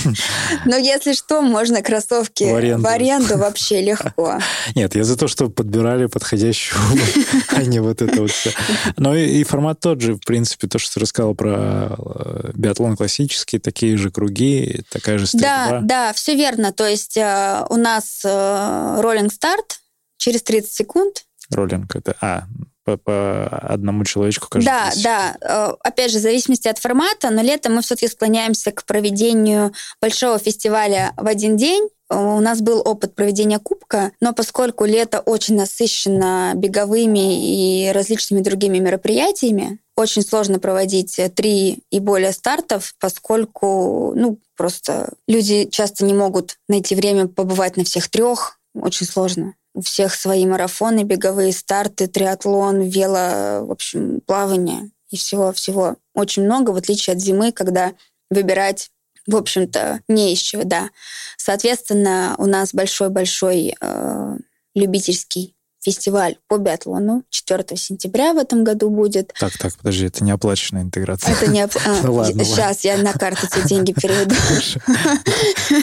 Но 0.64 0.76
если 0.76 1.12
что, 1.12 1.42
можно 1.42 1.82
кроссовки 1.82 2.44
в 2.44 2.86
аренду 2.86 3.36
вообще 3.38 3.82
легко. 3.82 4.38
Нет, 4.74 4.94
я 4.94 5.04
за 5.04 5.16
то, 5.16 5.28
чтобы 5.28 5.52
подбирали 5.52 6.06
подходящую, 6.06 6.80
а 7.48 7.62
не 7.62 7.80
вот 7.80 8.00
это 8.00 8.22
вот 8.22 8.30
все. 8.30 8.52
Но 8.96 9.14
и 9.14 9.44
формат 9.44 9.80
тот 9.80 10.00
же, 10.00 10.14
в 10.14 10.20
принципе, 10.20 10.68
то, 10.68 10.78
что 10.78 10.94
ты 10.94 11.00
рассказал 11.00 11.34
про 11.34 11.96
э, 11.98 12.50
биатлон 12.54 12.96
классический, 12.96 13.58
такие 13.58 13.96
же 13.98 14.10
круги, 14.10 14.82
такая 14.90 15.18
же 15.18 15.26
стрельба. 15.26 15.68
Да, 15.68 15.80
да, 15.82 16.12
все 16.14 16.34
верно. 16.34 16.72
То 16.72 16.86
есть 16.86 17.16
э, 17.16 17.66
у 17.68 17.76
нас 17.76 18.20
роллинг 18.24 19.32
старт, 19.32 19.81
через 20.22 20.42
30 20.42 20.72
секунд. 20.72 21.24
Роллинг 21.50 21.96
это... 21.96 22.16
А, 22.20 22.44
по, 22.84 22.96
по 22.96 23.46
одному 23.46 24.04
человечку 24.04 24.48
каждый 24.50 24.66
Да, 24.66 24.90
да. 25.04 25.36
Э, 25.40 25.74
опять 25.84 26.10
же, 26.10 26.18
в 26.18 26.22
зависимости 26.22 26.66
от 26.66 26.78
формата, 26.78 27.30
но 27.30 27.40
летом 27.40 27.74
мы 27.74 27.82
все-таки 27.82 28.08
склоняемся 28.08 28.72
к 28.72 28.84
проведению 28.84 29.72
большого 30.00 30.38
фестиваля 30.40 31.12
в 31.16 31.28
один 31.28 31.56
день. 31.56 31.88
Э, 32.10 32.16
у 32.16 32.40
нас 32.40 32.60
был 32.60 32.82
опыт 32.84 33.14
проведения 33.14 33.60
кубка, 33.60 34.10
но 34.20 34.32
поскольку 34.32 34.84
лето 34.84 35.20
очень 35.20 35.56
насыщено 35.56 36.54
беговыми 36.56 37.86
и 37.86 37.92
различными 37.92 38.40
другими 38.40 38.78
мероприятиями, 38.78 39.78
очень 39.94 40.22
сложно 40.22 40.58
проводить 40.58 41.20
три 41.36 41.84
и 41.90 42.00
более 42.00 42.32
стартов, 42.32 42.94
поскольку 42.98 44.12
ну, 44.16 44.38
просто 44.56 45.12
люди 45.28 45.68
часто 45.70 46.04
не 46.04 46.14
могут 46.14 46.56
найти 46.68 46.96
время 46.96 47.28
побывать 47.28 47.76
на 47.76 47.84
всех 47.84 48.08
трех. 48.08 48.58
Очень 48.74 49.06
сложно 49.06 49.54
у 49.74 49.80
всех 49.80 50.14
свои 50.14 50.46
марафоны, 50.46 51.02
беговые 51.02 51.52
старты, 51.52 52.06
триатлон, 52.06 52.82
вело, 52.82 53.64
в 53.66 53.70
общем, 53.70 54.20
плавание 54.26 54.90
и 55.10 55.16
всего-всего 55.16 55.96
очень 56.14 56.44
много, 56.44 56.70
в 56.70 56.76
отличие 56.76 57.14
от 57.14 57.20
зимы, 57.20 57.52
когда 57.52 57.92
выбирать 58.30 58.90
в 59.26 59.36
общем-то, 59.36 60.00
не 60.08 60.32
из 60.32 60.40
чего, 60.40 60.64
да. 60.64 60.90
Соответственно, 61.36 62.34
у 62.38 62.46
нас 62.46 62.74
большой-большой 62.74 63.74
э, 63.80 64.36
любительский 64.74 65.54
фестиваль 65.82 66.36
по 66.48 66.58
биатлону 66.58 67.24
4 67.30 67.76
сентября 67.76 68.32
в 68.32 68.38
этом 68.38 68.62
году 68.62 68.88
будет. 68.88 69.34
Так, 69.38 69.58
так, 69.58 69.74
подожди, 69.76 70.06
это 70.06 70.22
не 70.22 70.30
оплаченная 70.30 70.82
интеграция. 70.82 71.34
Это 71.34 71.50
не 71.50 71.66
Сейчас 71.66 72.80
я 72.84 72.96
на 72.98 73.12
карту 73.12 73.46
деньги 73.66 73.92
переведу. 73.92 74.34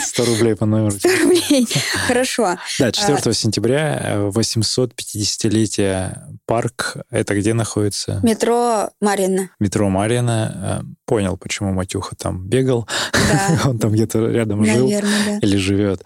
100 0.02 0.26
рублей 0.26 0.56
по 0.56 0.66
номеру. 0.66 0.92
100 0.92 1.10
рублей. 1.24 1.68
Хорошо. 2.08 2.58
Да, 2.80 2.92
4 2.92 3.18
а, 3.18 3.34
сентября 3.34 4.30
850-летие 4.30 6.14
э, 6.16 6.36
парк. 6.46 6.98
Это 7.10 7.36
где 7.36 7.54
находится? 7.54 8.20
Метро 8.24 8.92
Марина. 9.02 9.50
Метро 9.60 9.90
Марина. 9.90 10.82
Э, 10.82 10.86
понял, 11.06 11.38
почему 11.38 11.74
Матюха 11.74 12.16
там 12.16 12.48
бегал. 12.48 12.88
Да. 13.14 13.60
Он 13.70 13.80
там 13.80 13.92
где-то 13.92 14.28
рядом 14.28 14.62
Наверное, 14.62 15.12
жил 15.12 15.12
да. 15.26 15.40
или 15.46 15.58
живет. 15.58 16.04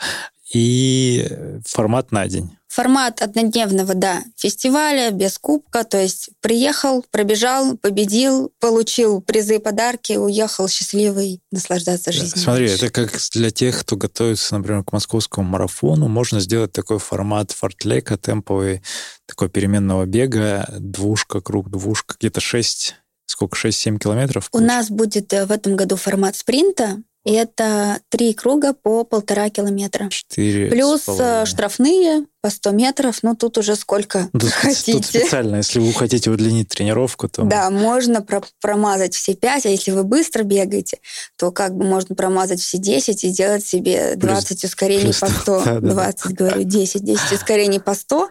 И 0.54 1.28
формат 1.66 2.12
на 2.12 2.28
день. 2.28 2.58
Формат 2.74 3.22
однодневного, 3.22 3.94
да, 3.94 4.24
фестиваля, 4.36 5.12
без 5.12 5.38
кубка, 5.38 5.84
то 5.84 6.02
есть 6.02 6.32
приехал, 6.42 7.06
пробежал, 7.12 7.78
победил, 7.78 8.52
получил 8.60 9.22
призы 9.22 9.58
и 9.58 9.60
подарки, 9.60 10.14
уехал 10.14 10.68
счастливый 10.68 11.40
наслаждаться 11.52 12.12
жизнью. 12.12 12.44
Смотри, 12.44 12.72
это 12.72 12.90
как 12.90 13.12
для 13.34 13.52
тех, 13.52 13.80
кто 13.80 13.96
готовится, 13.96 14.58
например, 14.58 14.84
к 14.84 14.92
московскому 14.92 15.48
марафону, 15.48 16.08
можно 16.08 16.40
сделать 16.40 16.72
такой 16.72 16.98
формат 16.98 17.52
фортлека, 17.52 18.18
темповый, 18.18 18.82
такой 19.28 19.50
переменного 19.50 20.08
бега, 20.08 20.68
двушка, 20.80 21.42
круг, 21.42 21.70
двушка, 21.70 22.16
где-то 22.20 22.42
6 22.42 22.96
сколько, 23.28 23.56
6-7 23.56 24.00
километров? 24.00 24.50
У 24.52 24.60
нас 24.60 24.90
будет 24.90 25.32
э, 25.32 25.46
в 25.46 25.52
этом 25.52 25.76
году 25.76 25.96
формат 25.96 26.36
спринта, 26.36 27.04
и 27.24 27.34
это 27.34 28.00
три 28.10 28.34
круга 28.34 28.74
по 28.74 29.04
полтора 29.04 29.50
километра. 29.50 30.10
Четыре. 30.10 30.70
Плюс 30.70 31.08
э, 31.08 31.46
штрафные 31.46 32.26
по 32.44 32.50
100 32.50 32.72
метров, 32.72 33.20
ну 33.24 33.36
тут 33.36 33.58
уже 33.58 33.78
сколько 33.78 34.28
тут, 34.34 34.50
хотите. 34.50 34.92
Тут 34.92 35.06
специально, 35.06 35.56
если 35.56 35.80
вы 35.80 35.94
хотите 35.94 36.30
удлинить 36.30 36.68
тренировку, 36.68 37.30
то... 37.30 37.44
Да, 37.44 37.70
можно 37.70 38.22
про 38.22 38.44
промазать 38.60 39.16
все 39.16 39.34
5, 39.34 39.66
а 39.66 39.70
если 39.70 39.92
вы 39.92 40.04
быстро 40.04 40.44
бегаете, 40.44 41.00
то 41.38 41.52
как 41.52 41.74
бы 41.74 41.86
можно 41.86 42.16
промазать 42.16 42.60
все 42.60 42.80
10 42.80 43.24
и 43.24 43.30
сделать 43.30 43.66
себе 43.66 44.16
20 44.18 44.60
плюс, 44.60 44.64
ускорений 44.66 45.04
плюс, 45.04 45.20
по 45.20 45.28
100. 45.28 45.64
Да, 45.64 45.80
20, 45.80 46.24
да. 46.24 46.32
говорю, 46.32 46.64
10, 46.64 47.02
10 47.06 47.32
ускорений 47.32 47.80
по 47.80 47.96
100. 47.96 48.30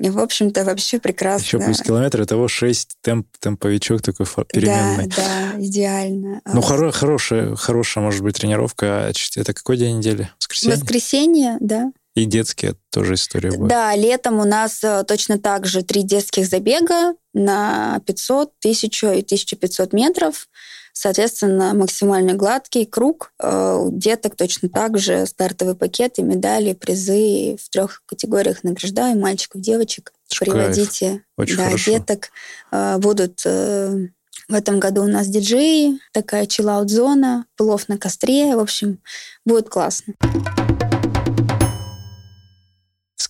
И, 0.00 0.08
в 0.08 0.18
общем-то, 0.18 0.64
вообще 0.64 0.98
прекрасно. 0.98 1.44
Еще 1.44 1.58
плюс 1.58 1.82
километр, 1.82 2.24
того 2.24 2.48
6 2.48 2.96
темп, 3.02 3.26
темповичок 3.38 4.00
такой 4.00 4.24
переменный. 4.48 5.08
Да, 5.08 5.16
да, 5.16 5.62
идеально. 5.62 6.40
Ну, 6.46 6.62
хоро, 6.62 6.90
хорошая, 6.90 7.54
хорошая, 7.56 8.02
может 8.02 8.22
быть, 8.22 8.36
тренировка. 8.36 9.08
А 9.08 9.12
это 9.36 9.52
какой 9.52 9.76
день 9.76 9.98
недели? 9.98 10.30
Воскресенье? 10.38 10.76
Воскресенье, 10.76 11.56
да. 11.60 11.92
И 12.14 12.26
детские 12.26 12.74
тоже 12.90 13.14
история 13.14 13.50
будет. 13.52 13.68
Да, 13.68 13.94
летом 13.96 14.38
у 14.38 14.44
нас 14.44 14.84
э, 14.84 15.02
точно 15.04 15.38
так 15.38 15.64
же 15.64 15.82
три 15.82 16.02
детских 16.02 16.46
забега 16.46 17.14
на 17.32 18.00
500, 18.06 18.52
1000 18.58 19.06
и 19.14 19.22
1500 19.22 19.92
метров. 19.94 20.48
Соответственно, 20.92 21.72
максимально 21.72 22.34
гладкий 22.34 22.84
круг. 22.84 23.32
Э, 23.40 23.78
у 23.80 23.90
деток 23.90 24.36
точно 24.36 24.68
так 24.68 24.98
же 24.98 25.24
стартовые 25.24 25.74
пакеты, 25.74 26.22
медали, 26.22 26.74
призы 26.74 27.56
в 27.56 27.70
трех 27.70 28.02
категориях 28.04 28.62
награждаем 28.62 29.18
мальчиков, 29.18 29.62
девочек. 29.62 30.12
Кайф. 30.28 30.52
Приводите 30.52 31.24
Очень 31.38 31.56
да, 31.56 31.64
хорошо. 31.64 31.92
деток. 31.92 32.28
Э, 32.70 32.98
будут 32.98 33.42
в 33.44 34.54
этом 34.54 34.80
году 34.80 35.04
у 35.04 35.08
нас 35.08 35.28
диджеи, 35.28 35.98
такая 36.12 36.44
чиллаут-зона, 36.44 37.46
плов 37.56 37.88
на 37.88 37.96
костре. 37.96 38.54
В 38.54 38.60
общем, 38.60 38.98
будет 39.46 39.70
классно. 39.70 40.14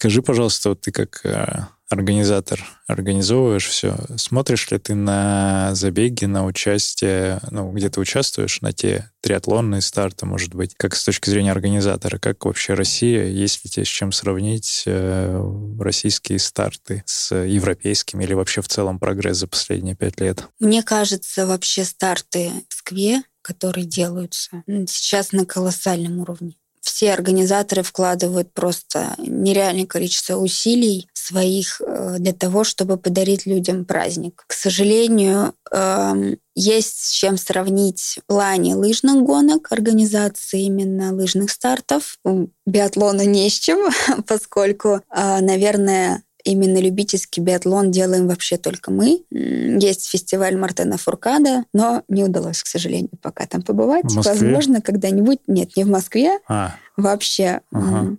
Скажи, 0.03 0.20
пожалуйста, 0.20 0.70
вот 0.70 0.80
ты 0.80 0.90
как 0.90 1.20
э, 1.22 1.64
организатор 1.88 2.61
организовываешь 2.88 3.68
все, 3.68 3.94
смотришь 4.16 4.68
ли 4.72 4.78
ты 4.80 4.96
на 4.96 5.76
забеги, 5.76 6.24
на 6.24 6.44
участие, 6.44 7.38
ну, 7.53 7.70
где 7.70 7.88
ты 7.88 8.00
участвуешь, 8.00 8.62
на 8.62 8.72
те 8.72 9.12
триатлонные 9.20 9.80
старты, 9.80 10.26
может 10.26 10.57
быть, 10.57 10.74
как 10.76 10.96
с 10.96 11.05
точки 11.05 11.30
зрения 11.30 11.53
организатора, 11.53 12.18
как 12.18 12.44
вообще 12.44 12.74
Россия, 12.74 13.26
есть 13.26 13.64
ли 13.64 13.70
тебе 13.70 13.84
с 13.84 13.88
чем 13.88 14.11
сравнить 14.11 14.82
э, 14.86 15.40
российские 15.78 16.40
старты 16.40 17.05
с 17.07 17.32
европейскими 17.32 18.24
или 18.24 18.34
вообще 18.34 18.61
в 18.61 18.66
целом 18.66 18.98
прогресс 18.98 19.36
за 19.36 19.46
последние 19.46 19.94
пять 19.94 20.20
лет? 20.20 20.48
Мне 20.59 20.82
кажется, 20.82 21.46
вообще 21.46 21.84
старты 21.84 22.50
в 22.70 22.82
Москве, 22.92 23.22
которые 23.40 23.86
делаются 23.86 24.64
сейчас 24.66 25.30
на 25.30 25.46
колоссальном 25.46 26.18
уровне 26.18 26.57
все 26.83 27.12
организаторы 27.12 27.83
вкладывают 27.83 28.53
просто 28.53 29.14
нереальное 29.18 29.87
количество 29.87 30.37
усилий 30.37 31.09
своих 31.14 31.80
э, 31.80 32.16
для 32.18 32.33
того, 32.33 32.64
чтобы 32.64 32.97
подарить 32.97 33.47
людям 33.47 33.85
праздник. 33.85 34.45
К 34.47 34.53
сожалению, 34.53 35.55
эм, 35.70 36.37
есть 36.55 37.05
с 37.05 37.11
чем 37.12 37.39
сравнить 37.39 38.18
в 38.22 38.26
плане 38.26 38.74
лыжных 38.74 39.22
гонок, 39.22 39.70
организации 39.70 40.62
именно 40.64 41.14
лыжных 41.14 41.51
стартов. 41.51 42.18
Биатлона 42.66 43.24
не 43.24 43.49
с 43.49 43.55
чем, 43.55 43.89
поскольку, 44.26 45.01
э, 45.14 45.41
наверное, 45.41 46.22
именно 46.45 46.78
любительский 46.78 47.40
биатлон 47.40 47.90
делаем 47.90 48.28
вообще 48.28 48.57
только 48.57 48.90
мы. 48.90 49.22
Есть 49.30 50.09
фестиваль 50.09 50.57
Мартена 50.57 50.99
Фуркада, 50.99 51.64
но 51.72 52.03
не 52.09 52.24
удалось, 52.24 52.62
к 52.62 52.66
сожалению, 52.66 53.11
пока 53.20 53.47
там 53.47 53.62
побывать. 53.62 54.05
Возможно, 54.07 54.80
когда-нибудь. 54.80 55.38
Нет, 55.47 55.76
не 55.76 55.84
в 55.84 55.88
Москве. 55.88 56.38
А. 56.49 56.74
Вообще. 56.97 57.61
Ага. 57.72 58.16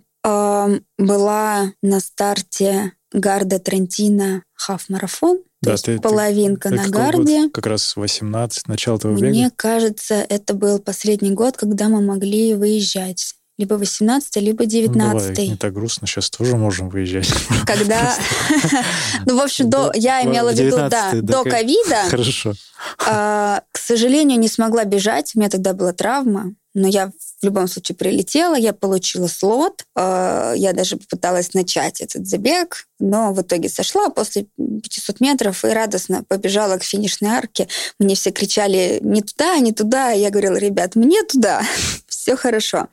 Была 0.98 1.72
на 1.82 2.00
старте 2.00 2.92
Гарда 3.12 3.58
Трентина 3.58 4.42
хаф-марафон. 4.54 5.40
Да, 5.60 5.70
то 5.70 5.72
есть 5.72 5.84
ты, 5.84 5.98
половинка 5.98 6.68
ты, 6.68 6.74
на 6.74 6.88
гарде. 6.88 7.48
Как 7.50 7.66
раз 7.66 7.96
18, 7.96 8.68
начало 8.68 8.98
твоего 8.98 9.18
Мне 9.18 9.28
бега? 9.28 9.38
Мне 9.38 9.50
кажется, 9.54 10.14
это 10.14 10.54
был 10.54 10.78
последний 10.78 11.30
год, 11.30 11.56
когда 11.56 11.88
мы 11.88 12.02
могли 12.02 12.54
выезжать 12.54 13.34
либо 13.56 13.74
18 13.74 14.36
либо 14.36 14.66
19 14.66 15.38
ну, 15.38 15.44
не 15.44 15.56
так 15.56 15.72
грустно, 15.72 16.06
сейчас 16.06 16.30
тоже 16.30 16.56
можем 16.56 16.88
выезжать. 16.88 17.32
Когда... 17.66 18.14
Ну, 19.26 19.38
в 19.38 19.40
общем, 19.40 19.70
до, 19.70 19.90
я 19.94 20.22
имела 20.24 20.52
в 20.52 20.58
виду, 20.58 20.76
да, 20.76 21.12
до 21.14 21.44
ковида. 21.44 22.08
Хорошо. 22.08 22.52
А, 23.06 23.62
к 23.72 23.78
сожалению, 23.78 24.38
не 24.38 24.48
смогла 24.48 24.84
бежать, 24.84 25.32
у 25.34 25.38
меня 25.38 25.48
тогда 25.48 25.72
была 25.72 25.92
травма, 25.92 26.54
но 26.74 26.88
я 26.88 27.08
в 27.08 27.44
любом 27.44 27.68
случае 27.68 27.94
прилетела, 27.94 28.56
я 28.56 28.72
получила 28.72 29.28
слот, 29.28 29.84
а, 29.94 30.54
я 30.54 30.72
даже 30.72 30.96
попыталась 30.96 31.54
начать 31.54 32.00
этот 32.00 32.26
забег, 32.26 32.86
но 32.98 33.32
в 33.32 33.42
итоге 33.42 33.68
сошла 33.68 34.08
после 34.08 34.46
500 34.56 35.20
метров 35.20 35.64
и 35.64 35.68
радостно 35.68 36.24
побежала 36.24 36.76
к 36.78 36.82
финишной 36.82 37.30
арке. 37.30 37.68
Мне 37.98 38.14
все 38.14 38.30
кричали 38.32 38.98
«не 39.02 39.22
туда, 39.22 39.56
не 39.58 39.72
туда», 39.72 40.10
я 40.10 40.30
говорила 40.30 40.56
«ребят, 40.56 40.96
мне 40.96 41.22
туда, 41.22 41.62
все 42.24 42.36
хорошо». 42.36 42.88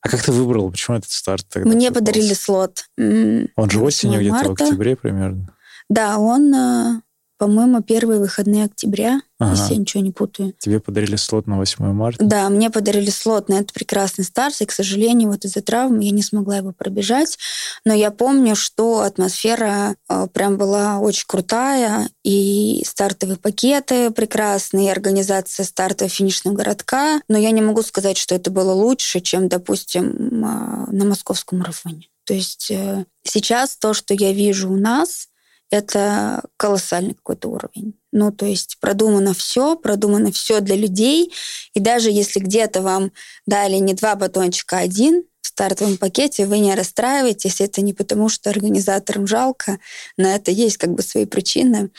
А 0.00 0.08
как 0.08 0.22
ты 0.22 0.30
выбрал? 0.30 0.70
Почему 0.70 0.96
этот 0.96 1.10
старт 1.10 1.44
тогда? 1.48 1.68
Мне 1.68 1.90
подарили 1.90 2.32
слот. 2.32 2.84
Он 2.96 3.70
же 3.70 3.80
осенью 3.80 4.20
где-то 4.20 4.50
в 4.50 4.52
октябре 4.52 4.94
примерно? 4.94 5.52
Да, 5.88 6.18
он, 6.18 6.54
э, 6.54 7.00
по-моему, 7.38 7.82
первые 7.82 8.20
выходные 8.20 8.64
октября. 8.64 9.22
Ага. 9.38 9.52
Если 9.52 9.74
я 9.74 9.80
ничего 9.80 10.02
не 10.02 10.10
путаю. 10.10 10.52
Тебе 10.58 10.80
подарили 10.80 11.14
слот 11.14 11.46
на 11.46 11.56
8 11.56 11.92
марта? 11.92 12.24
Да, 12.24 12.48
мне 12.50 12.70
подарили 12.70 13.08
слот 13.08 13.48
на 13.48 13.54
этот 13.54 13.72
прекрасный 13.72 14.24
старт, 14.24 14.60
и, 14.60 14.66
к 14.66 14.72
сожалению, 14.72 15.30
вот 15.30 15.44
из-за 15.44 15.62
травмы 15.62 16.04
я 16.04 16.10
не 16.10 16.22
смогла 16.22 16.56
его 16.56 16.72
пробежать. 16.72 17.38
Но 17.84 17.94
я 17.94 18.10
помню, 18.10 18.56
что 18.56 19.02
атмосфера 19.02 19.94
э, 20.08 20.26
прям 20.32 20.56
была 20.56 20.98
очень 20.98 21.24
крутая, 21.28 22.10
и 22.24 22.82
стартовые 22.84 23.38
пакеты 23.38 24.10
прекрасные, 24.10 24.88
и 24.88 24.90
организация 24.90 25.64
старта 25.64 26.08
финишного 26.08 26.56
городка. 26.56 27.20
Но 27.28 27.38
я 27.38 27.52
не 27.52 27.62
могу 27.62 27.82
сказать, 27.82 28.16
что 28.16 28.34
это 28.34 28.50
было 28.50 28.72
лучше, 28.72 29.20
чем, 29.20 29.48
допустим, 29.48 30.10
э, 30.10 30.90
на 30.90 31.04
московском 31.04 31.60
марафоне. 31.60 32.08
То 32.24 32.34
есть 32.34 32.70
э, 32.70 33.06
сейчас 33.22 33.76
то, 33.76 33.94
что 33.94 34.12
я 34.14 34.32
вижу 34.32 34.70
у 34.70 34.76
нас, 34.76 35.28
это 35.70 36.42
колоссальный 36.56 37.14
какой-то 37.14 37.48
уровень. 37.48 37.94
Ну, 38.12 38.32
то 38.32 38.46
есть 38.46 38.78
продумано 38.80 39.34
все, 39.34 39.76
продумано 39.76 40.32
все 40.32 40.60
для 40.60 40.76
людей. 40.76 41.32
И 41.74 41.80
даже 41.80 42.10
если 42.10 42.40
где-то 42.40 42.80
вам 42.82 43.12
дали 43.46 43.76
не 43.76 43.94
два 43.94 44.14
батончика, 44.14 44.78
а 44.78 44.80
один 44.80 45.24
в 45.42 45.46
стартовом 45.48 45.98
пакете, 45.98 46.46
вы 46.46 46.58
не 46.58 46.74
расстраиваетесь. 46.74 47.60
Это 47.60 47.82
не 47.82 47.92
потому, 47.92 48.28
что 48.28 48.50
организаторам 48.50 49.26
жалко, 49.26 49.78
но 50.16 50.28
это 50.28 50.50
есть 50.50 50.78
как 50.78 50.94
бы 50.94 51.02
свои 51.02 51.26
причины. 51.26 51.90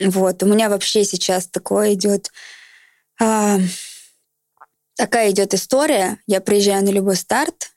Вот. 0.00 0.42
У 0.42 0.46
меня 0.46 0.68
вообще 0.68 1.04
сейчас 1.04 1.46
такое 1.46 1.94
идет... 1.94 2.30
А, 3.20 3.58
такая 4.96 5.30
идет 5.30 5.54
история. 5.54 6.18
Я 6.26 6.40
приезжаю 6.40 6.84
на 6.84 6.90
любой 6.90 7.16
старт, 7.16 7.74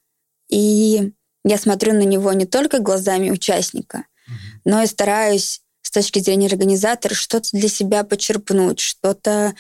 и 0.49 1.13
я 1.43 1.57
смотрю 1.57 1.93
на 1.93 2.03
него 2.03 2.33
не 2.33 2.45
только 2.45 2.79
глазами 2.79 3.29
участника, 3.29 4.05
но 4.68 4.84
и 4.84 4.86
стараюсь 4.86 5.61
с 5.82 5.89
точки 5.89 6.20
зрения 6.20 6.47
организатора 6.47 7.13
что-то 7.13 7.47
для 7.53 7.70
себя 7.70 8.03
почерпнуть, 8.03 8.82
что-то 8.82 9.55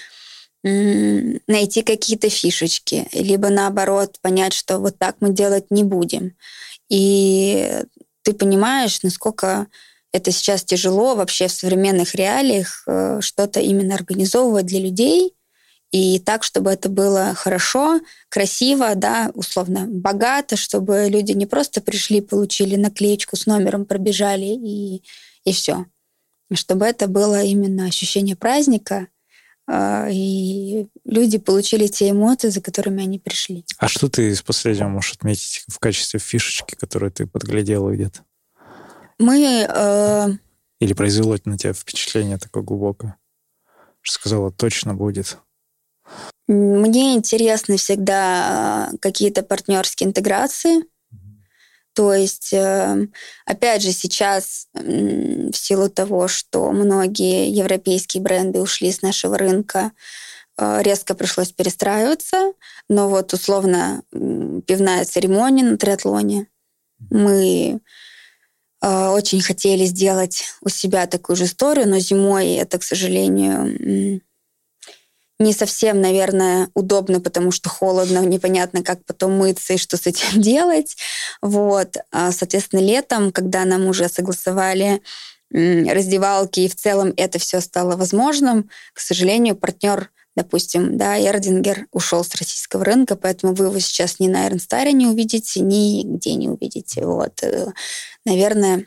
найти 0.63 1.81
какие-то 1.81 2.29
фишечки, 2.29 3.07
либо 3.13 3.47
наоборот 3.47 4.17
понять, 4.21 4.51
что 4.51 4.79
вот 4.79 4.97
так 4.97 5.15
мы 5.21 5.29
делать 5.29 5.71
не 5.71 5.85
будем. 5.85 6.35
И 6.89 7.83
ты 8.23 8.33
понимаешь, 8.33 9.01
насколько 9.01 9.67
это 10.11 10.31
сейчас 10.31 10.65
тяжело 10.65 11.15
вообще 11.15 11.47
в 11.47 11.53
современных 11.53 12.13
реалиях 12.13 12.83
э, 12.85 13.21
что-то 13.21 13.61
именно 13.61 13.95
организовывать 13.95 14.65
для 14.65 14.79
людей 14.79 15.36
и 15.91 16.19
так, 16.19 16.43
чтобы 16.43 16.71
это 16.71 16.89
было 16.89 17.33
хорошо, 17.33 18.01
красиво, 18.29 18.93
да, 18.95 19.31
условно 19.33 19.85
богато, 19.87 20.57
чтобы 20.57 21.07
люди 21.09 21.31
не 21.31 21.45
просто 21.45 21.81
пришли, 21.81 22.19
получили 22.19 22.75
наклеечку 22.75 23.37
с 23.37 23.45
номером, 23.45 23.85
пробежали 23.85 24.45
и, 24.45 25.03
и 25.45 25.53
все. 25.53 25.85
Чтобы 26.53 26.85
это 26.85 27.07
было 27.07 27.41
именно 27.41 27.85
ощущение 27.85 28.35
праздника, 28.35 29.07
э, 29.67 30.11
и 30.11 30.87
люди 31.05 31.37
получили 31.37 31.87
те 31.87 32.09
эмоции, 32.09 32.49
за 32.49 32.61
которыми 32.61 33.03
они 33.03 33.17
пришли. 33.17 33.63
А 33.77 33.87
что 33.87 34.09
ты 34.09 34.29
из 34.29 34.41
последнего 34.41 34.89
можешь 34.89 35.13
отметить 35.13 35.63
в 35.69 35.79
качестве 35.79 36.19
фишечки, 36.19 36.75
которую 36.75 37.11
ты 37.11 37.27
подглядела 37.27 37.91
где-то? 37.91 38.25
Мы... 39.19 39.65
Э... 39.69 40.27
Или 40.79 40.93
произвело 40.93 41.37
на 41.45 41.57
тебя 41.57 41.73
впечатление 41.73 42.37
такое 42.37 42.63
глубокое? 42.63 43.17
Что 44.01 44.15
сказала, 44.15 44.51
точно 44.51 44.93
будет? 44.93 45.37
Мне 46.47 47.15
интересны 47.15 47.75
всегда 47.75 48.89
э, 48.93 48.97
какие-то 48.99 49.43
партнерские 49.43 50.07
интеграции. 50.07 50.85
То 51.93 52.13
есть, 52.13 52.53
э, 52.53 53.07
опять 53.45 53.81
же, 53.81 53.91
сейчас 53.91 54.67
в 54.73 55.53
силу 55.53 55.89
того, 55.89 56.29
что 56.29 56.71
многие 56.71 57.49
европейские 57.49 58.23
бренды 58.23 58.61
ушли 58.61 58.91
с 58.91 59.01
нашего 59.01 59.37
рынка, 59.37 59.91
э, 60.57 60.81
резко 60.83 61.15
пришлось 61.15 61.51
перестраиваться. 61.51 62.53
Но 62.87 63.09
вот 63.09 63.33
условно 63.33 64.03
пивная 64.11 65.03
церемония 65.03 65.63
на 65.63 65.77
триатлоне. 65.77 66.47
Мы 67.09 67.81
очень 68.79 69.41
хотели 69.41 69.85
сделать 69.85 70.43
у 70.61 70.69
себя 70.69 71.07
такую 71.07 71.35
же 71.35 71.45
историю, 71.45 71.89
но 71.89 71.97
зимой 71.97 72.53
это, 72.53 72.77
к 72.77 72.83
сожалению, 72.83 74.21
не 75.39 75.53
совсем, 75.53 76.01
наверное, 76.01 76.69
удобно, 76.73 77.21
потому 77.21 77.51
что 77.51 77.69
холодно, 77.69 78.19
непонятно, 78.25 78.83
как 78.83 79.05
потом 79.05 79.33
мыться 79.33 79.73
и 79.73 79.77
что 79.77 79.97
с 79.97 80.07
этим 80.07 80.41
делать. 80.41 80.97
Вот. 81.41 81.97
А, 82.11 82.31
соответственно, 82.31 82.81
летом, 82.81 83.31
когда 83.31 83.65
нам 83.65 83.85
уже 83.87 84.09
согласовали 84.09 85.01
раздевалки, 85.49 86.61
и 86.61 86.67
в 86.69 86.75
целом 86.75 87.13
это 87.15 87.39
все 87.39 87.61
стало 87.61 87.95
возможным, 87.95 88.69
к 88.93 88.99
сожалению, 88.99 89.55
партнер 89.55 90.11
допустим, 90.35 90.99
да, 90.99 91.19
Эрдингер 91.19 91.87
ушел 91.91 92.23
с 92.23 92.35
российского 92.35 92.85
рынка, 92.85 93.15
поэтому 93.15 93.55
вы 93.55 93.65
его 93.65 93.79
сейчас 93.79 94.19
ни 94.19 94.27
на 94.27 94.43
Айронстаре 94.43 94.93
не 94.93 95.07
увидите, 95.07 95.61
ни 95.61 96.03
где 96.03 96.35
не 96.35 96.47
увидите. 96.47 97.07
Вот, 97.07 97.41
э, 97.41 97.73
наверное, 98.23 98.85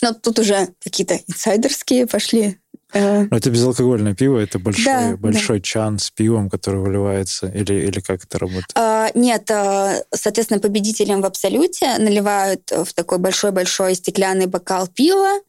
ну, 0.00 0.14
тут 0.14 0.38
уже 0.38 0.68
какие-то 0.78 1.18
инсайдерские 1.26 2.06
пошли. 2.06 2.60
Э. 2.94 3.24
Но 3.30 3.36
это 3.36 3.50
безалкогольное 3.50 4.14
пиво, 4.14 4.38
это 4.38 4.58
большой, 4.58 4.84
да, 4.84 5.16
большой 5.16 5.58
да. 5.58 5.62
чан 5.62 5.98
с 5.98 6.10
пивом, 6.10 6.48
который 6.48 6.80
выливается, 6.80 7.48
или, 7.48 7.74
или 7.86 8.00
как 8.00 8.24
это 8.24 8.38
работает? 8.38 8.70
А, 8.74 9.10
нет, 9.14 9.50
а, 9.50 10.02
соответственно, 10.14 10.60
победителям 10.60 11.20
в 11.20 11.26
абсолюте 11.26 11.98
наливают 11.98 12.70
в 12.70 12.94
такой 12.94 13.18
большой-большой 13.18 13.94
стеклянный 13.94 14.46
бокал 14.46 14.88
пива, 14.88 15.40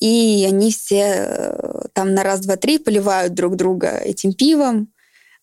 и 0.00 0.46
они 0.48 0.70
все 0.72 1.26
э, 1.28 1.88
там 1.94 2.14
на 2.14 2.22
раз, 2.22 2.40
два, 2.40 2.56
три 2.56 2.78
поливают 2.78 3.34
друг 3.34 3.56
друга 3.56 3.96
этим 3.96 4.34
пивом. 4.34 4.88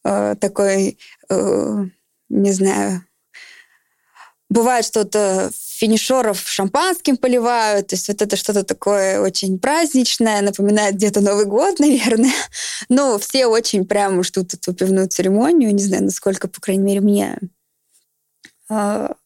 Э, 0.04 0.36
такой, 0.40 1.00
э, 1.30 1.86
не 2.30 2.52
знаю, 2.52 3.04
бывает 4.54 4.86
что-то 4.86 5.50
финишеров 5.52 6.40
шампанским 6.48 7.18
поливают, 7.18 7.88
то 7.88 7.96
есть 7.96 8.08
вот 8.08 8.22
это 8.22 8.36
что-то 8.36 8.64
такое 8.64 9.20
очень 9.20 9.58
праздничное, 9.58 10.42
напоминает 10.42 10.96
где-то 10.96 11.22
Новый 11.22 11.46
год, 11.46 11.80
наверное. 11.80 12.32
Но 12.88 13.18
все 13.18 13.48
очень 13.48 13.86
прямо 13.86 14.24
ждут 14.24 14.54
эту 14.54 14.74
пивную 14.74 15.08
церемонию, 15.10 15.74
не 15.74 15.84
знаю, 15.84 16.04
насколько, 16.04 16.48
по 16.48 16.62
крайней 16.62 16.84
мере, 16.84 17.02
мне, 17.02 17.38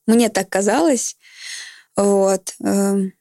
мне 0.07 0.29
так 0.29 0.49
казалось. 0.49 1.17
Вот. 1.97 2.53
Эм, 2.63 3.11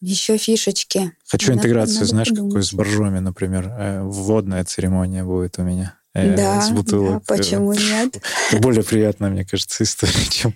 еще 0.00 0.36
фишечки. 0.36 1.12
Хочу 1.26 1.48
надо, 1.48 1.60
интеграцию, 1.60 2.00
надо 2.00 2.06
знаешь, 2.06 2.28
подумать. 2.28 2.52
какой 2.52 2.62
с 2.62 2.72
боржоми, 2.72 3.18
например. 3.18 3.66
Э, 3.66 4.02
вводная 4.02 4.64
церемония 4.64 5.24
будет 5.24 5.58
у 5.58 5.62
меня. 5.62 5.98
Э, 6.18 6.36
да, 6.36 6.60
с 6.60 6.70
бутылок. 6.70 7.22
Да, 7.26 7.36
почему 7.36 7.72
нет? 7.74 8.20
Более 8.60 8.82
приятная, 8.82 9.30
мне 9.30 9.44
кажется, 9.44 9.84
история, 9.84 10.12
чем, 10.30 10.54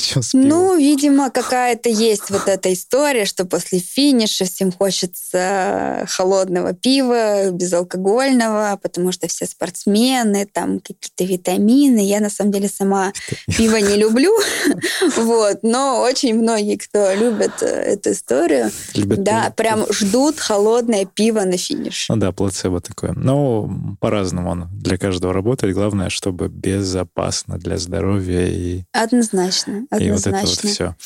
чем 0.00 0.22
с 0.22 0.32
пивом. 0.32 0.48
Ну, 0.48 0.78
видимо, 0.78 1.30
какая-то 1.30 1.88
есть 1.88 2.30
вот 2.30 2.48
эта 2.48 2.72
история, 2.72 3.24
что 3.24 3.44
после 3.44 3.78
финиша 3.78 4.44
всем 4.44 4.72
хочется 4.72 6.04
холодного 6.08 6.72
пива, 6.72 7.50
безалкогольного, 7.50 8.78
потому 8.82 9.12
что 9.12 9.28
все 9.28 9.46
спортсмены, 9.46 10.46
там 10.46 10.80
какие-то 10.80 11.24
витамины. 11.24 12.00
Я, 12.00 12.20
на 12.20 12.30
самом 12.30 12.52
деле, 12.52 12.68
сама 12.68 13.12
пиво 13.56 13.76
не 13.76 13.96
люблю, 13.96 14.32
вот, 15.16 15.58
но 15.62 16.02
очень 16.02 16.34
многие, 16.34 16.76
кто 16.76 17.12
любят 17.14 17.62
э, 17.62 17.66
эту 17.66 18.12
историю, 18.12 18.70
да, 18.94 19.52
прям 19.56 19.86
ждут 19.92 20.40
холодное 20.40 21.04
пиво 21.04 21.40
на 21.40 21.56
финиш. 21.56 22.06
Ну 22.08 22.16
да, 22.16 22.32
плацебо 22.32 22.80
такое. 22.80 23.12
Ну, 23.12 23.96
по-разному 24.00 24.52
оно 24.52 24.68
для 24.72 24.95
каждого 24.98 25.32
работает. 25.32 25.74
Главное, 25.74 26.10
чтобы 26.10 26.48
безопасно 26.48 27.58
для 27.58 27.78
здоровья 27.78 28.46
и... 28.46 28.84
Однозначно, 28.92 29.86
однозначно. 29.90 29.98
И 30.04 30.10
вот 30.10 30.26
это 30.26 30.46
вот 30.46 30.70
все. 30.70 30.96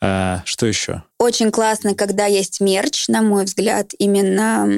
А, 0.00 0.42
что 0.44 0.66
еще? 0.66 1.02
Очень 1.18 1.50
классно, 1.50 1.94
когда 1.94 2.26
есть 2.26 2.60
мерч, 2.60 3.08
на 3.08 3.22
мой 3.22 3.44
взгляд, 3.44 3.92
именно 3.98 4.68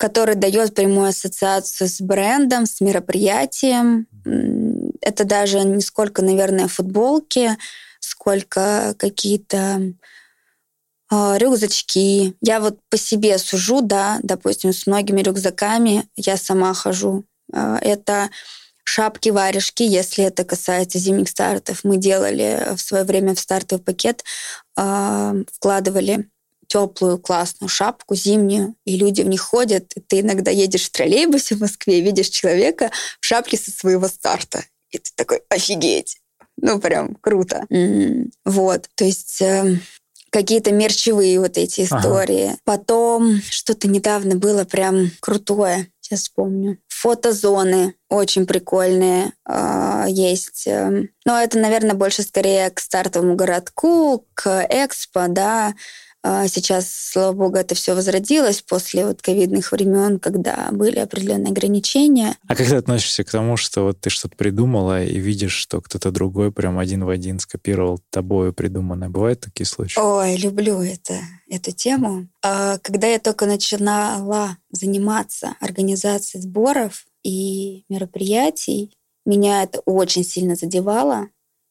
который 0.00 0.34
дает 0.34 0.74
прямую 0.74 1.10
ассоциацию 1.10 1.86
с 1.86 2.00
брендом, 2.00 2.64
с 2.64 2.80
мероприятием. 2.80 4.06
Это 5.02 5.24
даже 5.24 5.60
не 5.60 5.82
сколько, 5.82 6.22
наверное, 6.22 6.68
футболки, 6.68 7.50
сколько 8.00 8.94
какие-то 8.96 9.92
а, 11.10 11.36
рюкзачки. 11.36 12.34
Я 12.40 12.60
вот 12.60 12.78
по 12.88 12.96
себе 12.96 13.36
сужу, 13.38 13.82
да, 13.82 14.18
допустим, 14.22 14.72
с 14.72 14.86
многими 14.86 15.20
рюкзаками 15.20 16.08
я 16.16 16.36
сама 16.36 16.72
хожу 16.72 17.24
это 17.52 18.30
шапки-варежки, 18.84 19.82
если 19.82 20.24
это 20.24 20.44
касается 20.44 20.98
зимних 20.98 21.28
стартов. 21.28 21.80
Мы 21.84 21.96
делали 21.96 22.74
в 22.76 22.80
свое 22.80 23.04
время 23.04 23.34
в 23.34 23.40
стартовый 23.40 23.84
пакет, 23.84 24.24
а, 24.76 25.34
вкладывали 25.52 26.28
теплую 26.66 27.18
классную 27.18 27.68
шапку 27.68 28.14
зимнюю, 28.14 28.74
и 28.84 28.96
люди 28.96 29.22
в 29.22 29.26
них 29.26 29.40
ходят. 29.40 29.92
И 29.94 30.00
ты 30.00 30.20
иногда 30.20 30.50
едешь 30.50 30.86
в 30.86 30.90
троллейбусе 30.90 31.56
в 31.56 31.60
Москве, 31.60 32.00
видишь 32.00 32.28
человека 32.28 32.90
в 33.20 33.26
шапке 33.26 33.56
со 33.56 33.70
своего 33.70 34.08
старта. 34.08 34.64
И 34.90 34.98
ты 34.98 35.10
такой, 35.16 35.42
офигеть! 35.48 36.18
Ну, 36.56 36.78
прям 36.78 37.14
круто. 37.16 37.64
Mm-hmm. 37.70 38.30
Вот, 38.44 38.88
то 38.94 39.04
есть 39.04 39.40
э, 39.40 39.78
какие-то 40.30 40.72
мерчевые 40.72 41.40
вот 41.40 41.58
эти 41.58 41.82
истории. 41.82 42.48
Ага. 42.48 42.58
Потом 42.64 43.40
что-то 43.48 43.88
недавно 43.88 44.36
было 44.36 44.64
прям 44.64 45.10
крутое. 45.20 45.88
Сейчас 46.10 46.22
вспомню 46.22 46.78
фотозоны 46.88 47.94
очень 48.08 48.44
прикольные 48.44 49.32
э, 49.48 50.06
есть. 50.08 50.64
Эм, 50.66 51.08
но 51.24 51.40
это, 51.40 51.56
наверное, 51.56 51.94
больше 51.94 52.22
скорее 52.22 52.68
к 52.70 52.80
стартовому 52.80 53.36
городку, 53.36 54.26
к 54.34 54.66
экспо, 54.68 55.26
да. 55.28 55.72
А 56.22 56.48
сейчас, 56.48 56.90
слава 56.92 57.32
богу, 57.32 57.56
это 57.56 57.74
все 57.74 57.94
возродилось 57.94 58.60
после 58.60 59.06
вот 59.06 59.22
ковидных 59.22 59.72
времен, 59.72 60.18
когда 60.18 60.68
были 60.72 60.98
определенные 60.98 61.52
ограничения. 61.52 62.36
А 62.46 62.54
как 62.54 62.66
ты 62.66 62.74
относишься 62.74 63.24
к 63.24 63.30
тому, 63.30 63.56
что 63.56 63.84
вот 63.84 64.00
ты 64.00 64.10
что-то 64.10 64.36
придумала 64.36 65.02
и 65.02 65.18
видишь, 65.18 65.54
что 65.54 65.80
кто-то 65.80 66.10
другой 66.10 66.52
прям 66.52 66.78
один 66.78 67.04
в 67.04 67.08
один 67.08 67.38
скопировал 67.38 68.00
тобою 68.10 68.52
придуманное? 68.52 69.08
Бывают 69.08 69.40
такие 69.40 69.64
случаи? 69.64 69.98
Ой, 69.98 70.36
люблю 70.36 70.82
это, 70.82 71.20
эту 71.50 71.72
тему. 71.72 72.28
А, 72.42 72.78
когда 72.78 73.06
я 73.06 73.18
только 73.18 73.44
начинала 73.44 74.56
заниматься 74.70 75.56
организацией 75.60 76.42
сборов 76.42 77.06
и 77.22 77.84
мероприятий, 77.90 78.96
меня 79.26 79.62
это 79.62 79.80
очень 79.80 80.24
сильно 80.24 80.54
задевало. 80.54 81.28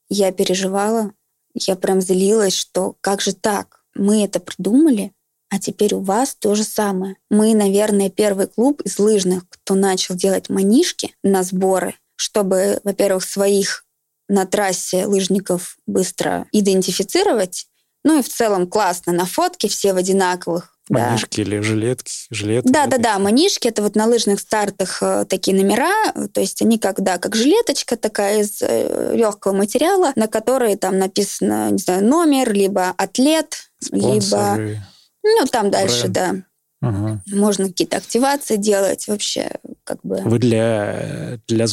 Я 0.10 0.32
переживала, 0.32 1.14
я 1.56 1.76
прям 1.76 2.02
злилась, 2.02 2.54
что 2.54 2.96
как 3.02 3.22
же 3.22 3.34
так? 3.34 3.80
мы 4.00 4.24
это 4.24 4.40
придумали, 4.40 5.12
а 5.50 5.60
теперь 5.60 5.94
у 5.94 6.00
вас 6.00 6.36
то 6.36 6.56
же 6.56 6.64
самое. 6.64 7.18
Мы, 7.30 7.54
наверное, 7.54 8.10
первый 8.10 8.48
клуб 8.48 8.82
из 8.82 8.98
лыжных, 9.00 9.48
кто 9.50 9.76
начал 9.76 10.16
делать 10.16 10.50
манишки 10.50 11.16
на 11.24 11.44
сборы, 11.44 11.96
чтобы, 12.16 12.80
во-первых, 12.84 13.24
своих 13.24 13.86
на 14.28 14.46
трассе 14.46 15.06
лыжников 15.06 15.78
быстро 15.88 16.48
идентифицировать, 16.52 17.68
ну 18.04 18.20
и 18.20 18.22
в 18.22 18.30
целом 18.30 18.68
классно 18.68 19.14
на 19.14 19.26
фотке 19.26 19.68
все 19.68 19.94
в 19.94 19.98
одинаковых 19.98 20.76
Да. 20.90 21.10
Манишки 21.10 21.42
или 21.42 21.60
жилетки? 21.60 22.12
жилеты 22.32 22.70
Да, 22.70 22.86
да, 22.88 22.98
да, 22.98 23.04
да, 23.04 23.20
манишки 23.20 23.68
это 23.68 23.84
вот 23.84 23.96
на 23.96 24.06
лыжных 24.08 24.40
стартах 24.40 25.04
э, 25.04 25.26
такие 25.30 25.56
номера, 25.56 25.92
то 26.34 26.42
есть 26.42 26.62
они 26.62 26.80
как, 26.80 27.02
да, 27.02 27.18
как 27.18 27.36
жилеточка 27.36 27.96
такая 27.98 28.42
из 28.42 28.62
э, 28.62 29.16
легкого 29.16 29.54
материала, 29.54 30.14
на 30.16 30.28
которой 30.28 30.76
там 30.78 30.98
написано, 30.98 31.70
не 31.72 31.78
знаю, 31.78 32.04
номер, 32.06 32.52
либо 32.54 32.90
атлет, 32.98 33.70
либо, 33.92 34.20
Спонсоры. 34.22 34.82
ну, 35.24 35.46
там 35.52 35.70
дальше, 35.70 36.08
бренд. 36.08 36.14
да, 36.14 36.36
Ага. 36.82 37.22
можно 37.28 37.68
какие-то 37.68 37.98
активации 37.98 38.56
делать, 38.56 39.08
вообще, 39.08 39.52
как 39.84 40.00
бы... 40.02 40.22
Вы 40.24 40.40
для, 40.40 41.40
для, 41.48 41.68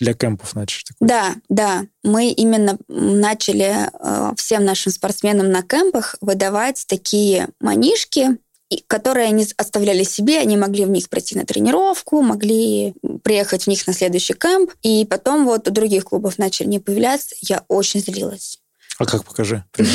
для 0.00 0.14
кемпов 0.14 0.54
начали 0.54 0.84
такой? 0.84 1.08
Да, 1.08 1.34
да. 1.48 1.86
Мы 2.02 2.30
именно 2.30 2.78
начали 2.88 3.88
э, 3.92 4.32
всем 4.36 4.64
нашим 4.64 4.92
спортсменам 4.92 5.50
на 5.50 5.62
кемпах 5.62 6.16
выдавать 6.20 6.84
такие 6.88 7.48
манишки, 7.60 8.38
которые 8.86 9.26
они 9.26 9.46
оставляли 9.56 10.04
себе, 10.04 10.38
они 10.38 10.56
могли 10.56 10.84
в 10.84 10.90
них 10.90 11.08
пройти 11.08 11.36
на 11.36 11.44
тренировку, 11.44 12.22
могли 12.22 12.94
приехать 13.22 13.64
в 13.64 13.66
них 13.66 13.86
на 13.86 13.92
следующий 13.92 14.34
кемп, 14.34 14.72
и 14.82 15.04
потом 15.04 15.44
вот 15.44 15.68
у 15.68 15.70
других 15.70 16.04
клубов 16.04 16.38
начали 16.38 16.68
не 16.68 16.78
появляться. 16.78 17.34
Я 17.42 17.64
очень 17.68 18.00
злилась. 18.00 18.58
А 18.98 19.06
как 19.06 19.24
покажи? 19.24 19.64
Прям 19.72 19.86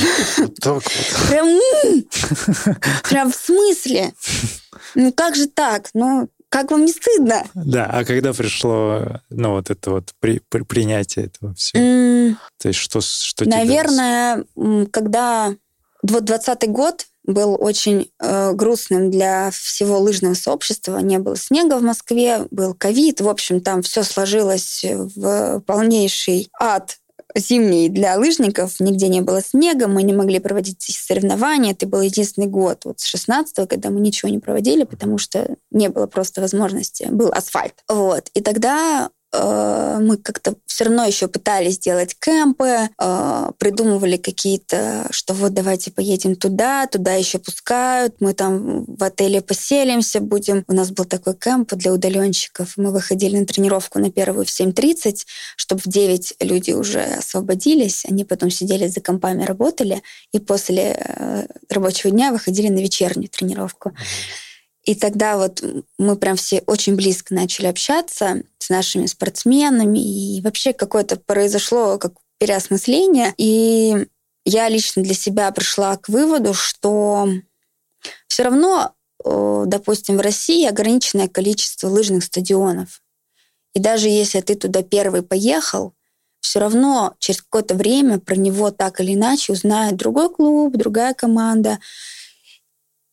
в 3.32 3.36
смысле? 3.36 4.14
Ну 4.96 5.14
как 5.14 5.36
же 5.36 5.48
так? 5.48 5.90
Ну, 5.94 6.28
как 6.56 6.72
вам 6.72 6.86
не 6.86 6.92
стыдно? 6.94 7.44
Да, 7.54 7.86
а 7.92 8.06
когда 8.06 8.32
пришло, 8.32 9.20
ну, 9.30 9.52
вот 9.56 9.70
это 9.70 9.92
вот 9.92 10.14
при- 10.22 10.42
при- 10.48 10.64
принятие 10.64 11.26
этого 11.26 11.54
всего? 11.54 11.84
М, 11.84 12.38
То 12.62 12.70
есть 12.70 12.80
что, 12.80 13.02
что 13.02 13.44
Наверное, 13.50 14.46
м, 14.56 14.88
когда 14.88 15.54
вот 16.02 16.24
20 16.24 16.68
год 16.68 17.08
был 17.26 17.58
очень 17.60 18.10
э, 18.22 18.54
грустным 18.54 19.12
для 19.12 19.52
всего 19.52 20.00
лыжного 20.00 20.36
сообщества. 20.36 21.00
Не 21.00 21.20
было 21.20 21.36
снега 21.36 21.78
в 21.78 21.82
Москве, 21.82 22.48
был 22.52 22.74
ковид. 22.74 23.20
В 23.20 23.28
общем, 23.28 23.60
там 23.60 23.82
все 23.82 24.04
сложилось 24.04 24.86
в 24.88 25.60
полнейший 25.62 26.48
ад 26.58 27.00
зимний 27.36 27.90
для 27.90 28.18
лыжников. 28.18 28.80
Нигде 28.80 29.08
не 29.08 29.22
было 29.22 29.42
снега, 29.42 29.88
мы 29.88 30.04
не 30.04 30.14
могли 30.14 30.40
проводить 30.40 30.82
соревнования. 30.82 31.72
Это 31.74 31.88
был 31.88 32.02
единственный 32.02 32.48
год 32.48 32.86
вот 32.86 33.00
с 33.00 33.06
16 33.06 33.68
когда 33.68 33.90
мы 33.90 34.00
ничего 34.00 34.30
не 34.30 34.40
проводили, 34.40 34.84
потому 34.84 35.18
что 35.18 35.56
не 35.72 35.90
было 35.90 36.08
просто 36.08 36.42
возможности. 36.42 37.08
Был 37.10 37.30
асфальт. 37.32 37.76
Вот. 37.88 38.30
И 38.34 38.42
тогда 38.42 39.10
мы 40.00 40.18
как-то 40.18 40.56
все 40.76 40.84
равно 40.86 41.06
еще 41.06 41.28
пытались 41.30 41.80
делать 41.80 42.18
кемпы, 42.20 42.90
э, 43.00 43.52
придумывали 43.58 44.18
какие-то, 44.18 45.08
что 45.10 45.34
вот 45.34 45.54
давайте 45.54 45.90
поедем 45.90 46.36
туда, 46.36 46.86
туда 46.88 47.14
еще 47.14 47.40
пускают, 47.40 48.16
мы 48.20 48.34
там 48.34 48.84
в 48.84 49.02
отеле 49.04 49.42
поселимся, 49.42 50.20
будем. 50.20 50.66
У 50.68 50.74
нас 50.74 50.92
был 50.92 51.06
такой 51.06 51.36
кемп 51.36 51.74
для 51.76 51.94
удаленщиков. 51.94 52.74
Мы 52.76 52.92
выходили 52.92 53.38
на 53.38 53.46
тренировку 53.46 54.00
на 54.00 54.12
первую 54.12 54.46
в 54.46 54.50
7.30, 54.50 55.26
чтобы 55.56 55.82
в 55.82 55.88
9 55.88 56.36
люди 56.42 56.72
уже 56.72 57.02
освободились, 57.02 58.06
они 58.06 58.26
потом 58.26 58.50
сидели 58.50 58.88
за 58.88 59.00
компами, 59.00 59.46
работали, 59.46 60.02
и 60.34 60.40
после 60.40 60.98
э, 61.00 61.48
рабочего 61.70 62.12
дня 62.12 62.32
выходили 62.32 62.68
на 62.68 62.80
вечернюю 62.80 63.30
тренировку. 63.30 63.94
И 64.86 64.94
тогда 64.94 65.38
вот 65.38 65.64
мы 65.98 66.16
прям 66.16 66.36
все 66.36 66.64
очень 66.68 66.96
близко 66.96 67.34
начали 67.34 67.66
общаться 67.66 68.44
с 68.60 68.70
нашими 68.70 69.08
спортсменами, 69.08 70.00
и 70.00 70.42
вообще 70.42 70.74
какое-то 70.74 71.18
произошло 71.18 71.98
как 71.98 72.14
переосмысление. 72.38 73.34
И 73.38 74.08
я 74.46 74.70
лично 74.70 75.02
для 75.02 75.16
себя 75.16 75.52
пришла 75.52 75.98
к 75.98 76.08
выводу, 76.08 76.54
что 76.54 77.28
все 78.28 78.44
равно, 78.44 78.94
э, 79.24 79.64
допустим, 79.66 80.18
в 80.18 80.22
России 80.22 80.68
ограниченное 80.68 81.28
количество 81.28 81.88
лыжных 81.88 82.24
стадионов. 82.24 83.02
И 83.74 83.80
даже 83.80 84.08
если 84.08 84.40
ты 84.42 84.56
туда 84.56 84.84
первый 84.84 85.24
поехал, 85.24 85.94
все 86.42 86.60
равно 86.60 87.16
через 87.18 87.42
какое-то 87.42 87.74
время 87.74 88.20
про 88.20 88.36
него 88.36 88.70
так 88.70 89.02
или 89.02 89.16
иначе 89.16 89.52
узнает 89.52 89.96
другой 89.96 90.32
клуб, 90.32 90.78
другая 90.78 91.16
команда. 91.16 91.80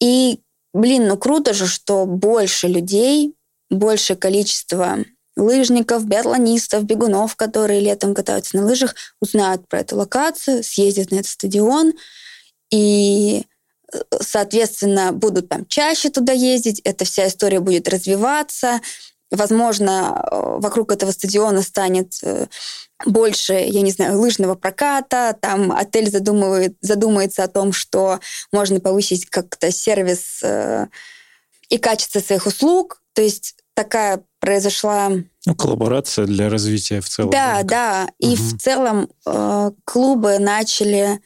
И 0.00 0.40
Блин, 0.72 1.06
ну 1.06 1.16
круто 1.16 1.52
же, 1.52 1.66
что 1.66 2.06
больше 2.06 2.66
людей, 2.66 3.34
большее 3.70 4.16
количество 4.16 4.98
лыжников, 5.36 6.06
биатлонистов, 6.06 6.84
бегунов, 6.84 7.36
которые 7.36 7.80
летом 7.80 8.14
катаются 8.14 8.56
на 8.56 8.66
лыжах, 8.66 8.94
узнают 9.20 9.66
про 9.68 9.80
эту 9.80 9.96
локацию, 9.96 10.62
съездят 10.62 11.10
на 11.10 11.16
этот 11.16 11.28
стадион 11.28 11.92
и, 12.70 13.44
э, 13.92 13.98
соответственно, 14.20 15.12
будут 15.12 15.48
там 15.48 15.66
чаще 15.66 16.10
туда 16.10 16.32
ездить, 16.32 16.80
эта 16.84 17.04
вся 17.04 17.28
история 17.28 17.60
будет 17.60 17.88
развиваться. 17.88 18.80
Возможно, 19.32 20.22
э, 20.30 20.58
вокруг 20.60 20.92
этого 20.92 21.10
стадиона 21.10 21.62
станет 21.62 22.18
э, 22.22 22.46
больше, 23.06 23.54
я 23.54 23.80
не 23.80 23.90
знаю, 23.90 24.20
лыжного 24.20 24.54
проката, 24.54 25.34
там 25.40 25.72
отель 25.72 26.10
задумывает, 26.10 26.76
задумается 26.82 27.42
о 27.42 27.48
том, 27.48 27.72
что 27.72 28.20
можно 28.52 28.78
повысить 28.78 29.26
как-то 29.26 29.72
сервис 29.72 30.40
э, 30.42 30.86
и 31.70 31.78
качество 31.78 32.20
своих 32.20 32.46
услуг. 32.46 33.02
То 33.14 33.22
есть 33.22 33.56
такая 33.74 34.22
произошла... 34.38 35.10
Ну, 35.46 35.54
коллаборация 35.54 36.26
для 36.26 36.48
развития 36.50 37.00
в 37.00 37.08
целом. 37.08 37.30
Да, 37.30 37.58
рынка. 37.58 37.66
да. 37.68 38.08
И 38.18 38.34
Мгм. 38.34 38.36
в 38.36 38.58
целом 38.60 39.08
э, 39.26 39.70
клубы 39.84 40.38
начали 40.38 41.20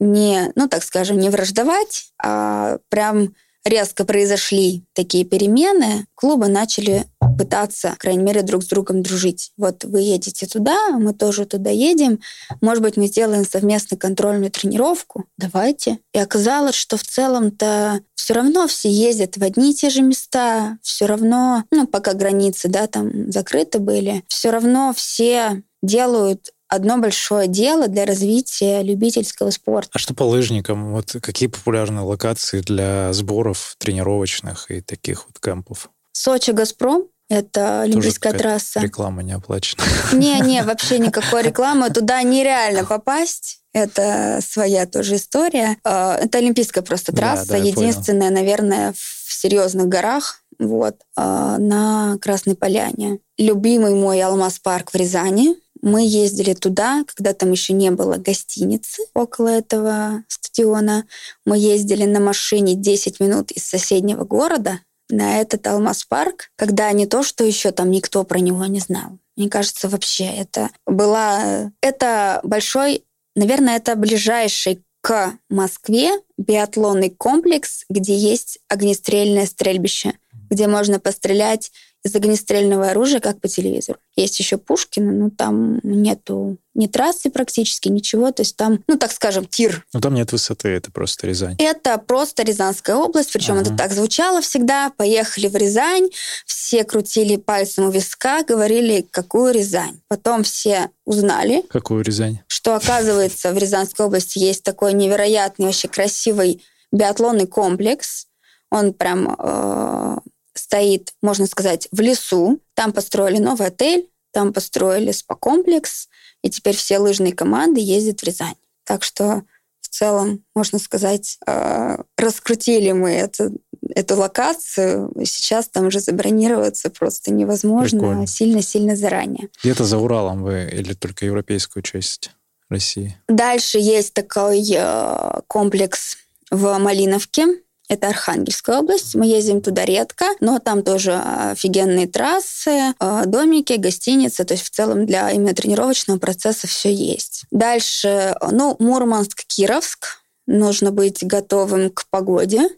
не, 0.00 0.52
ну 0.54 0.68
так 0.68 0.84
скажем, 0.84 1.18
не 1.18 1.28
враждовать, 1.28 2.12
а 2.22 2.78
прям 2.88 3.34
резко 3.68 4.04
произошли 4.04 4.84
такие 4.94 5.24
перемены, 5.24 6.06
клубы 6.14 6.48
начали 6.48 7.06
пытаться, 7.38 7.90
по 7.90 7.96
крайней 7.96 8.24
мере, 8.24 8.42
друг 8.42 8.64
с 8.64 8.66
другом 8.66 9.02
дружить. 9.02 9.52
Вот 9.56 9.84
вы 9.84 10.00
едете 10.00 10.46
туда, 10.46 10.90
мы 10.90 11.14
тоже 11.14 11.46
туда 11.46 11.70
едем. 11.70 12.20
Может 12.60 12.82
быть, 12.82 12.96
мы 12.96 13.06
сделаем 13.06 13.44
совместно 13.44 13.96
контрольную 13.96 14.50
тренировку. 14.50 15.26
Давайте. 15.36 15.98
И 16.12 16.18
оказалось, 16.18 16.74
что 16.74 16.96
в 16.96 17.02
целом-то 17.02 18.00
все 18.14 18.34
равно 18.34 18.66
все 18.66 18.90
ездят 18.90 19.36
в 19.36 19.42
одни 19.42 19.70
и 19.70 19.74
те 19.74 19.88
же 19.88 20.02
места. 20.02 20.78
Все 20.82 21.06
равно, 21.06 21.64
ну, 21.70 21.86
пока 21.86 22.14
границы, 22.14 22.68
да, 22.68 22.86
там 22.86 23.30
закрыты 23.32 23.78
были, 23.78 24.24
все 24.28 24.50
равно 24.50 24.92
все 24.94 25.62
делают 25.82 26.52
одно 26.68 26.98
большое 26.98 27.48
дело 27.48 27.88
для 27.88 28.04
развития 28.06 28.82
любительского 28.82 29.50
спорта. 29.50 29.90
А 29.94 29.98
что 29.98 30.14
по 30.14 30.22
лыжникам? 30.22 30.92
Вот 30.92 31.16
какие 31.22 31.48
популярные 31.48 32.02
локации 32.04 32.60
для 32.60 33.12
сборов 33.12 33.74
тренировочных 33.78 34.70
и 34.70 34.80
таких 34.80 35.26
вот 35.26 35.38
кемпов? 35.40 35.90
Сочи 36.12 36.50
Газпром 36.50 37.08
это 37.30 37.82
Олимпийская 37.82 38.32
какая-то 38.32 38.38
трасса. 38.42 38.80
Реклама 38.80 39.22
не 39.22 39.32
оплачена. 39.32 39.82
Не-не, 40.12 40.62
вообще 40.64 40.98
никакой 40.98 41.42
рекламы. 41.42 41.90
Туда 41.90 42.22
нереально 42.22 42.84
попасть. 42.84 43.60
Это 43.74 44.40
своя 44.42 44.86
тоже 44.86 45.16
история. 45.16 45.76
Э, 45.84 46.14
Это 46.14 46.38
олимпийская 46.38 46.82
просто 46.82 47.12
Да, 47.12 47.18
трасса. 47.18 47.48
да, 47.48 47.58
понял. 47.58 47.66
единственная, 47.66 48.30
наверное, 48.30 48.94
в 48.94 49.32
серьезных 49.32 49.88
горах. 49.88 50.42
Вот, 50.58 50.96
э, 51.16 51.20
на 51.58 52.16
Красной 52.20 52.56
Поляне. 52.56 53.18
Любимый 53.36 53.94
мой 53.94 54.20
Алмаз-парк 54.22 54.90
в 54.90 54.94
Рязани. 54.96 55.54
Мы 55.82 56.06
ездили 56.06 56.54
туда, 56.54 57.04
когда 57.06 57.34
там 57.34 57.52
еще 57.52 57.72
не 57.72 57.90
было 57.90 58.16
гостиницы 58.16 59.02
около 59.14 59.48
этого 59.48 60.24
стадиона. 60.28 61.06
Мы 61.44 61.58
ездили 61.58 62.04
на 62.04 62.20
машине 62.20 62.74
10 62.74 63.20
минут 63.20 63.50
из 63.50 63.64
соседнего 63.64 64.24
города 64.24 64.80
на 65.10 65.40
этот 65.40 65.66
Алмаз-парк, 65.66 66.50
когда 66.56 66.90
не 66.92 67.06
то, 67.06 67.22
что 67.22 67.44
еще 67.44 67.70
там 67.70 67.90
никто 67.90 68.24
про 68.24 68.38
него 68.38 68.66
не 68.66 68.80
знал. 68.80 69.18
Мне 69.36 69.48
кажется, 69.48 69.88
вообще 69.88 70.24
это 70.24 70.70
была... 70.86 71.70
Это 71.80 72.40
большой, 72.42 73.04
наверное, 73.36 73.76
это 73.76 73.94
ближайший 73.94 74.82
к 75.00 75.38
Москве 75.48 76.10
биатлонный 76.36 77.10
комплекс, 77.10 77.84
где 77.88 78.16
есть 78.16 78.58
огнестрельное 78.68 79.46
стрельбище, 79.46 80.14
где 80.50 80.66
можно 80.66 80.98
пострелять 80.98 81.70
из 82.04 82.14
огнестрельного 82.14 82.90
оружия, 82.90 83.18
как 83.20 83.40
по 83.40 83.48
телевизору. 83.48 83.98
Есть 84.16 84.38
еще 84.38 84.56
Пушкина, 84.56 85.12
но 85.12 85.30
там 85.30 85.80
нету 85.82 86.56
ни 86.74 86.86
трассы 86.86 87.28
практически, 87.28 87.88
ничего. 87.88 88.30
То 88.30 88.42
есть 88.42 88.56
там, 88.56 88.84
ну, 88.86 88.96
так 88.96 89.10
скажем, 89.10 89.46
тир 89.46 89.84
Ну, 89.92 90.00
там 90.00 90.14
нет 90.14 90.30
высоты, 90.30 90.68
это 90.68 90.92
просто 90.92 91.26
Рязань. 91.26 91.56
это 91.58 91.98
просто 91.98 92.44
Рязанская 92.44 92.94
область, 92.94 93.32
причем 93.32 93.54
Ага. 93.54 93.62
это 93.62 93.76
так 93.76 93.92
звучало 93.92 94.40
всегда. 94.40 94.90
Поехали 94.96 95.48
в 95.48 95.56
Рязань, 95.56 96.08
все 96.46 96.84
крутили 96.84 97.36
пальцем 97.36 97.86
у 97.86 97.90
виска, 97.90 98.44
говорили, 98.44 99.04
какую 99.10 99.52
Рязань. 99.52 100.00
Потом 100.06 100.44
все 100.44 100.90
узнали, 101.04 101.64
Какую 101.68 102.04
Рязань? 102.04 102.38
что, 102.46 102.76
оказывается, 102.76 103.52
в 103.52 103.58
Рязанской 103.58 104.06
области 104.06 104.38
есть 104.38 104.62
такой 104.62 104.92
невероятный, 104.92 105.66
вообще 105.66 105.88
красивый 105.88 106.62
биатлонный 106.92 107.46
комплекс. 107.48 108.26
Он 108.70 108.92
прям 108.92 109.34
э, 109.38 110.16
стоит, 110.58 111.14
можно 111.22 111.46
сказать, 111.46 111.88
в 111.92 112.00
лесу. 112.00 112.60
Там 112.74 112.92
построили 112.92 113.38
новый 113.38 113.68
отель, 113.68 114.08
там 114.32 114.52
построили 114.52 115.12
спа-комплекс, 115.12 116.08
и 116.42 116.50
теперь 116.50 116.76
все 116.76 116.98
лыжные 116.98 117.32
команды 117.32 117.80
ездят 117.80 118.20
в 118.20 118.24
Рязань. 118.24 118.54
Так 118.84 119.02
что 119.02 119.42
в 119.80 119.88
целом, 119.88 120.44
можно 120.54 120.78
сказать, 120.78 121.38
э, 121.46 121.96
раскрутили 122.16 122.92
мы 122.92 123.10
это, 123.10 123.50
эту 123.94 124.16
локацию. 124.16 125.10
Сейчас 125.24 125.68
там 125.68 125.86
уже 125.86 126.00
забронироваться 126.00 126.90
просто 126.90 127.32
невозможно 127.32 128.26
сильно-сильно 128.26 128.96
заранее. 128.96 129.48
Где-то 129.62 129.84
за 129.84 129.98
Уралом 129.98 130.42
вы 130.42 130.68
или 130.70 130.92
только 130.92 131.24
европейскую 131.24 131.82
часть 131.82 132.32
России? 132.68 133.16
Дальше 133.28 133.78
есть 133.78 134.12
такой 134.12 134.62
э, 134.70 135.40
комплекс 135.46 136.18
в 136.50 136.78
Малиновке. 136.78 137.46
Это 137.88 138.08
Архангельская 138.08 138.78
область. 138.78 139.14
Мы 139.14 139.26
ездим 139.26 139.62
туда 139.62 139.84
редко, 139.84 140.26
но 140.40 140.58
там 140.58 140.82
тоже 140.82 141.14
офигенные 141.14 142.06
трассы, 142.06 142.94
э, 142.98 143.22
домики, 143.26 143.74
гостиницы. 143.74 144.44
То 144.44 144.54
есть 144.54 144.64
в 144.64 144.70
целом 144.70 145.06
для 145.06 145.30
именно 145.30 145.54
тренировочного 145.54 146.18
процесса 146.18 146.66
все 146.66 146.92
есть. 146.92 147.44
Дальше, 147.50 148.36
ну, 148.50 148.76
Мурманск, 148.78 149.44
Кировск. 149.46 150.18
Нужно 150.46 150.92
быть 150.92 151.24
готовым 151.26 151.90
к 151.90 152.06
погоде 152.10 152.68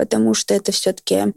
потому 0.00 0.32
что 0.32 0.54
это 0.54 0.72
все-таки 0.72 1.34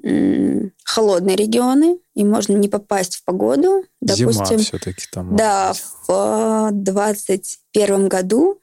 холодные 0.86 1.36
регионы, 1.36 2.00
и 2.16 2.24
можно 2.24 2.56
не 2.56 2.70
попасть 2.70 3.18
в 3.18 3.26
погоду. 3.26 3.84
Допустим, 4.00 4.58
Зима 4.58 4.58
все-таки 4.58 5.06
там. 5.12 5.36
Да, 5.36 5.74
быть. 5.74 5.84
в 6.08 6.70
2021 6.72 8.08
году, 8.08 8.62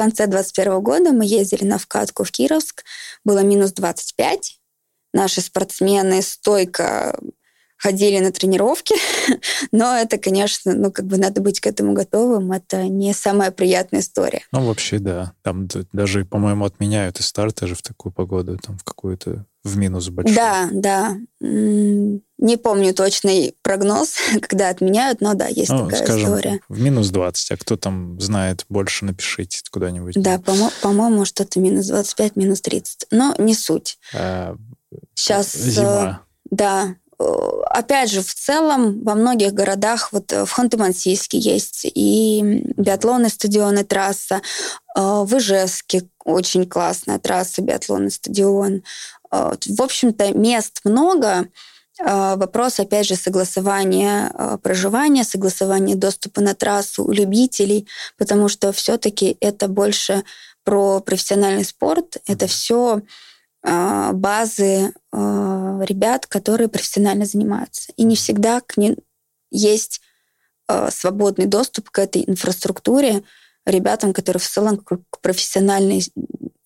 конце 0.00 0.26
2021 0.26 0.80
года 0.80 1.12
мы 1.12 1.26
ездили 1.26 1.64
на 1.64 1.76
вкатку 1.76 2.24
в 2.24 2.30
Кировск, 2.30 2.84
было 3.22 3.40
минус 3.40 3.72
25. 3.72 4.58
Наши 5.12 5.42
спортсмены 5.42 6.22
стойко 6.22 7.18
ходили 7.80 8.18
на 8.18 8.30
тренировки, 8.30 8.94
но 9.72 9.96
это, 9.96 10.18
конечно, 10.18 10.74
ну, 10.74 10.92
как 10.92 11.06
бы 11.06 11.16
надо 11.16 11.40
быть 11.40 11.60
к 11.60 11.66
этому 11.66 11.94
готовым, 11.94 12.52
это 12.52 12.84
не 12.84 13.14
самая 13.14 13.50
приятная 13.50 14.00
история. 14.00 14.42
Ну, 14.52 14.66
вообще, 14.66 14.98
да. 14.98 15.32
Там 15.42 15.66
даже, 15.92 16.26
по-моему, 16.26 16.66
отменяют 16.66 17.20
и 17.20 17.22
старты 17.22 17.66
же 17.66 17.74
в 17.74 17.80
такую 17.80 18.12
погоду, 18.12 18.58
там, 18.58 18.76
в 18.76 18.84
какую-то, 18.84 19.46
в 19.64 19.78
минус 19.78 20.10
большой. 20.10 20.36
Да, 20.36 20.68
да. 20.72 21.16
Не 21.40 22.56
помню 22.58 22.92
точный 22.92 23.54
прогноз, 23.62 24.16
когда 24.42 24.68
отменяют, 24.68 25.22
но 25.22 25.32
да, 25.32 25.46
есть 25.46 25.70
ну, 25.70 25.86
такая 25.86 26.04
скажем, 26.04 26.28
история. 26.28 26.60
В 26.68 26.80
минус 26.80 27.08
20, 27.08 27.50
а 27.50 27.56
кто 27.56 27.76
там 27.78 28.20
знает 28.20 28.66
больше, 28.68 29.06
напишите 29.06 29.62
куда-нибудь. 29.70 30.16
Да, 30.16 30.38
по- 30.38 30.70
по-моему, 30.82 31.24
что-то 31.24 31.58
минус 31.60 31.86
25, 31.86 32.36
минус 32.36 32.60
30. 32.60 33.06
Но 33.10 33.34
не 33.38 33.54
суть. 33.54 33.98
А, 34.14 34.54
Сейчас... 35.14 35.54
Зима. 35.54 36.22
Э, 36.24 36.30
да, 36.50 36.96
опять 37.70 38.10
же, 38.10 38.22
в 38.22 38.34
целом 38.34 39.02
во 39.02 39.14
многих 39.14 39.54
городах, 39.54 40.12
вот 40.12 40.32
э, 40.32 40.44
в 40.44 40.58
Ханты-Мансийске 40.58 41.38
есть 41.38 41.82
и 41.84 42.64
биатлонный 42.76 43.30
стадион, 43.30 43.78
и 43.78 43.84
трасса, 43.84 44.42
э, 44.96 45.00
в 45.00 45.38
Ижевске 45.38 46.08
очень 46.24 46.68
классная 46.68 47.18
трасса, 47.18 47.62
биатлонный 47.62 48.10
стадион. 48.10 48.82
В 49.30 49.82
общем-то, 49.82 50.36
мест 50.36 50.80
много. 50.84 51.46
Вопрос, 51.98 52.80
опять 52.80 53.06
же, 53.06 53.14
согласования 53.14 54.58
проживания, 54.62 55.22
согласования 55.22 55.94
доступа 55.94 56.40
на 56.40 56.54
трассу 56.54 57.04
у 57.04 57.12
любителей, 57.12 57.86
потому 58.18 58.48
что 58.48 58.72
все-таки 58.72 59.36
это 59.40 59.68
больше 59.68 60.24
про 60.64 61.00
профессиональный 61.00 61.64
спорт. 61.64 62.16
Это 62.26 62.46
все 62.46 63.02
базы 63.62 64.92
а, 65.12 65.80
ребят, 65.82 66.26
которые 66.26 66.68
профессионально 66.68 67.26
занимаются. 67.26 67.92
И 67.96 68.04
не 68.04 68.16
всегда 68.16 68.60
к 68.60 68.76
ним 68.76 68.96
есть 69.50 70.00
а, 70.66 70.90
свободный 70.90 71.46
доступ 71.46 71.90
к 71.90 71.98
этой 71.98 72.24
инфраструктуре 72.26 73.22
ребятам, 73.66 74.12
которые 74.12 74.40
в 74.40 74.48
целом 74.48 74.78
к, 74.78 74.98
профессиональной, 75.20 76.02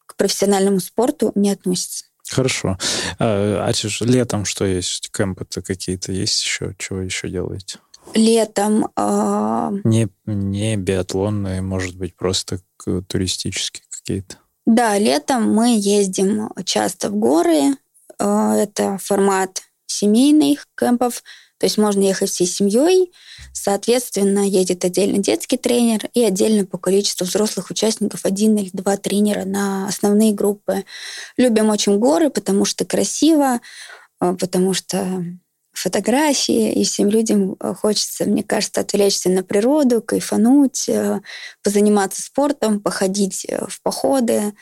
к 0.07 0.17
профессиональному 0.17 0.81
спорту 0.81 1.33
не 1.35 1.51
относятся. 1.51 2.07
Хорошо. 2.29 2.79
А, 3.19 3.67
а 3.69 4.05
летом 4.05 4.45
что 4.45 4.65
есть? 4.65 5.11
Кемпы-то 5.11 5.63
какие-то 5.63 6.13
есть 6.13 6.43
еще? 6.43 6.75
Чего 6.79 7.01
еще 7.01 7.29
делаете? 7.29 7.79
Летом... 8.15 8.89
Э... 8.97 9.71
Не, 9.83 10.09
не 10.27 10.77
биатлонные, 10.77 11.63
может 11.63 11.97
быть, 11.97 12.15
просто 12.15 12.61
туристические 13.09 13.85
какие-то. 13.91 14.37
Да, 14.67 14.99
летом 14.99 15.53
мы 15.53 15.77
ездим 15.79 16.51
часто 16.65 17.11
в 17.11 17.17
горы. 17.17 17.77
Э, 18.19 18.53
это 18.57 18.99
формат 18.99 19.63
семейных 19.87 20.67
кемпов, 20.79 21.23
то 21.59 21.67
есть 21.67 21.79
можно 21.79 22.01
ехать 22.03 22.31
всей 22.31 22.47
семьей. 22.47 23.13
Соответственно, 23.53 24.41
едет 24.41 24.85
отдельно 24.85 25.19
детский 25.19 25.57
тренер 25.57 26.09
и 26.15 26.23
отдельно 26.23 26.67
по 26.67 26.79
количеству 26.79 27.27
взрослых 27.27 27.71
участников 27.71 28.25
один 28.25 28.57
или 28.57 28.71
два 28.73 28.97
тренера 28.97 29.45
на 29.45 29.87
основные 29.87 30.33
группы. 30.33 30.85
Любим 31.37 31.71
очень 31.71 31.99
горы, 31.99 32.31
потому 32.31 32.65
что 32.65 32.85
красиво, 32.85 33.61
э, 34.21 34.37
потому 34.39 34.75
что 34.75 35.25
фотографии, 35.75 36.73
и 36.73 36.85
всем 36.85 37.09
людям 37.09 37.57
э, 37.61 37.75
хочется, 37.75 38.25
мне 38.25 38.43
кажется, 38.43 38.81
отвлечься 38.81 39.29
на 39.29 39.43
природу, 39.43 40.01
кайфануть, 40.01 40.89
э, 40.89 41.21
позаниматься 41.63 42.23
спортом, 42.23 42.81
походить 42.81 43.45
э, 43.49 43.67
в 43.69 43.83
походы, 43.83 44.55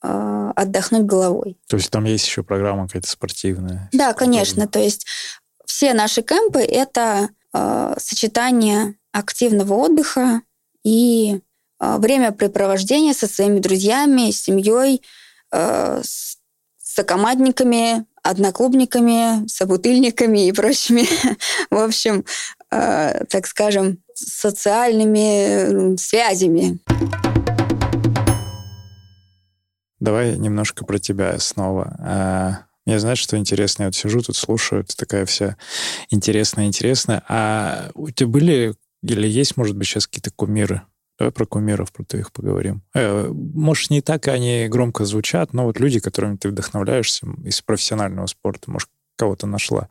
отдохнуть 0.00 1.02
головой. 1.02 1.58
То 1.66 1.76
есть 1.76 1.90
там 1.90 2.04
есть 2.04 2.24
еще 2.24 2.44
программа 2.44 2.86
какая-то 2.86 3.08
спортивная? 3.08 3.88
Да, 3.92 4.12
конечно. 4.12 4.68
То 4.68 4.78
есть 4.78 5.04
все 5.66 5.92
наши 5.92 6.22
кемпы— 6.22 6.60
это 6.60 7.30
сочетание 7.52 8.94
активного 9.10 9.74
отдыха 9.74 10.42
и 10.84 11.40
времяпрепровождения 11.80 13.12
со 13.12 13.26
своими 13.26 13.58
друзьями, 13.58 14.30
семьей, 14.30 15.02
с 15.52 16.37
сокомандниками, 16.98 18.06
одноклубниками, 18.24 19.46
собутыльниками 19.46 20.48
и 20.48 20.52
прочими, 20.52 21.06
в 21.70 21.76
общем, 21.76 22.24
э, 22.72 23.24
так 23.26 23.46
скажем, 23.46 23.98
социальными 24.14 25.96
связями. 25.96 26.80
Давай 30.00 30.36
немножко 30.36 30.84
про 30.84 30.98
тебя 30.98 31.38
снова. 31.38 31.96
А, 32.00 32.58
мне 32.84 32.98
знаешь, 32.98 33.20
что 33.20 33.36
интересно? 33.36 33.84
Я 33.84 33.88
вот 33.88 33.94
сижу 33.94 34.20
тут, 34.20 34.36
слушаю, 34.36 34.82
ты 34.84 34.96
такая 34.96 35.24
вся 35.24 35.56
интересная-интересная. 36.10 37.22
А 37.28 37.90
у 37.94 38.10
тебя 38.10 38.26
были 38.26 38.74
или 39.04 39.28
есть, 39.28 39.56
может 39.56 39.76
быть, 39.76 39.86
сейчас 39.86 40.08
какие-то 40.08 40.32
кумиры 40.32 40.82
Давай 41.18 41.32
про 41.32 41.46
кумиров, 41.46 41.92
про 41.92 42.04
твоих 42.04 42.32
поговорим. 42.32 42.82
Э, 42.94 43.28
может, 43.28 43.90
не 43.90 44.00
так 44.02 44.28
они 44.28 44.68
громко 44.68 45.04
звучат, 45.04 45.52
но 45.52 45.64
вот 45.64 45.80
люди, 45.80 45.98
которыми 45.98 46.36
ты 46.36 46.48
вдохновляешься 46.48 47.26
из 47.44 47.60
профессионального 47.60 48.26
спорта, 48.26 48.70
может, 48.70 48.88
кого-то 49.16 49.46
нашла. 49.46 49.88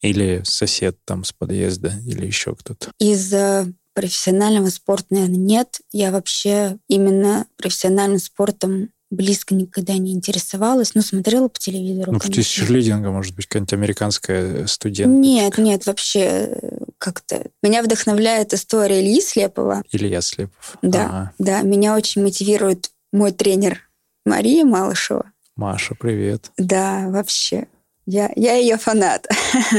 Или 0.00 0.42
сосед 0.44 0.98
там 1.04 1.24
с 1.24 1.32
подъезда, 1.32 1.94
или 2.06 2.26
еще 2.26 2.54
кто-то. 2.54 2.92
Из 3.00 3.32
э, 3.32 3.66
профессионального 3.94 4.68
спорта, 4.68 5.06
наверное, 5.10 5.36
нет. 5.36 5.80
Я 5.90 6.12
вообще 6.12 6.78
именно 6.88 7.46
профессиональным 7.56 8.18
спортом 8.18 8.90
близко 9.14 9.54
никогда 9.54 9.94
не 9.94 10.12
интересовалась, 10.12 10.94
но 10.94 11.02
смотрела 11.02 11.48
по 11.48 11.58
телевизору. 11.58 12.12
Ну, 12.12 12.18
конечно. 12.18 12.42
черлидинга, 12.42 13.10
может 13.10 13.34
быть, 13.34 13.46
какая-нибудь 13.46 13.72
американская 13.72 14.66
студентка. 14.66 15.16
Нет, 15.16 15.58
нет, 15.58 15.86
вообще 15.86 16.20
э, 16.20 16.78
как-то... 16.98 17.46
Меня 17.62 17.82
вдохновляет 17.82 18.52
история 18.54 19.00
Ильи 19.00 19.20
Слепова. 19.20 19.82
Илья 19.90 20.20
Слепов. 20.20 20.76
Да, 20.82 21.04
ага. 21.04 21.32
да. 21.38 21.62
Меня 21.62 21.96
очень 21.96 22.22
мотивирует 22.22 22.90
мой 23.12 23.32
тренер 23.32 23.80
Мария 24.24 24.64
Малышева. 24.64 25.30
Маша, 25.56 25.94
привет. 25.94 26.50
Да, 26.56 27.08
вообще. 27.08 27.68
Я, 28.06 28.30
я 28.36 28.54
ее 28.54 28.76
фанат. 28.76 29.26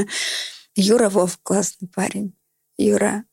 Юра 0.75 1.09
Вов 1.09 1.38
классный 1.43 1.88
парень. 1.88 2.33
Юра, 2.77 3.23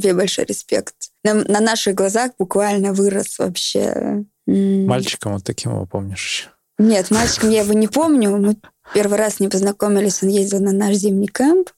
тебе 0.00 0.14
большой 0.14 0.44
респект. 0.44 0.94
На, 1.24 1.34
на 1.34 1.60
наших 1.60 1.94
глазах 1.94 2.32
буквально 2.38 2.92
вырос 2.92 3.38
вообще 3.38 4.24
Мальчиком 4.46 5.34
вот 5.34 5.44
таким 5.44 5.72
его 5.72 5.86
помнишь? 5.86 6.50
Нет, 6.78 7.10
мальчиком 7.10 7.50
я 7.50 7.62
его 7.62 7.72
не 7.74 7.86
помню. 7.86 8.36
Мы 8.36 8.56
первый 8.92 9.18
раз 9.18 9.40
не 9.40 9.48
познакомились, 9.48 10.22
он 10.22 10.30
ездил 10.30 10.60
на 10.60 10.72
наш 10.72 10.96
зимний 10.96 11.28
кемп, 11.28 11.70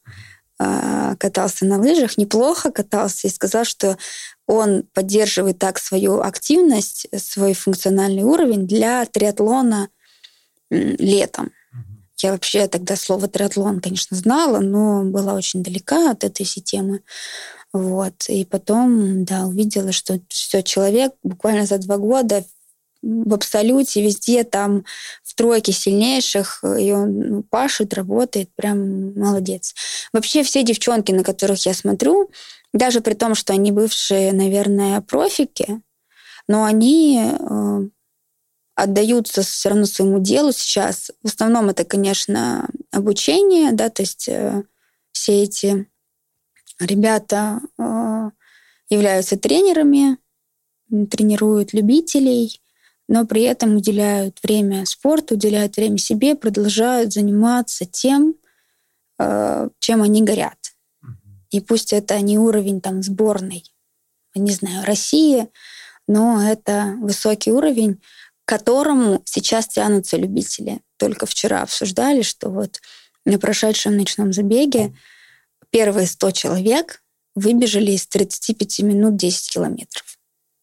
а, 0.59 1.15
катался 1.17 1.67
на 1.67 1.79
лыжах, 1.79 2.17
неплохо 2.17 2.71
катался 2.71 3.27
и 3.27 3.31
сказал, 3.31 3.65
что 3.65 3.99
он 4.47 4.85
поддерживает 4.95 5.59
так 5.59 5.79
свою 5.79 6.21
активность, 6.21 7.07
свой 7.17 7.55
функциональный 7.55 8.23
уровень 8.23 8.67
для 8.67 9.05
триатлона 9.07 9.89
летом. 10.71 11.53
Я 12.19 12.33
вообще 12.33 12.69
тогда 12.69 12.97
слово 12.97 13.29
триатлон, 13.29 13.81
конечно, 13.81 14.17
знала, 14.17 14.61
но 14.61 15.03
была 15.03 15.35
очень 15.35 15.63
далека 15.63 16.13
от 16.13 16.25
этой 16.25 16.47
системы. 16.47 17.03
Вот. 17.75 18.29
И 18.29 18.45
потом, 18.45 19.25
да, 19.25 19.47
увидела, 19.47 19.91
что 19.91 20.21
все, 20.29 20.63
человек 20.63 21.13
буквально 21.25 21.67
за 21.67 21.79
два 21.79 21.99
года 21.99 22.45
в 23.03 23.35
абсолюте 23.35 24.01
везде 24.01 24.45
там 24.45 24.85
в 25.25 25.35
тройке 25.35 25.73
сильнейших, 25.73 26.63
и 26.63 26.93
он 26.93 27.43
пашет, 27.43 27.93
работает, 27.93 28.49
прям 28.55 29.19
молодец. 29.19 29.75
Вообще 30.13 30.45
все 30.45 30.63
девчонки, 30.63 31.11
на 31.11 31.25
которых 31.25 31.67
я 31.67 31.75
смотрю, 31.75 32.31
даже 32.73 33.01
при 33.01 33.15
том, 33.15 33.35
что 33.35 33.53
они 33.53 33.73
бывшие, 33.73 34.33
наверное, 34.33 35.01
профики, 35.01 35.83
но 36.47 36.63
они 36.63 37.21
э, 37.21 37.79
отдаются 38.77 39.43
все 39.43 39.71
равно 39.71 39.87
своему 39.87 40.21
делу 40.21 40.53
сейчас. 40.53 41.11
В 41.25 41.27
основном 41.27 41.71
это, 41.71 41.85
конечно, 41.85 42.69
обучение, 42.93 43.73
да, 43.73 43.91
то 43.91 44.03
есть 44.03 44.29
э, 44.29 44.63
все 45.11 45.43
эти 45.43 45.89
ребята 46.81 47.61
э, 47.79 48.31
являются 48.89 49.37
тренерами, 49.37 50.19
тренируют 51.11 51.73
любителей, 51.73 52.61
но 53.09 53.27
при 53.27 53.43
этом 53.43 53.77
уделяют 53.77 54.39
время 54.43 54.87
спорту, 54.87 55.35
уделяют 55.35 55.77
время 55.77 55.99
себе, 55.99 56.35
продолжают 56.35 57.13
заниматься 57.13 57.85
тем, 57.85 58.35
э, 59.19 59.69
чем 59.79 60.03
они 60.03 60.23
горят. 60.23 60.59
И 61.51 61.61
пусть 61.61 61.93
это 61.93 62.21
не 62.21 62.39
уровень 62.39 62.81
там 62.81 63.03
сборной, 63.03 63.65
не 64.35 64.51
знаю, 64.51 64.85
России, 64.85 65.49
но 66.09 66.43
это 66.43 66.97
высокий 67.01 67.53
уровень, 67.53 68.01
к 68.45 68.49
которому 68.49 69.23
сейчас 69.25 69.69
тянутся 69.69 70.17
любители. 70.17 70.81
Только 70.97 71.27
вчера 71.27 71.63
обсуждали, 71.63 72.23
что 72.23 72.51
вот 72.51 72.81
на 73.25 73.39
прошедшем 73.39 73.97
ночном 73.97 74.33
забеге 74.33 74.95
первые 75.75 76.07
100 76.07 76.31
человек 76.31 77.03
выбежали 77.35 77.91
из 77.91 78.07
35 78.07 78.79
минут 78.83 79.17
10 79.17 79.51
километров. 79.51 80.21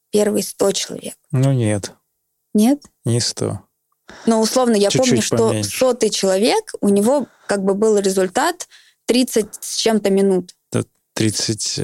Первые 0.09 0.41
100 0.41 0.71
человек. 0.71 1.15
Ну 1.31 1.51
нет. 1.51 1.91
Нет? 2.53 2.81
Не 3.03 3.19
100. 3.19 3.59
Но 4.25 4.39
условно 4.39 4.75
я 4.75 4.89
Чуть-чуть 4.89 5.29
помню, 5.29 5.63
что 5.63 5.63
сотый 5.63 6.11
человек, 6.11 6.71
у 6.79 6.87
него 6.87 7.27
как 7.45 7.61
бы 7.61 7.73
был 7.73 7.97
результат 7.97 8.69
30 9.07 9.47
с 9.59 9.75
чем-то 9.75 10.09
минут. 10.09 10.55
30... 11.13 11.81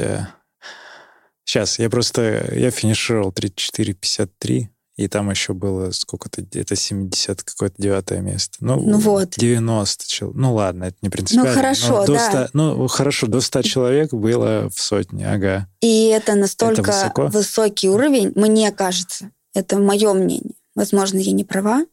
Сейчас, 1.43 1.79
я 1.79 1.89
просто... 1.89 2.49
Я 2.55 2.71
финишировал 2.71 3.31
34-53, 3.31 4.67
и 4.97 5.07
там 5.07 5.29
еще 5.29 5.53
было 5.53 5.91
сколько-то... 5.91 6.43
Это 6.53 6.75
70 6.75 7.43
какое-то 7.43 7.75
девятое 7.77 8.19
место. 8.19 8.57
Ну, 8.61 8.79
Ну 8.79 8.97
вот. 8.97 9.35
90 9.37 10.07
человек. 10.07 10.37
Ну 10.37 10.55
ладно, 10.55 10.85
это 10.85 10.97
не 11.03 11.09
принципиально. 11.09 11.53
хорошо, 11.53 11.99
но 11.99 12.05
до 12.07 12.13
да. 12.13 12.47
100 12.47 12.49
ну 12.53 12.87
хорошо, 12.87 13.27
до 13.27 13.39
100 13.39 13.61
человек 13.61 14.11
было 14.11 14.69
в 14.69 14.81
сотне, 14.81 15.31
ага. 15.31 15.69
И 15.81 16.07
это 16.07 16.33
настолько 16.33 16.81
высоко? 16.81 17.27
высокий 17.27 17.89
уровень, 17.89 18.31
мне 18.35 18.71
кажется, 18.71 19.29
это 19.53 19.77
мое 19.77 20.13
мнение. 20.13 20.55
Возможно, 20.73 21.19
я 21.19 21.31
не 21.31 21.43
права, 21.43 21.85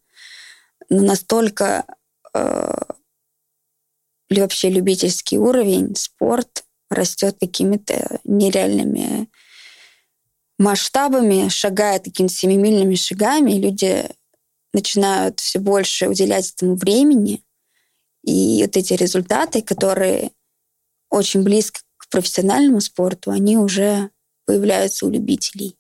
но 0.89 1.03
настолько 1.03 1.85
э, 2.33 2.75
вообще 4.31 4.71
любительский 4.71 5.39
уровень, 5.39 5.95
спорт 5.95 6.65
растет 6.89 7.37
какими-то 7.39 8.19
нереальными 8.25 9.29
масштабами, 10.59 11.49
шагает 11.49 12.05
какими-то 12.05 12.35
семимильными 12.35 12.95
шагами, 12.95 13.53
люди 13.53 14.09
начинают 14.73 15.41
все 15.41 15.59
больше 15.59 16.09
уделять 16.09 16.53
этому 16.53 16.75
времени. 16.77 17.45
И 18.25 18.63
вот 18.63 18.77
эти 18.77 18.95
результаты, 18.95 19.63
которые 19.63 20.33
очень 21.11 21.43
близко 21.43 21.81
к 21.97 22.09
профессиональному 22.09 22.81
спорту, 22.81 23.31
они 23.31 23.57
уже 23.57 24.11
появляются 24.47 25.07
у 25.07 25.11
любителей. 25.11 25.77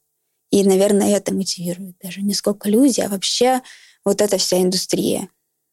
И, 0.50 0.62
наверное, 0.62 1.16
это 1.16 1.34
мотивирует 1.34 1.96
даже 1.98 2.22
не 2.22 2.34
сколько 2.34 2.68
люди, 2.68 3.00
а 3.00 3.08
вообще 3.08 3.60
вот 4.04 4.20
эта 4.20 4.38
вся 4.38 4.60
индустрия, 4.62 5.28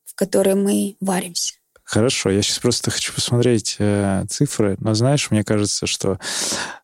в 0.06 0.16
которой 0.16 0.56
мы 0.56 0.96
варимся. 1.00 1.61
Хорошо, 1.92 2.30
я 2.30 2.42
сейчас 2.42 2.60
просто 2.60 2.90
хочу 2.90 3.12
посмотреть 3.12 3.76
э, 3.78 4.24
цифры, 4.30 4.78
но 4.80 4.94
знаешь, 4.94 5.30
мне 5.30 5.44
кажется, 5.44 5.88
что, 5.88 6.20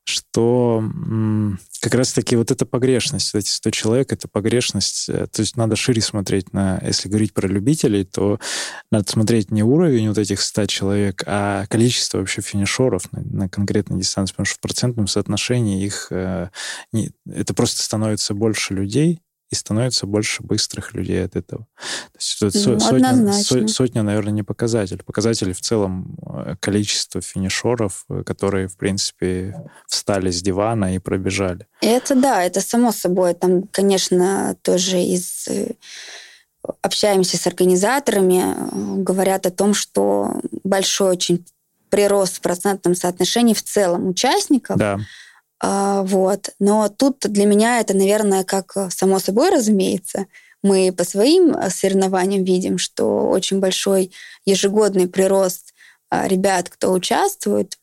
что 0.03 0.79
м, 0.83 1.59
как 1.79 1.93
раз-таки 1.95 2.35
вот 2.35 2.51
эта 2.51 2.65
погрешность, 2.65 3.33
эти 3.33 3.47
100 3.47 3.71
человек, 3.71 4.11
это 4.11 4.27
погрешность, 4.27 5.07
э, 5.07 5.27
то 5.27 5.41
есть 5.41 5.55
надо 5.55 5.77
шире 5.77 6.01
смотреть 6.01 6.51
на, 6.51 6.81
если 6.85 7.07
говорить 7.07 7.33
про 7.33 7.47
любителей, 7.47 8.03
то 8.03 8.41
надо 8.91 9.09
смотреть 9.09 9.49
не 9.49 9.63
уровень 9.63 10.09
вот 10.09 10.17
этих 10.17 10.41
100 10.41 10.65
человек, 10.65 11.23
а 11.25 11.67
количество 11.67 12.17
вообще 12.17 12.41
финишеров 12.41 13.09
на, 13.13 13.21
на 13.21 13.47
конкретной 13.47 13.99
дистанции, 13.99 14.33
потому 14.33 14.45
что 14.45 14.57
в 14.57 14.59
процентном 14.59 15.07
соотношении 15.07 15.85
их, 15.85 16.07
э, 16.09 16.49
не, 16.91 17.11
это 17.31 17.53
просто 17.53 17.81
становится 17.81 18.33
больше 18.33 18.73
людей, 18.73 19.21
и 19.49 19.55
становится 19.55 20.05
больше 20.05 20.43
быстрых 20.43 20.93
людей 20.93 21.23
от 21.23 21.35
этого. 21.35 21.67
То 22.13 22.45
есть 22.45 22.65
Ну, 22.65 22.79
сотня, 22.79 23.09
однозначно. 23.11 23.67
со- 23.67 23.73
сотня, 23.73 24.03
наверное, 24.03 24.33
не 24.33 24.43
показатель. 24.43 25.01
Показатель 25.03 25.53
в 25.53 25.61
целом 25.61 26.17
э, 26.25 26.55
количество 26.59 27.21
финишеров, 27.21 28.05
э, 28.09 28.23
которые, 28.25 28.67
в 28.67 28.75
принципе, 28.75 29.55
встали 29.87 30.31
с 30.31 30.41
дивана 30.41 30.95
и 30.95 30.99
пробежали. 30.99 31.65
Это 31.81 32.15
да, 32.15 32.43
это 32.43 32.59
само 32.61 32.91
собой. 32.91 33.33
Там, 33.35 33.63
конечно, 33.71 34.57
тоже 34.63 35.01
из 35.01 35.47
э, 35.47 35.71
общаемся 36.81 37.37
с 37.37 37.47
организаторами, 37.47 39.01
говорят 39.03 39.45
о 39.45 39.51
том, 39.51 39.73
что 39.73 40.41
большой 40.63 41.11
очень 41.11 41.45
прирост 41.89 42.37
в 42.37 42.41
процентном 42.41 42.95
соотношении 42.95 43.53
в 43.53 43.63
целом 43.63 44.09
участников. 44.09 44.77
Да. 44.77 44.99
А, 45.59 46.03
вот. 46.03 46.49
Но 46.59 46.89
тут 46.89 47.19
для 47.21 47.45
меня 47.45 47.79
это, 47.79 47.95
наверное, 47.95 48.43
как 48.43 48.77
э, 48.77 48.89
само 48.91 49.19
собой 49.19 49.49
разумеется. 49.49 50.27
Мы 50.61 50.91
по 50.91 51.03
своим 51.03 51.51
э, 51.51 51.69
соревнованиям 51.69 52.43
видим, 52.43 52.77
что 52.77 53.27
очень 53.29 53.59
большой 53.59 54.11
ежегодный 54.45 55.07
прирост 55.07 55.73
а, 56.09 56.27
ребят, 56.27 56.69
кто 56.69 56.91
участвует. 56.93 57.77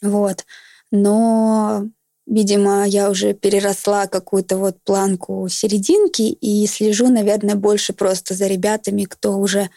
Вот. 0.00 0.46
Но, 0.90 1.84
видимо, 2.26 2.86
я 2.86 3.10
уже 3.10 3.34
переросла 3.34 4.06
какую-то 4.06 4.56
вот 4.56 4.82
планку 4.82 5.46
серединки 5.50 6.22
и 6.22 6.66
слежу, 6.66 7.08
наверное, 7.08 7.54
больше 7.54 7.92
просто 7.92 8.34
за 8.34 8.46
ребятами, 8.46 9.04
кто 9.04 9.38
уже 9.38 9.68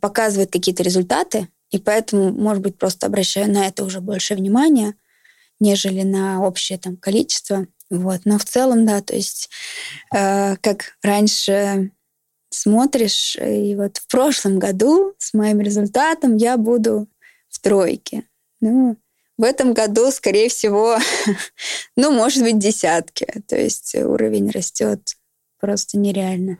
показывает 0.00 0.50
какие-то 0.50 0.82
результаты. 0.82 1.48
И 1.70 1.78
поэтому, 1.78 2.32
может 2.32 2.62
быть, 2.62 2.76
просто 2.76 3.06
обращаю 3.06 3.52
на 3.52 3.68
это 3.68 3.84
уже 3.84 4.00
больше 4.00 4.34
внимания 4.34 4.94
нежели 5.60 6.02
на 6.02 6.42
общее 6.42 6.78
там 6.78 6.96
количество. 6.96 7.66
Вот. 7.90 8.20
Но 8.24 8.38
в 8.38 8.44
целом, 8.44 8.86
да, 8.86 9.00
то 9.00 9.14
есть 9.14 9.50
э, 10.14 10.56
как 10.56 10.96
раньше 11.02 11.90
смотришь, 12.50 13.36
и 13.36 13.74
вот 13.76 13.98
в 13.98 14.06
прошлом 14.08 14.58
году 14.58 15.14
с 15.18 15.34
моим 15.34 15.60
результатом 15.60 16.36
я 16.36 16.56
буду 16.56 17.08
в 17.48 17.60
тройке. 17.60 18.24
Ну, 18.60 18.96
в 19.36 19.44
этом 19.44 19.72
году, 19.72 20.10
скорее 20.10 20.48
всего, 20.48 20.98
ну, 21.96 22.10
может 22.10 22.42
быть, 22.42 22.58
десятки. 22.58 23.26
То 23.46 23.56
есть 23.56 23.94
уровень 23.94 24.50
растет 24.50 25.16
просто 25.60 25.98
нереально. 25.98 26.58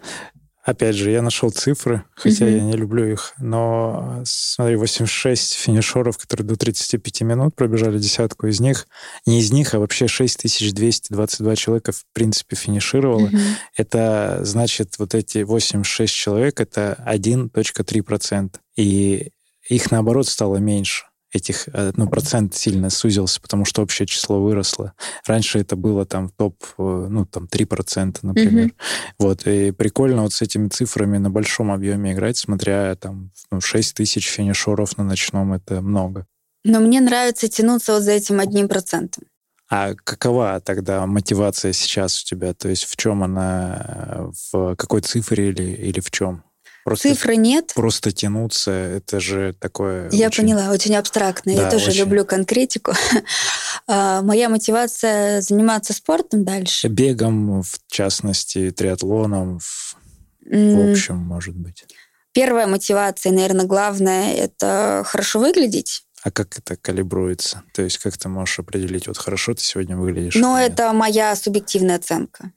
Опять 0.69 0.97
же, 0.97 1.11
я 1.11 1.23
нашел 1.23 1.51
цифры, 1.51 2.05
хотя 2.15 2.45
Мгм. 2.45 2.55
я 2.55 2.61
не 2.61 2.73
люблю 2.75 3.11
их, 3.11 3.33
но 3.39 4.21
смотри, 4.27 4.77
86 4.77 5.55
финишеров, 5.55 6.19
которые 6.19 6.47
до 6.47 6.57
35 6.57 7.25
минут 7.25 7.57
пробежали 7.57 7.99
десятку 7.99 8.49
из 8.49 8.61
них, 8.61 8.87
не 9.25 9.41
из 9.41 9.51
них, 9.51 9.73
а 9.73 9.79
вообще 9.79 10.09
6222 10.09 11.57
человека 11.57 11.93
в 11.93 12.05
принципе 12.13 12.55
финишировало. 12.55 13.29
Мгм. 13.29 13.41
Это 13.79 14.41
значит, 14.43 14.97
вот 14.99 15.15
эти 15.15 15.39
86 15.39 16.13
человек, 16.15 16.61
это 16.61 17.03
1.3%. 17.07 18.61
И 18.77 19.31
их, 19.71 19.91
наоборот, 19.91 20.29
стало 20.29 20.59
меньше. 20.59 21.07
Этих, 21.33 21.69
э, 21.73 21.93
ну, 21.97 22.09
процент 22.09 22.55
сильно 22.55 22.89
сузился, 22.89 23.41
потому 23.41 23.67
что 23.67 23.83
общее 23.83 24.07
число 24.07 24.41
выросло. 24.41 24.95
Раньше 25.27 25.59
это 25.59 25.77
было 25.77 26.07
там 26.07 26.31
топ, 26.31 26.57
э, 26.79 27.07
ну, 27.11 27.27
там 27.27 27.47
3%, 27.47 28.19
например. 28.23 28.67
Мгм. 28.67 28.75
Вот, 29.19 29.47
и 29.47 29.73
прикольно 29.73 30.23
вот 30.23 30.33
с 30.33 30.41
этими 30.41 30.69
цифрами 30.69 31.19
на 31.19 31.31
большом 31.31 31.71
объеме 31.71 32.13
играть, 32.13 32.39
смотря 32.39 32.95
там 32.95 33.31
ну, 33.51 33.61
6 33.61 33.95
тысяч 33.97 34.27
финишеров 34.29 34.97
на 34.97 35.05
ночном, 35.05 35.53
это 35.53 35.83
много. 35.83 36.27
Но 36.65 36.81
мне 36.81 37.01
нравится 37.01 37.49
тянуться 37.49 37.93
вот 37.93 38.03
за 38.03 38.13
этим 38.13 38.41
одним 38.41 38.69
процентом. 38.69 39.25
А 39.71 39.95
какова 39.95 40.61
тогда 40.65 41.05
мотивация 41.07 41.73
сейчас 41.75 42.23
у 42.23 42.25
тебя? 42.25 42.55
То 42.55 42.69
есть 42.69 42.85
в 42.85 42.97
чем 42.97 43.23
она? 43.23 44.31
В 44.51 44.75
какой 44.77 45.03
цифре 45.03 45.51
или, 45.51 45.63
или 45.63 46.01
в 46.01 46.11
чем? 46.11 46.43
Просто, 46.85 47.09
Цифры 47.11 47.37
нет. 47.37 47.73
просто 47.75 48.13
тянуться, 48.13 48.71
это 48.71 49.21
же 49.21 49.55
такое... 49.61 50.09
Я 50.11 50.29
очень- 50.29 50.45
поняла, 50.45 50.71
очень 50.71 50.97
абстрактно. 50.97 51.51
Я 51.51 51.57
Да, 51.65 51.71
тоже 51.71 51.91
очень. 51.91 52.01
люблю 52.01 52.25
конкретику. 52.25 52.93
А, 53.91 54.21
Моя 54.23 54.49
мотивация 54.51 55.41
заниматься 55.41 55.93
спортом 55.95 56.45
дальше. 56.45 56.89
Бегом, 56.89 57.63
в 57.63 57.79
частности, 57.89 58.71
триатлоном, 58.71 59.61
в, 59.61 59.97
в 60.43 60.91
общем, 60.93 61.17
может 61.17 61.57
быть. 61.57 61.85
Первая 62.33 62.67
мотивация, 62.67 63.33
наверное, 63.33 63.65
главная, 63.65 64.35
это 64.35 65.03
хорошо 65.07 65.39
выглядеть. 65.41 66.03
А 66.23 66.31
как 66.31 66.59
это 66.59 66.77
калибруется? 66.77 67.63
То 67.73 67.83
есть 67.83 67.99
как 67.99 68.19
ты 68.19 68.29
можешь 68.29 68.59
определить, 68.59 69.07
вот 69.07 69.17
хорошо 69.17 69.55
ты 69.55 69.63
сегодня 69.63 69.97
выглядишь? 69.97 70.35
Нет? 70.35 70.73
это 70.73 70.93
моя 70.93 71.35
субъективная 71.35 71.97
оценка. 71.97 72.53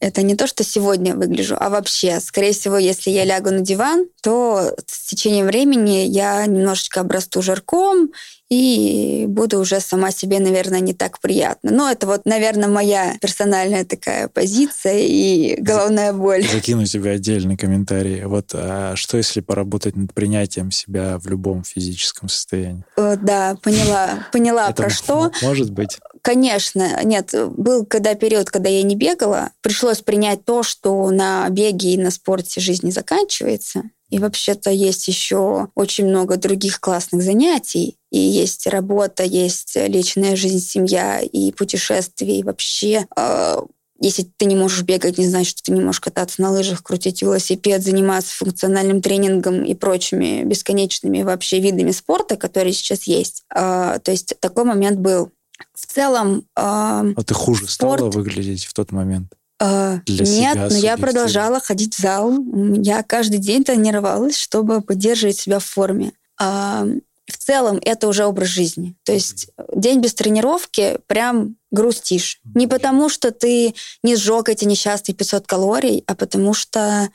Это 0.00 0.22
не 0.22 0.36
то, 0.36 0.46
что 0.46 0.64
сегодня 0.64 1.14
выгляжу, 1.14 1.56
а 1.58 1.70
вообще, 1.70 2.20
скорее 2.20 2.52
всего, 2.52 2.78
если 2.78 3.10
я 3.10 3.24
лягу 3.24 3.50
на 3.50 3.60
диван, 3.60 4.06
то 4.22 4.74
с 4.86 5.06
течением 5.06 5.46
времени 5.46 6.06
я 6.06 6.44
немножечко 6.46 7.00
обрасту 7.00 7.42
жирком, 7.42 8.10
и 8.50 9.24
буду 9.26 9.58
уже 9.58 9.80
сама 9.80 10.10
себе, 10.10 10.38
наверное, 10.38 10.80
не 10.80 10.94
так 10.94 11.18
приятно. 11.20 11.72
Но 11.72 11.90
это 11.90 12.06
вот, 12.06 12.26
наверное, 12.26 12.68
моя 12.68 13.16
персональная 13.20 13.84
такая 13.84 14.28
позиция 14.28 14.98
и 14.98 15.60
головная 15.60 16.12
боль. 16.12 16.46
Закину 16.46 16.84
тебе 16.84 17.12
отдельный 17.12 17.56
комментарий. 17.56 18.24
Вот 18.24 18.50
а 18.52 18.94
что, 18.96 19.16
если 19.16 19.40
поработать 19.40 19.96
над 19.96 20.12
принятием 20.12 20.70
себя 20.70 21.18
в 21.18 21.26
любом 21.26 21.64
физическом 21.64 22.28
состоянии? 22.28 22.84
О, 22.96 23.16
да, 23.16 23.56
поняла, 23.62 24.26
поняла 24.32 24.70
про 24.72 24.90
что. 24.90 25.32
Может 25.42 25.70
быть. 25.70 25.98
Конечно, 26.24 27.04
нет, 27.04 27.34
был 27.54 27.84
когда 27.84 28.14
период, 28.14 28.48
когда 28.48 28.70
я 28.70 28.82
не 28.82 28.96
бегала, 28.96 29.50
пришлось 29.60 30.00
принять 30.00 30.42
то, 30.46 30.62
что 30.62 31.10
на 31.10 31.46
беге 31.50 31.92
и 31.92 31.98
на 31.98 32.10
спорте 32.10 32.62
жизнь 32.62 32.86
не 32.86 32.92
заканчивается. 32.92 33.82
И 34.08 34.18
вообще-то 34.18 34.70
есть 34.70 35.06
еще 35.06 35.68
очень 35.74 36.06
много 36.06 36.38
других 36.38 36.80
классных 36.80 37.22
занятий. 37.22 37.98
И 38.10 38.18
есть 38.18 38.66
работа, 38.66 39.22
есть 39.22 39.76
личная 39.76 40.34
жизнь, 40.34 40.60
семья 40.60 41.20
и 41.20 41.52
путешествия. 41.52 42.38
И 42.38 42.42
вообще 42.42 43.06
э, 43.14 43.56
если 44.00 44.22
ты 44.22 44.46
не 44.46 44.56
можешь 44.56 44.82
бегать, 44.82 45.18
не 45.18 45.26
значит, 45.26 45.58
что 45.58 45.62
ты 45.64 45.72
не 45.72 45.80
можешь 45.80 46.00
кататься 46.00 46.42
на 46.42 46.50
лыжах, 46.50 46.82
крутить 46.82 47.22
велосипед, 47.22 47.82
заниматься 47.82 48.34
функциональным 48.34 49.00
тренингом 49.00 49.64
и 49.64 49.74
прочими 49.74 50.42
бесконечными 50.42 51.22
вообще 51.22 51.60
видами 51.60 51.90
спорта, 51.90 52.36
которые 52.36 52.72
сейчас 52.72 53.04
есть. 53.04 53.44
А, 53.50 53.98
то 54.00 54.10
есть 54.10 54.34
такой 54.40 54.64
момент 54.64 54.98
был. 54.98 55.30
В 55.74 55.86
целом... 55.86 56.44
А, 56.56 57.04
а 57.16 57.22
ты 57.22 57.34
хуже 57.34 57.68
спорт... 57.68 58.00
стала 58.00 58.10
выглядеть 58.10 58.64
в 58.64 58.74
тот 58.74 58.92
момент? 58.92 59.32
А, 59.60 60.00
Для 60.06 60.26
Нет, 60.26 60.70
но 60.70 60.76
я 60.76 60.96
продолжала 60.96 61.60
ходить 61.60 61.94
в 61.94 62.00
зал. 62.00 62.36
Я 62.76 63.02
каждый 63.02 63.38
день 63.38 63.64
тренировалась, 63.64 64.36
чтобы 64.36 64.80
поддерживать 64.80 65.38
себя 65.38 65.58
в 65.58 65.64
форме. 65.64 66.12
А, 66.40 66.86
в 67.26 67.36
целом 67.38 67.80
это 67.82 68.08
уже 68.08 68.26
образ 68.26 68.48
жизни. 68.48 68.94
То 69.04 69.12
есть 69.12 69.48
день 69.74 70.00
без 70.00 70.14
тренировки 70.14 70.98
прям 71.06 71.56
грустишь. 71.70 72.40
Не 72.54 72.66
потому, 72.66 73.08
что 73.08 73.30
ты 73.30 73.74
не 74.02 74.16
сжег 74.16 74.48
эти 74.48 74.64
несчастные 74.64 75.14
500 75.14 75.46
калорий, 75.46 76.04
а 76.06 76.14
потому 76.14 76.52
что 76.52 77.08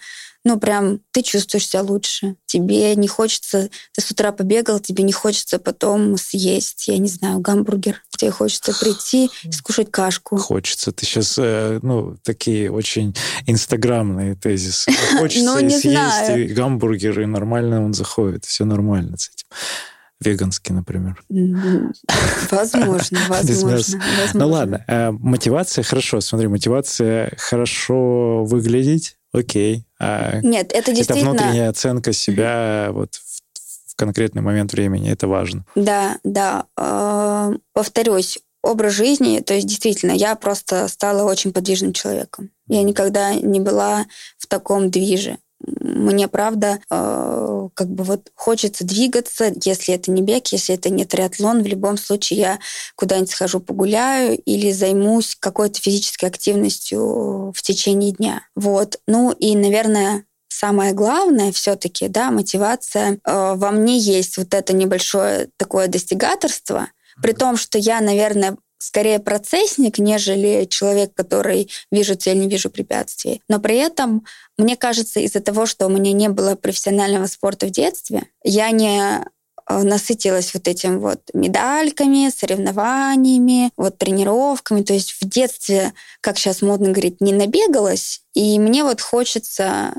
ну, 0.45 0.59
прям 0.59 0.99
ты 1.11 1.21
чувствуешь 1.21 1.67
себя 1.67 1.81
лучше. 1.81 2.35
Тебе 2.45 2.95
не 2.95 3.07
хочется, 3.07 3.69
ты 3.93 4.01
с 4.01 4.09
утра 4.09 4.31
побегал, 4.31 4.79
тебе 4.79 5.03
не 5.03 5.11
хочется 5.11 5.59
потом 5.59 6.17
съесть, 6.17 6.87
я 6.87 6.97
не 6.97 7.09
знаю, 7.09 7.39
гамбургер. 7.39 8.01
Тебе 8.17 8.31
хочется 8.31 8.73
прийти 8.79 9.29
и 9.43 9.51
скушать 9.51 9.91
кашку. 9.91 10.37
Хочется. 10.37 10.91
Ты 10.91 11.05
сейчас, 11.05 11.35
э, 11.37 11.79
ну, 11.81 12.17
такие 12.23 12.71
очень 12.71 13.15
инстаграмные 13.47 14.35
тезисы. 14.35 14.91
Хочется 15.19 15.61
ну, 15.61 15.69
съесть 15.69 16.53
гамбургер, 16.53 17.21
и 17.21 17.25
нормально 17.25 17.83
он 17.83 17.93
заходит. 17.93 18.45
Все 18.45 18.65
нормально 18.65 19.17
с 19.17 19.29
этим 19.29 19.47
веганский, 20.21 20.73
например. 20.73 21.23
Возможно, 22.51 23.19
возможно. 23.29 24.01
Ну 24.33 24.47
ладно, 24.47 24.83
э, 24.87 25.11
мотивация 25.11 25.83
хорошо. 25.83 26.21
Смотри, 26.21 26.47
мотивация 26.47 27.31
хорошо 27.37 28.43
выглядеть, 28.43 29.15
окей. 29.33 29.85
А 29.99 30.39
Нет, 30.41 30.71
это 30.73 30.93
действительно... 30.93 31.31
Это 31.33 31.43
внутренняя 31.43 31.69
оценка 31.69 32.13
себя 32.13 32.89
вот 32.91 33.15
в, 33.15 33.91
в 33.91 33.95
конкретный 33.95 34.41
момент 34.41 34.73
времени, 34.73 35.11
это 35.11 35.27
важно. 35.27 35.65
Да, 35.75 36.19
да. 36.23 36.65
Э, 36.77 37.53
повторюсь, 37.73 38.39
образ 38.61 38.93
жизни, 38.93 39.39
то 39.39 39.53
есть 39.53 39.67
действительно, 39.67 40.11
я 40.11 40.35
просто 40.35 40.87
стала 40.87 41.29
очень 41.29 41.53
подвижным 41.53 41.93
человеком. 41.93 42.51
Я 42.67 42.83
никогда 42.83 43.33
не 43.33 43.59
была 43.59 44.05
в 44.37 44.47
таком 44.47 44.89
движе 44.89 45.37
мне, 45.65 46.27
правда, 46.27 46.79
э, 46.89 47.69
как 47.73 47.89
бы 47.89 48.03
вот 48.03 48.31
хочется 48.35 48.85
двигаться, 48.85 49.53
если 49.63 49.93
это 49.93 50.11
не 50.11 50.21
бег, 50.21 50.47
если 50.47 50.75
это 50.75 50.89
не 50.89 51.05
триатлон, 51.05 51.63
в 51.63 51.67
любом 51.67 51.97
случае 51.97 52.39
я 52.39 52.59
куда-нибудь 52.95 53.31
схожу 53.31 53.59
погуляю 53.59 54.37
или 54.37 54.71
займусь 54.71 55.35
какой-то 55.39 55.79
физической 55.81 56.25
активностью 56.25 57.51
в 57.55 57.61
течение 57.61 58.11
дня. 58.11 58.43
Вот. 58.55 58.99
Ну 59.07 59.31
и, 59.31 59.55
наверное, 59.55 60.23
самое 60.47 60.93
главное 60.93 61.51
все-таки, 61.51 62.07
да, 62.07 62.31
мотивация. 62.31 63.19
Э, 63.25 63.53
во 63.55 63.71
мне 63.71 63.97
есть 63.97 64.37
вот 64.37 64.53
это 64.53 64.73
небольшое 64.73 65.49
такое 65.57 65.87
достигаторство, 65.87 66.87
при 67.21 67.33
том, 67.33 67.57
что 67.57 67.77
я, 67.77 67.99
наверное, 67.99 68.57
скорее 68.79 69.19
процессник, 69.19 69.99
нежели 69.99 70.65
человек, 70.65 71.13
который 71.13 71.69
вижу 71.91 72.15
цель, 72.15 72.39
не 72.39 72.47
вижу 72.47 72.69
препятствий. 72.69 73.41
Но 73.47 73.59
при 73.59 73.75
этом, 73.75 74.25
мне 74.57 74.75
кажется, 74.75 75.19
из-за 75.19 75.41
того, 75.41 75.65
что 75.65 75.85
у 75.85 75.89
меня 75.89 76.13
не 76.13 76.29
было 76.29 76.55
профессионального 76.55 77.27
спорта 77.27 77.67
в 77.67 77.71
детстве, 77.71 78.23
я 78.43 78.71
не 78.71 78.99
э, 79.69 79.83
насытилась 79.83 80.53
вот 80.53 80.67
этим 80.67 80.99
вот 80.99 81.19
медальками, 81.33 82.31
соревнованиями, 82.35 83.71
вот 83.75 83.97
тренировками. 83.97 84.81
То 84.81 84.93
есть 84.93 85.17
в 85.21 85.27
детстве, 85.27 85.93
как 86.21 86.37
сейчас 86.37 86.61
модно 86.61 86.89
говорить, 86.89 87.21
не 87.21 87.33
набегалась. 87.33 88.21
И 88.33 88.57
мне 88.59 88.83
вот 88.83 89.01
хочется... 89.01 89.93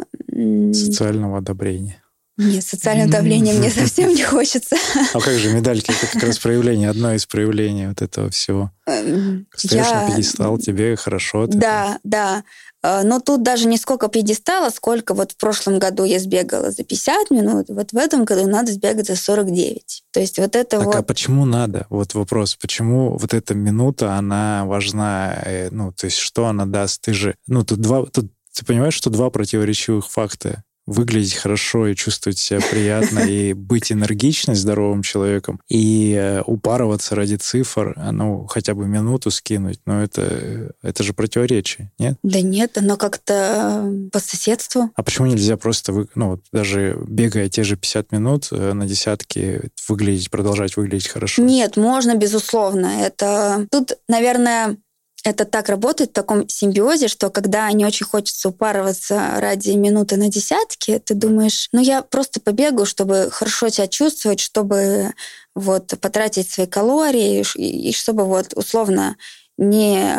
Социального 0.72 1.38
одобрения. 1.38 1.99
Нет, 2.40 2.64
социальное 2.64 3.06
давление 3.06 3.54
мне 3.54 3.70
совсем 3.70 4.14
не 4.14 4.24
хочется. 4.24 4.76
А 5.12 5.20
как 5.20 5.34
же 5.34 5.52
медальки? 5.52 5.90
Это 5.90 6.10
как 6.12 6.22
раз 6.22 6.38
проявление, 6.38 6.88
одно 6.88 7.12
из 7.14 7.26
проявлений 7.26 7.88
вот 7.88 8.00
этого 8.00 8.30
всего. 8.30 8.72
Эм, 8.86 9.46
Стоишь 9.54 9.86
Я... 9.86 10.02
на 10.02 10.08
пьедестал, 10.08 10.58
тебе 10.58 10.96
хорошо. 10.96 11.46
Да, 11.46 11.98
да. 12.02 12.42
Э, 12.82 13.02
но 13.04 13.20
тут 13.20 13.42
даже 13.42 13.66
не 13.66 13.76
сколько 13.76 14.08
пьедестала, 14.08 14.70
сколько 14.70 15.12
вот 15.12 15.32
в 15.32 15.36
прошлом 15.36 15.78
году 15.78 16.04
я 16.04 16.18
сбегала 16.18 16.70
за 16.70 16.82
50 16.82 17.30
минут, 17.30 17.66
вот 17.68 17.92
в 17.92 17.96
этом 17.96 18.24
году 18.24 18.48
надо 18.48 18.72
сбегать 18.72 19.06
за 19.06 19.16
49. 19.16 20.04
То 20.10 20.20
есть 20.20 20.38
вот 20.38 20.56
это 20.56 20.78
так, 20.78 20.86
вот... 20.86 20.94
а 20.94 21.02
почему 21.02 21.44
надо? 21.44 21.86
Вот 21.90 22.14
вопрос, 22.14 22.56
почему 22.56 23.18
вот 23.18 23.34
эта 23.34 23.54
минута, 23.54 24.14
она 24.14 24.64
важна? 24.64 25.42
Э, 25.44 25.68
ну, 25.70 25.92
то 25.92 26.06
есть 26.06 26.16
что 26.16 26.46
она 26.46 26.64
даст? 26.64 27.02
Ты 27.02 27.12
же... 27.12 27.34
Ну, 27.46 27.64
тут 27.64 27.80
два... 27.80 28.06
Тут 28.06 28.32
ты 28.52 28.64
понимаешь, 28.64 28.94
что 28.94 29.10
два 29.10 29.30
противоречивых 29.30 30.10
факта 30.10 30.64
выглядеть 30.90 31.34
хорошо 31.34 31.86
и 31.86 31.94
чувствовать 31.94 32.38
себя 32.38 32.60
приятно, 32.60 33.20
и 33.20 33.52
быть 33.52 33.92
энергичным, 33.92 34.56
здоровым 34.56 35.02
человеком, 35.02 35.60
и 35.68 36.14
э, 36.18 36.42
упарываться 36.42 37.14
ради 37.14 37.36
цифр, 37.36 37.94
а, 37.96 38.10
ну, 38.10 38.46
хотя 38.46 38.74
бы 38.74 38.86
минуту 38.88 39.30
скинуть, 39.30 39.80
но 39.86 40.02
это, 40.02 40.72
это 40.82 41.02
же 41.02 41.12
противоречие, 41.12 41.92
нет? 41.98 42.18
Да 42.24 42.40
нет, 42.40 42.76
оно 42.76 42.96
как-то 42.96 43.84
э, 43.84 44.10
по 44.10 44.18
соседству. 44.18 44.90
А 44.96 45.02
почему 45.02 45.28
нельзя 45.28 45.56
просто, 45.56 45.92
вы, 45.92 46.08
ну, 46.16 46.30
вот 46.30 46.42
даже 46.52 46.98
бегая 47.06 47.48
те 47.48 47.62
же 47.62 47.76
50 47.76 48.10
минут 48.10 48.48
э, 48.50 48.72
на 48.72 48.86
десятки, 48.86 49.70
выглядеть, 49.88 50.30
продолжать 50.30 50.76
выглядеть 50.76 51.08
хорошо? 51.08 51.42
Нет, 51.42 51.76
можно, 51.76 52.16
безусловно. 52.16 52.86
Это 52.86 53.66
тут, 53.70 53.92
наверное, 54.08 54.76
это 55.24 55.44
так 55.44 55.68
работает 55.68 56.10
в 56.10 56.14
таком 56.14 56.48
симбиозе, 56.48 57.08
что 57.08 57.30
когда 57.30 57.70
не 57.72 57.84
очень 57.84 58.06
хочется 58.06 58.48
упарываться 58.48 59.34
ради 59.36 59.70
минуты 59.70 60.16
на 60.16 60.28
десятки, 60.28 60.98
ты 60.98 61.14
думаешь, 61.14 61.68
ну 61.72 61.80
я 61.80 62.02
просто 62.02 62.40
побегу, 62.40 62.86
чтобы 62.86 63.28
хорошо 63.30 63.68
себя 63.68 63.86
чувствовать, 63.86 64.40
чтобы 64.40 65.12
вот 65.54 65.94
потратить 66.00 66.50
свои 66.50 66.66
калории 66.66 67.44
и 67.56 67.92
чтобы 67.92 68.24
вот 68.24 68.54
условно 68.54 69.16
не, 69.58 70.14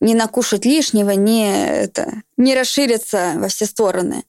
не 0.00 0.14
накушать 0.14 0.64
лишнего, 0.64 1.10
не, 1.10 1.68
это, 1.84 2.22
не 2.36 2.54
расшириться 2.54 3.34
во 3.36 3.48
все 3.48 3.66
стороны. 3.66 4.24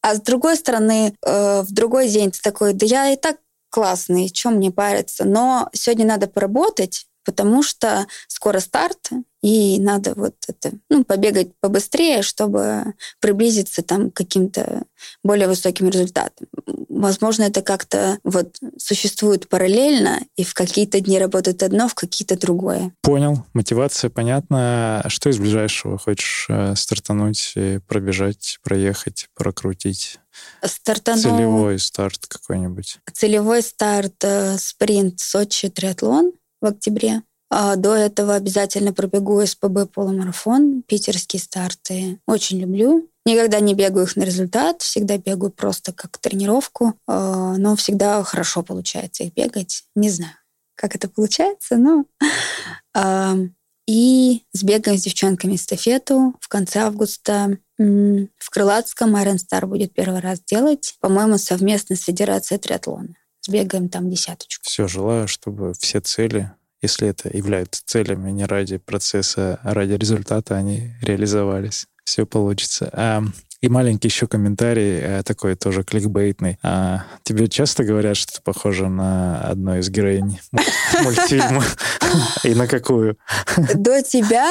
А 0.00 0.14
с 0.14 0.20
другой 0.20 0.56
стороны, 0.56 1.14
э, 1.26 1.62
в 1.62 1.72
другой 1.72 2.08
день 2.08 2.30
ты 2.30 2.40
такой, 2.40 2.72
да 2.72 2.86
я 2.86 3.10
и 3.10 3.16
так 3.16 3.38
классный, 3.70 4.28
чем 4.28 4.56
мне 4.56 4.70
париться? 4.70 5.24
Но 5.24 5.68
сегодня 5.72 6.06
надо 6.06 6.28
поработать, 6.28 7.06
потому 7.24 7.62
что 7.62 8.06
скоро 8.28 8.60
старт, 8.60 9.10
и 9.42 9.78
надо 9.78 10.14
вот 10.16 10.36
это, 10.48 10.72
ну, 10.88 11.04
побегать 11.04 11.50
побыстрее, 11.60 12.22
чтобы 12.22 12.94
приблизиться 13.20 13.82
там 13.82 14.10
к 14.10 14.16
каким-то 14.16 14.84
более 15.22 15.48
высоким 15.48 15.90
результатам. 15.90 16.46
Возможно, 16.88 17.42
это 17.42 17.60
как-то 17.60 18.18
вот 18.24 18.56
существует 18.78 19.48
параллельно, 19.50 20.20
и 20.36 20.44
в 20.44 20.54
какие-то 20.54 21.00
дни 21.00 21.18
работает 21.18 21.62
одно, 21.62 21.88
в 21.88 21.94
какие-то 21.94 22.38
другое. 22.38 22.94
Понял. 23.02 23.44
Мотивация 23.52 24.08
понятна. 24.08 25.04
Что 25.08 25.28
из 25.28 25.38
ближайшего 25.38 25.98
хочешь 25.98 26.46
э, 26.48 26.74
стартануть, 26.74 27.54
пробежать, 27.86 28.58
проехать, 28.62 29.28
прокрутить? 29.34 30.20
Стартану... 30.64 31.20
Целевой 31.20 31.78
старт 31.78 32.26
какой-нибудь. 32.26 32.98
Целевой 33.12 33.62
старт, 33.62 34.24
э, 34.24 34.56
спринт 34.58 35.20
Сочи 35.20 35.68
триатлон 35.68 36.32
в 36.64 36.66
октябре. 36.66 37.22
А 37.50 37.76
до 37.76 37.94
этого 37.94 38.34
обязательно 38.34 38.92
пробегу 38.92 39.44
СПБ 39.44 39.86
полумарафон, 39.92 40.82
питерские 40.82 41.40
старты. 41.40 42.18
Очень 42.26 42.60
люблю. 42.60 43.08
Никогда 43.26 43.60
не 43.60 43.74
бегаю 43.74 44.06
их 44.06 44.16
на 44.16 44.24
результат, 44.24 44.82
всегда 44.82 45.18
бегаю 45.18 45.52
просто 45.52 45.92
как 45.92 46.18
тренировку, 46.18 46.94
а, 47.06 47.56
но 47.56 47.76
всегда 47.76 48.22
хорошо 48.24 48.62
получается 48.62 49.24
их 49.24 49.34
бегать. 49.34 49.84
Не 49.94 50.10
знаю, 50.10 50.34
как 50.74 50.94
это 50.96 51.08
получается, 51.08 51.76
но... 51.76 52.06
А, 52.96 53.36
и 53.86 54.42
сбегаем 54.52 54.98
с 54.98 55.02
девчонками 55.02 55.56
эстафету 55.56 56.34
в 56.40 56.48
конце 56.48 56.80
августа. 56.80 57.58
В 57.76 58.50
Крылатском 58.50 59.14
Iron 59.16 59.36
Star 59.36 59.66
будет 59.66 59.92
первый 59.92 60.20
раз 60.20 60.40
делать, 60.40 60.94
по-моему, 61.00 61.38
совместно 61.38 61.96
с 61.96 62.04
Федерацией 62.04 62.58
триатлона 62.58 63.14
сбегаем 63.46 63.88
там 63.88 64.10
десяточку. 64.10 64.62
Все, 64.64 64.88
желаю, 64.88 65.28
чтобы 65.28 65.74
все 65.78 66.00
цели, 66.00 66.50
если 66.82 67.08
это 67.08 67.34
являются 67.34 67.82
целями 67.84 68.30
не 68.30 68.44
ради 68.44 68.78
процесса, 68.78 69.58
а 69.62 69.74
ради 69.74 69.92
результата, 69.92 70.56
они 70.56 70.92
реализовались. 71.00 71.86
Все 72.04 72.26
получится. 72.26 72.90
А 72.92 73.22
и 73.64 73.68
маленький 73.68 74.08
еще 74.08 74.26
комментарий, 74.26 74.98
э, 75.00 75.22
такой 75.22 75.54
тоже 75.54 75.84
кликбейтный. 75.84 76.58
А, 76.62 77.04
тебе 77.22 77.48
часто 77.48 77.82
говорят, 77.82 78.14
что 78.14 78.34
ты 78.34 78.42
похожа 78.42 78.88
на 78.88 79.40
одну 79.40 79.78
из 79.78 79.88
героинь 79.88 80.38
мультфильма? 81.02 81.64
И 82.44 82.54
на 82.54 82.66
какую? 82.66 83.16
До 83.74 84.02
тебя 84.02 84.46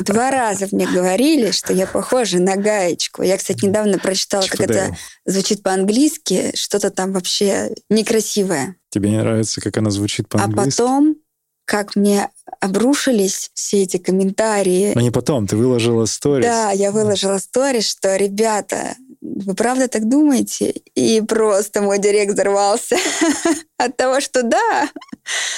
два 0.00 0.30
раза 0.30 0.68
мне 0.70 0.86
говорили, 0.86 1.50
что 1.50 1.72
я 1.72 1.88
похожа 1.88 2.38
на 2.38 2.54
гаечку. 2.54 3.22
Я, 3.22 3.36
кстати, 3.38 3.64
недавно 3.64 3.98
прочитала, 3.98 4.46
как 4.46 4.60
это 4.60 4.96
звучит 5.24 5.64
по-английски. 5.64 6.52
Что-то 6.54 6.90
там 6.90 7.12
вообще 7.12 7.74
некрасивое. 7.90 8.76
Тебе 8.90 9.10
не 9.10 9.18
нравится, 9.18 9.60
как 9.60 9.76
она 9.78 9.90
звучит 9.90 10.26
а 10.28 10.38
по-английски? 10.38 10.80
А 10.80 10.84
потом 10.84 11.16
как 11.64 11.96
мне 11.96 12.28
обрушились 12.60 13.50
все 13.54 13.82
эти 13.82 13.96
комментарии. 13.96 14.92
Но 14.94 15.00
не 15.00 15.10
потом, 15.10 15.46
ты 15.46 15.56
выложила 15.56 16.06
сторис. 16.06 16.44
Да, 16.44 16.70
я 16.70 16.92
выложила 16.92 17.38
сторис, 17.38 17.88
что, 17.88 18.16
ребята, 18.16 18.96
вы 19.20 19.54
правда 19.54 19.88
так 19.88 20.08
думаете? 20.08 20.74
И 20.94 21.22
просто 21.22 21.80
мой 21.80 21.98
директ 21.98 22.34
взорвался 22.34 22.96
от 23.78 23.96
того, 23.96 24.20
что 24.20 24.42
да. 24.42 24.88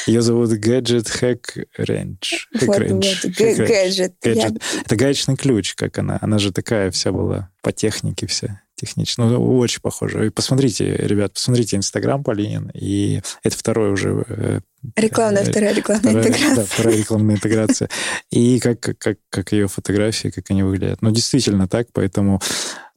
Ее 0.06 0.22
зовут 0.22 0.50
Gadget 0.52 1.08
Hack 1.20 1.66
Range. 1.78 2.18
Hack 2.54 2.66
вот, 2.66 2.78
Range. 2.78 2.92
Вот, 2.92 3.32
Gadget. 3.38 4.12
Gadget. 4.22 4.62
Это 4.84 4.96
гаечный 4.96 5.36
ключ, 5.36 5.74
как 5.74 5.98
она. 5.98 6.18
Она 6.20 6.38
же 6.38 6.52
такая 6.52 6.90
вся 6.90 7.10
была 7.10 7.50
по 7.62 7.72
технике 7.72 8.26
вся 8.26 8.62
технично. 8.76 9.28
Ну, 9.28 9.58
очень 9.58 9.80
похоже. 9.80 10.26
И 10.26 10.30
посмотрите, 10.30 10.94
ребят, 10.96 11.32
посмотрите 11.34 11.76
Инстаграм 11.76 12.22
Полинин, 12.22 12.70
и 12.74 13.20
это 13.42 13.56
второй 13.56 13.90
уже... 13.90 14.62
Рекламная, 14.94 15.44
вторая 15.44 15.74
рекламная 15.74 16.10
вторая, 16.12 16.28
интеграция. 16.28 16.56
Да, 16.56 16.64
вторая 16.64 16.96
рекламная 16.96 17.34
интеграция. 17.36 17.90
И 18.30 18.60
как, 18.60 18.80
как, 18.80 19.18
как 19.30 19.52
ее 19.52 19.68
фотографии, 19.68 20.28
как 20.28 20.44
они 20.50 20.62
выглядят. 20.62 21.02
Ну, 21.02 21.10
действительно 21.10 21.66
так, 21.66 21.88
поэтому 21.92 22.40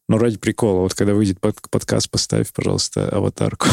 ну, 0.10 0.18
ради 0.18 0.38
прикола, 0.38 0.82
вот 0.82 0.96
когда 0.96 1.14
выйдет 1.14 1.40
под, 1.40 1.56
подкаст, 1.70 2.10
поставь, 2.10 2.52
пожалуйста, 2.52 3.08
аватарку. 3.10 3.68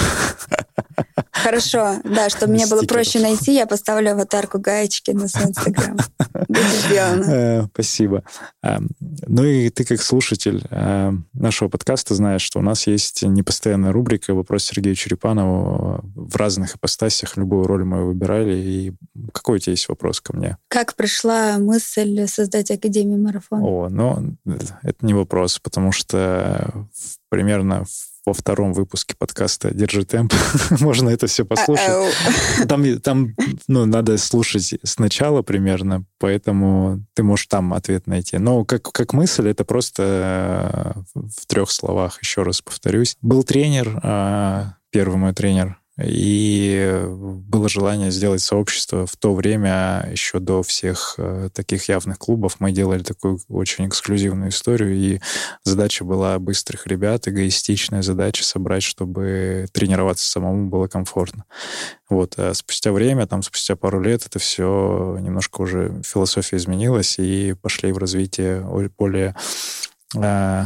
Хорошо, 1.32 1.96
да, 2.04 2.28
чтобы 2.28 2.52
мне 2.52 2.66
было 2.66 2.82
проще 2.82 3.20
найти, 3.20 3.54
я 3.54 3.66
поставлю 3.66 4.12
аватарку 4.12 4.58
гаечки 4.58 5.12
на 5.12 5.28
свой 5.28 5.46
инстаграм. 5.46 5.96
Будет 6.48 6.66
сделано. 6.86 7.24
Э, 7.24 7.62
спасибо. 7.72 8.22
Эм, 8.62 8.90
ну 9.26 9.44
и 9.44 9.70
ты 9.70 9.84
как 9.84 10.02
слушатель 10.02 10.62
э, 10.70 11.12
нашего 11.32 11.68
подкаста 11.68 12.14
знаешь, 12.14 12.42
что 12.42 12.58
у 12.58 12.62
нас 12.62 12.86
есть 12.86 13.22
непостоянная 13.22 13.92
рубрика 13.92 14.34
«Вопрос 14.34 14.64
Сергею 14.64 14.94
Черепанову» 14.94 16.00
в 16.14 16.36
разных 16.36 16.76
ипостасях. 16.76 17.36
Любую 17.36 17.66
роль 17.66 17.84
мы 17.84 18.06
выбирали. 18.06 18.56
И 18.56 18.92
какой 19.32 19.56
у 19.56 19.58
тебя 19.58 19.72
есть 19.72 19.88
вопрос 19.88 20.20
ко 20.20 20.36
мне? 20.36 20.58
Как 20.68 20.96
пришла 20.96 21.58
мысль 21.58 22.26
создать 22.26 22.70
Академию 22.70 23.18
Марафона? 23.18 23.64
О, 23.64 23.88
ну, 23.88 24.36
это 24.82 25.06
не 25.06 25.14
вопрос, 25.14 25.58
потому 25.58 25.92
что 25.92 26.25
примерно 27.28 27.84
во 28.26 28.32
втором 28.32 28.72
выпуске 28.72 29.14
подкаста 29.16 29.72
«Держи 29.72 30.04
темп». 30.04 30.34
Можно 30.80 31.10
это 31.10 31.28
все 31.28 31.44
послушать. 31.44 32.12
Там, 32.68 33.00
там 33.00 33.34
ну, 33.68 33.86
надо 33.86 34.18
слушать 34.18 34.74
сначала 34.82 35.42
примерно, 35.42 36.04
поэтому 36.18 37.04
ты 37.14 37.22
можешь 37.22 37.46
там 37.46 37.72
ответ 37.72 38.08
найти. 38.08 38.38
Но 38.38 38.64
как, 38.64 38.82
как 38.90 39.12
мысль, 39.12 39.48
это 39.48 39.64
просто 39.64 41.04
э, 41.14 41.20
в 41.38 41.46
трех 41.46 41.70
словах, 41.70 42.20
еще 42.20 42.42
раз 42.42 42.60
повторюсь. 42.60 43.16
Был 43.22 43.44
тренер, 43.44 44.00
а, 44.02 44.74
первый 44.90 45.18
мой 45.18 45.32
тренер, 45.32 45.78
и 46.02 47.02
было 47.08 47.68
желание 47.68 48.10
сделать 48.10 48.42
сообщество. 48.42 49.06
В 49.06 49.16
то 49.16 49.34
время, 49.34 50.06
еще 50.10 50.40
до 50.40 50.62
всех 50.62 51.14
э, 51.16 51.48
таких 51.54 51.88
явных 51.88 52.18
клубов, 52.18 52.56
мы 52.58 52.72
делали 52.72 53.02
такую 53.02 53.40
очень 53.48 53.88
эксклюзивную 53.88 54.50
историю, 54.50 54.94
и 54.94 55.20
задача 55.64 56.04
была 56.04 56.38
быстрых 56.38 56.86
ребят, 56.86 57.28
эгоистичная 57.28 58.02
задача 58.02 58.44
собрать, 58.44 58.82
чтобы 58.82 59.66
тренироваться 59.72 60.30
самому 60.30 60.68
было 60.68 60.86
комфортно. 60.86 61.44
Вот. 62.10 62.34
А 62.36 62.52
спустя 62.52 62.92
время, 62.92 63.26
там, 63.26 63.42
спустя 63.42 63.74
пару 63.74 64.00
лет, 64.00 64.26
это 64.26 64.38
все 64.38 65.16
немножко 65.20 65.62
уже 65.62 66.02
философия 66.04 66.56
изменилась, 66.56 67.18
и 67.18 67.54
пошли 67.54 67.92
в 67.92 67.98
развитие 67.98 68.60
более 68.98 69.34
э, 70.14 70.64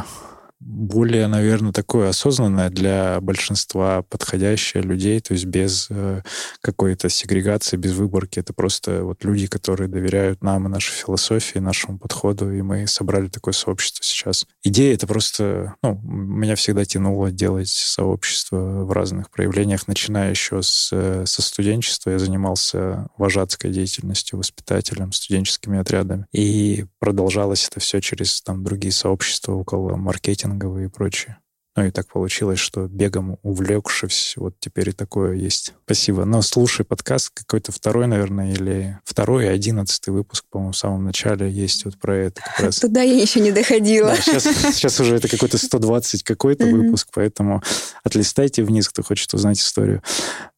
более, 0.61 1.27
наверное, 1.27 1.73
такое 1.73 2.11
осознанное 2.11 2.69
для 2.69 3.21
большинства 3.21 4.03
подходящее 4.03 4.83
людей, 4.83 5.19
то 5.21 5.33
есть 5.33 5.47
без 5.47 5.87
э, 5.91 6.23
какой-то 6.61 7.09
сегрегации, 7.09 7.79
без 7.79 7.93
выборки. 7.95 8.39
Это 8.39 8.53
просто 8.53 9.03
вот 9.05 9.25
люди, 9.25 9.47
которые 9.47 9.89
доверяют 9.89 10.43
нам 10.43 10.67
и 10.67 10.71
нашей 10.71 10.93
философии, 10.93 11.59
нашему 11.59 11.99
подходу, 11.99 12.53
и 12.53 12.61
мы 12.61 12.87
собрали 12.87 13.29
такое 13.29 13.55
сообщество 13.55 14.05
сейчас. 14.05 14.47
Идея 14.63 14.95
это 14.95 15.07
просто, 15.07 15.75
ну, 15.83 15.99
меня 16.03 16.57
всегда 16.57 16.85
тянуло 16.85 17.31
делать 17.31 17.69
сообщество 17.69 18.85
в 18.85 18.93
разных 18.93 19.31
проявлениях, 19.31 19.89
начиная 19.89 20.31
еще 20.31 20.63
с, 20.63 20.91
э, 20.93 21.25
со 21.27 21.41
студенчества. 21.41 22.11
Я 22.11 22.19
занимался 22.19 23.09
вожатской 23.17 23.71
деятельностью, 23.71 24.39
воспитателем, 24.39 25.13
студенческими 25.13 25.79
отрядами. 25.79 26.27
И 26.33 26.85
продолжалось 26.99 27.67
это 27.67 27.81
все 27.81 28.01
через 28.01 28.43
там 28.43 28.63
другие 28.63 28.93
сообщества 28.93 29.55
около 29.55 29.97
маркетинга, 29.97 30.50
маркетинговые 30.51 30.87
и 30.87 30.91
прочее. 30.91 31.39
Ну 31.77 31.87
и 31.87 31.93
так 31.93 32.09
получилось, 32.09 32.59
что 32.59 32.89
бегом 32.89 33.39
увлекшись, 33.43 34.35
вот 34.37 34.57
теперь 34.59 34.89
и 34.89 34.93
такое 34.93 35.35
есть. 35.35 35.73
Спасибо. 35.85 36.25
Но 36.25 36.43
слушай 36.43 36.85
подкаст 36.85 37.31
какой-то 37.31 37.71
второй, 37.71 38.09
наверное, 38.09 38.53
или 38.53 38.99
второй, 39.05 39.49
одиннадцатый 39.49 40.11
выпуск, 40.11 40.45
по-моему, 40.51 40.73
в 40.73 40.77
самом 40.77 41.05
начале 41.05 41.49
есть 41.49 41.85
вот 41.85 41.97
про 41.97 42.17
это 42.17 42.43
как 42.43 42.61
раз. 42.61 42.81
Туда 42.81 43.03
я 43.03 43.23
еще 43.23 43.41
не 43.41 43.53
доходила. 43.53 44.09
Да, 44.09 44.17
сейчас, 44.17 44.45
сейчас 44.75 45.01
уже 45.01 45.15
это 45.15 45.29
какой-то 45.29 45.59
120 45.59 46.25
какой-то 46.25 46.67
выпуск, 46.67 47.09
поэтому 47.15 47.63
отлистайте 48.03 48.65
вниз, 48.65 48.89
кто 48.89 49.05
хочет 49.05 49.33
узнать 49.33 49.61
историю. 49.61 50.03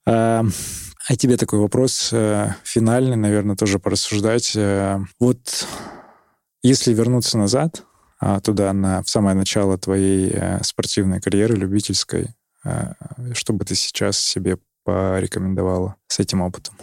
А, 0.06 0.44
а 1.08 1.16
тебе 1.16 1.36
такой 1.36 1.58
вопрос 1.58 2.08
э, 2.12 2.54
финальный, 2.64 3.16
наверное, 3.16 3.54
тоже 3.54 3.78
порассуждать. 3.78 4.56
Э, 4.56 4.98
вот 5.20 5.66
если 6.62 6.94
вернуться 6.94 7.36
назад, 7.36 7.84
туда 8.42 8.72
на, 8.72 9.02
в 9.02 9.08
самое 9.08 9.36
начало 9.36 9.78
твоей 9.78 10.30
э, 10.32 10.62
спортивной 10.62 11.20
карьеры, 11.20 11.56
любительской, 11.56 12.28
э, 12.64 12.92
что 13.34 13.52
бы 13.52 13.64
ты 13.64 13.74
сейчас 13.74 14.18
себе 14.18 14.58
порекомендовала 14.84 15.96
с 16.08 16.18
этим 16.18 16.40
опытом? 16.42 16.76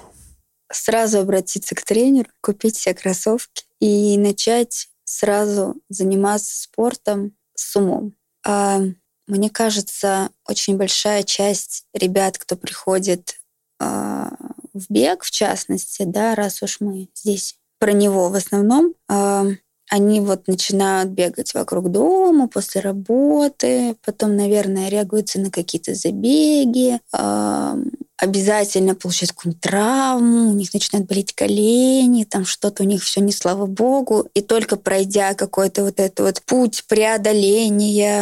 Сразу 0.72 1.20
обратиться 1.20 1.76
к 1.76 1.84
тренеру, 1.84 2.30
купить 2.42 2.76
все 2.76 2.94
кроссовки 2.94 3.64
и 3.80 4.18
начать 4.18 4.90
сразу 5.04 5.76
заниматься 5.90 6.62
спортом 6.62 7.34
с 7.56 7.76
умом. 7.76 8.14
А, 8.46 8.80
мне 9.28 9.50
кажется, 9.50 10.30
очень 10.48 10.78
большая 10.78 11.24
часть 11.24 11.86
ребят, 11.94 12.38
кто 12.38 12.56
приходит 12.56 13.40
а, 13.80 14.32
в 14.74 14.86
бег, 14.90 15.24
в 15.24 15.32
частности, 15.32 16.04
да, 16.04 16.36
раз 16.36 16.62
уж 16.62 16.80
мы 16.80 17.10
здесь 17.16 17.58
про 17.80 17.92
него 17.92 18.30
в 18.30 18.36
основном, 18.36 18.94
а, 19.08 19.46
они 19.90 20.22
вот 20.22 20.48
начинают 20.48 21.10
бегать 21.10 21.54
вокруг 21.54 21.92
дома 21.92 22.48
после 22.48 22.82
работы, 22.82 23.96
потом, 24.06 24.36
наверное, 24.36 24.90
реагируются 24.90 25.40
на 25.40 25.50
какие-то 25.50 25.96
забеги, 25.96 27.00
обязательно 28.20 28.96
получают 28.96 29.32
какую-нибудь 29.32 29.62
травму, 29.62 30.50
у 30.50 30.54
них 30.54 30.74
начинают 30.74 31.08
болеть 31.08 31.34
колени, 31.34 32.26
там 32.26 32.46
что-то 32.46 32.84
у 32.84 32.86
них 32.86 33.02
все 33.02 33.22
не 33.22 33.32
слава 33.32 33.66
богу. 33.66 34.28
И 34.34 34.42
только 34.42 34.76
пройдя 34.76 35.34
какой-то 35.34 35.86
вот 35.86 36.00
этот 36.00 36.20
вот 36.20 36.42
путь 36.44 36.84
преодоления 36.88 38.20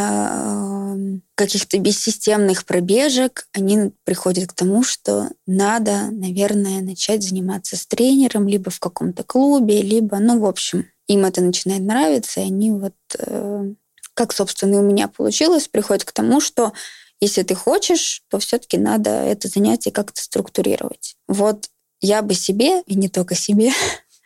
каких-то 1.35 1.77
бессистемных 1.79 2.65
пробежек, 2.65 3.47
они 3.53 3.91
приходят 4.03 4.49
к 4.49 4.53
тому, 4.53 4.83
что 4.83 5.29
надо, 5.45 6.09
наверное, 6.11 6.81
начать 6.81 7.23
заниматься 7.23 7.75
с 7.75 7.85
тренером 7.85 8.47
либо 8.47 8.71
в 8.71 8.79
каком-то 8.79 9.23
клубе, 9.23 9.81
либо, 9.81 10.17
ну, 10.19 10.39
в 10.39 10.45
общем, 10.45 10.85
им 11.07 11.25
это 11.25 11.41
начинает 11.41 11.81
нравиться, 11.81 12.41
и 12.41 12.43
они 12.43 12.71
вот, 12.71 12.95
э, 13.17 13.73
как, 14.13 14.33
собственно, 14.33 14.75
и 14.75 14.79
у 14.79 14.83
меня 14.83 15.07
получилось, 15.07 15.67
приходят 15.67 16.03
к 16.03 16.11
тому, 16.11 16.41
что 16.41 16.73
если 17.19 17.43
ты 17.43 17.55
хочешь, 17.55 18.23
то 18.29 18.39
все-таки 18.39 18.77
надо 18.77 19.09
это 19.09 19.47
занятие 19.47 19.91
как-то 19.91 20.21
структурировать. 20.21 21.15
Вот 21.27 21.69
я 21.99 22.21
бы 22.21 22.33
себе, 22.35 22.81
и 22.81 22.95
не 22.95 23.09
только 23.09 23.35
себе, 23.35 23.71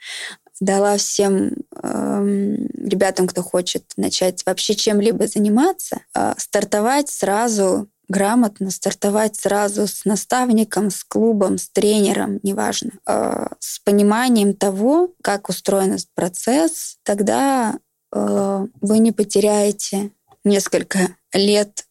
дала 0.60 0.98
всем 0.98 1.54
э, 1.76 2.56
ребятам, 2.78 3.28
кто 3.28 3.42
хочет 3.42 3.86
начать 3.98 4.46
вообще 4.46 4.76
чем-либо 4.76 5.28
заниматься, 5.28 6.02
э, 6.14 6.34
стартовать 6.38 7.10
сразу 7.10 7.88
грамотно 8.12 8.70
стартовать 8.70 9.38
сразу 9.38 9.88
с 9.88 10.06
наставником, 10.06 10.92
с 10.92 11.04
клубом, 11.04 11.58
с 11.58 11.70
тренером, 11.70 12.40
неважно, 12.44 12.92
э, 13.08 13.48
с 13.60 13.80
пониманием 13.80 14.54
того, 14.54 15.14
как 15.24 15.50
устроен 15.50 15.94
этот 15.94 16.14
процесс, 16.14 16.98
тогда 17.04 17.80
э, 18.14 18.68
вы 18.82 19.00
не 19.00 19.12
потеряете 19.12 20.12
несколько 20.44 21.16
лет 21.34 21.86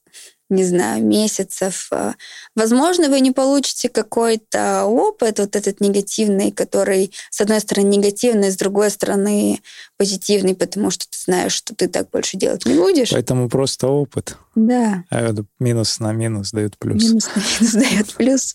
не 0.51 0.65
знаю, 0.65 1.05
месяцев. 1.05 1.89
А, 1.93 2.15
возможно, 2.55 3.09
вы 3.09 3.21
не 3.21 3.31
получите 3.31 3.89
какой-то 3.89 4.85
опыт, 4.85 5.39
вот 5.39 5.57
этот 5.57 5.81
негативный, 5.81 6.51
который, 6.51 7.13
с 7.31 7.41
одной 7.41 7.61
стороны, 7.61 7.87
негативный, 7.87 8.51
с 8.51 8.57
другой 8.57 8.91
стороны, 8.91 9.61
позитивный, 9.97 10.55
потому 10.55 10.91
что 10.91 11.07
ты 11.09 11.19
знаешь, 11.25 11.53
что 11.53 11.75
ты 11.75 11.89
так 11.89 12.11
больше 12.11 12.37
делать 12.37 12.67
не 12.67 12.75
будешь. 12.75 13.11
Поэтому 13.11 13.49
просто 13.49 13.89
опыт. 13.89 14.37
Да. 14.55 15.05
А 15.11 15.33
минус 15.59 16.01
на 16.01 16.13
минус 16.13 16.51
дает 16.51 16.77
плюс. 16.79 17.03
Минус 17.03 17.29
на 17.35 17.41
минус 17.41 17.73
дает 17.75 18.15
плюс. 18.15 18.55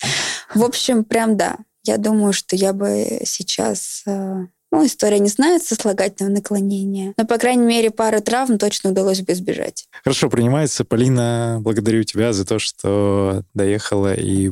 В 0.53 0.63
общем, 0.63 1.03
прям 1.03 1.37
да. 1.37 1.57
Я 1.83 1.97
думаю, 1.97 2.33
что 2.33 2.55
я 2.55 2.73
бы 2.73 3.21
сейчас 3.25 4.03
а, 4.07 4.47
ну, 4.75 4.85
история 4.85 5.19
не 5.19 5.29
знает 5.29 5.63
сослагательного 5.63 6.35
наклонения, 6.35 7.13
но, 7.17 7.25
по 7.25 7.37
крайней 7.37 7.65
мере, 7.65 7.91
пару 7.91 8.21
травм 8.21 8.57
точно 8.57 8.91
удалось 8.91 9.21
бы 9.21 9.33
избежать. 9.33 9.87
Хорошо, 10.03 10.29
принимается. 10.29 10.83
Полина, 10.83 11.59
благодарю 11.61 12.03
тебя 12.03 12.33
за 12.33 12.45
то, 12.45 12.59
что 12.59 13.43
доехала 13.53 14.13
и 14.13 14.51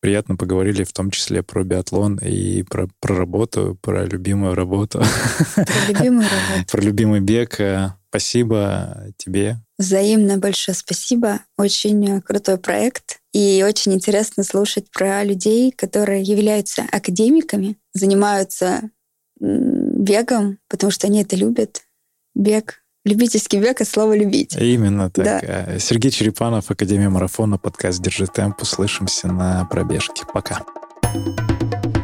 приятно 0.00 0.36
поговорили 0.36 0.84
в 0.84 0.92
том 0.92 1.10
числе 1.10 1.42
про 1.42 1.64
биатлон 1.64 2.16
и 2.16 2.62
про, 2.62 2.88
про 3.00 3.16
работу, 3.16 3.76
про 3.82 4.06
любимую 4.06 4.54
работу. 4.54 5.02
Про 5.54 5.86
любимую 5.88 6.26
работу. 6.28 6.66
Про 6.70 6.80
любимый 6.80 7.20
бег. 7.20 7.60
Спасибо 8.10 9.12
тебе. 9.18 9.58
Взаимно 9.76 10.38
большое 10.38 10.74
спасибо. 10.74 11.40
Очень 11.58 12.22
крутой 12.22 12.56
проект. 12.56 13.18
И 13.34 13.62
очень 13.66 13.92
интересно 13.92 14.44
слушать 14.44 14.90
про 14.90 15.22
людей, 15.24 15.72
которые 15.72 16.22
являются 16.22 16.86
академиками, 16.90 17.76
занимаются 17.92 18.90
бегом, 19.40 20.58
потому 20.68 20.90
что 20.90 21.06
они 21.06 21.22
это 21.22 21.36
любят. 21.36 21.82
Бег. 22.34 22.82
Любительский 23.04 23.58
бег 23.58 23.80
от 23.80 23.88
слова 23.88 24.14
«любить». 24.14 24.54
Именно 24.56 25.10
так. 25.10 25.24
Да. 25.24 25.40
Э, 25.42 25.78
Сергей 25.78 26.10
Черепанов, 26.10 26.70
Академия 26.70 27.08
марафона, 27.08 27.56
подкаст 27.56 28.02
«Держи 28.02 28.26
темп». 28.26 28.60
Услышимся 28.62 29.28
на 29.28 29.64
пробежке. 29.64 30.24
Пока. 30.32 30.64
Пока. 31.02 31.97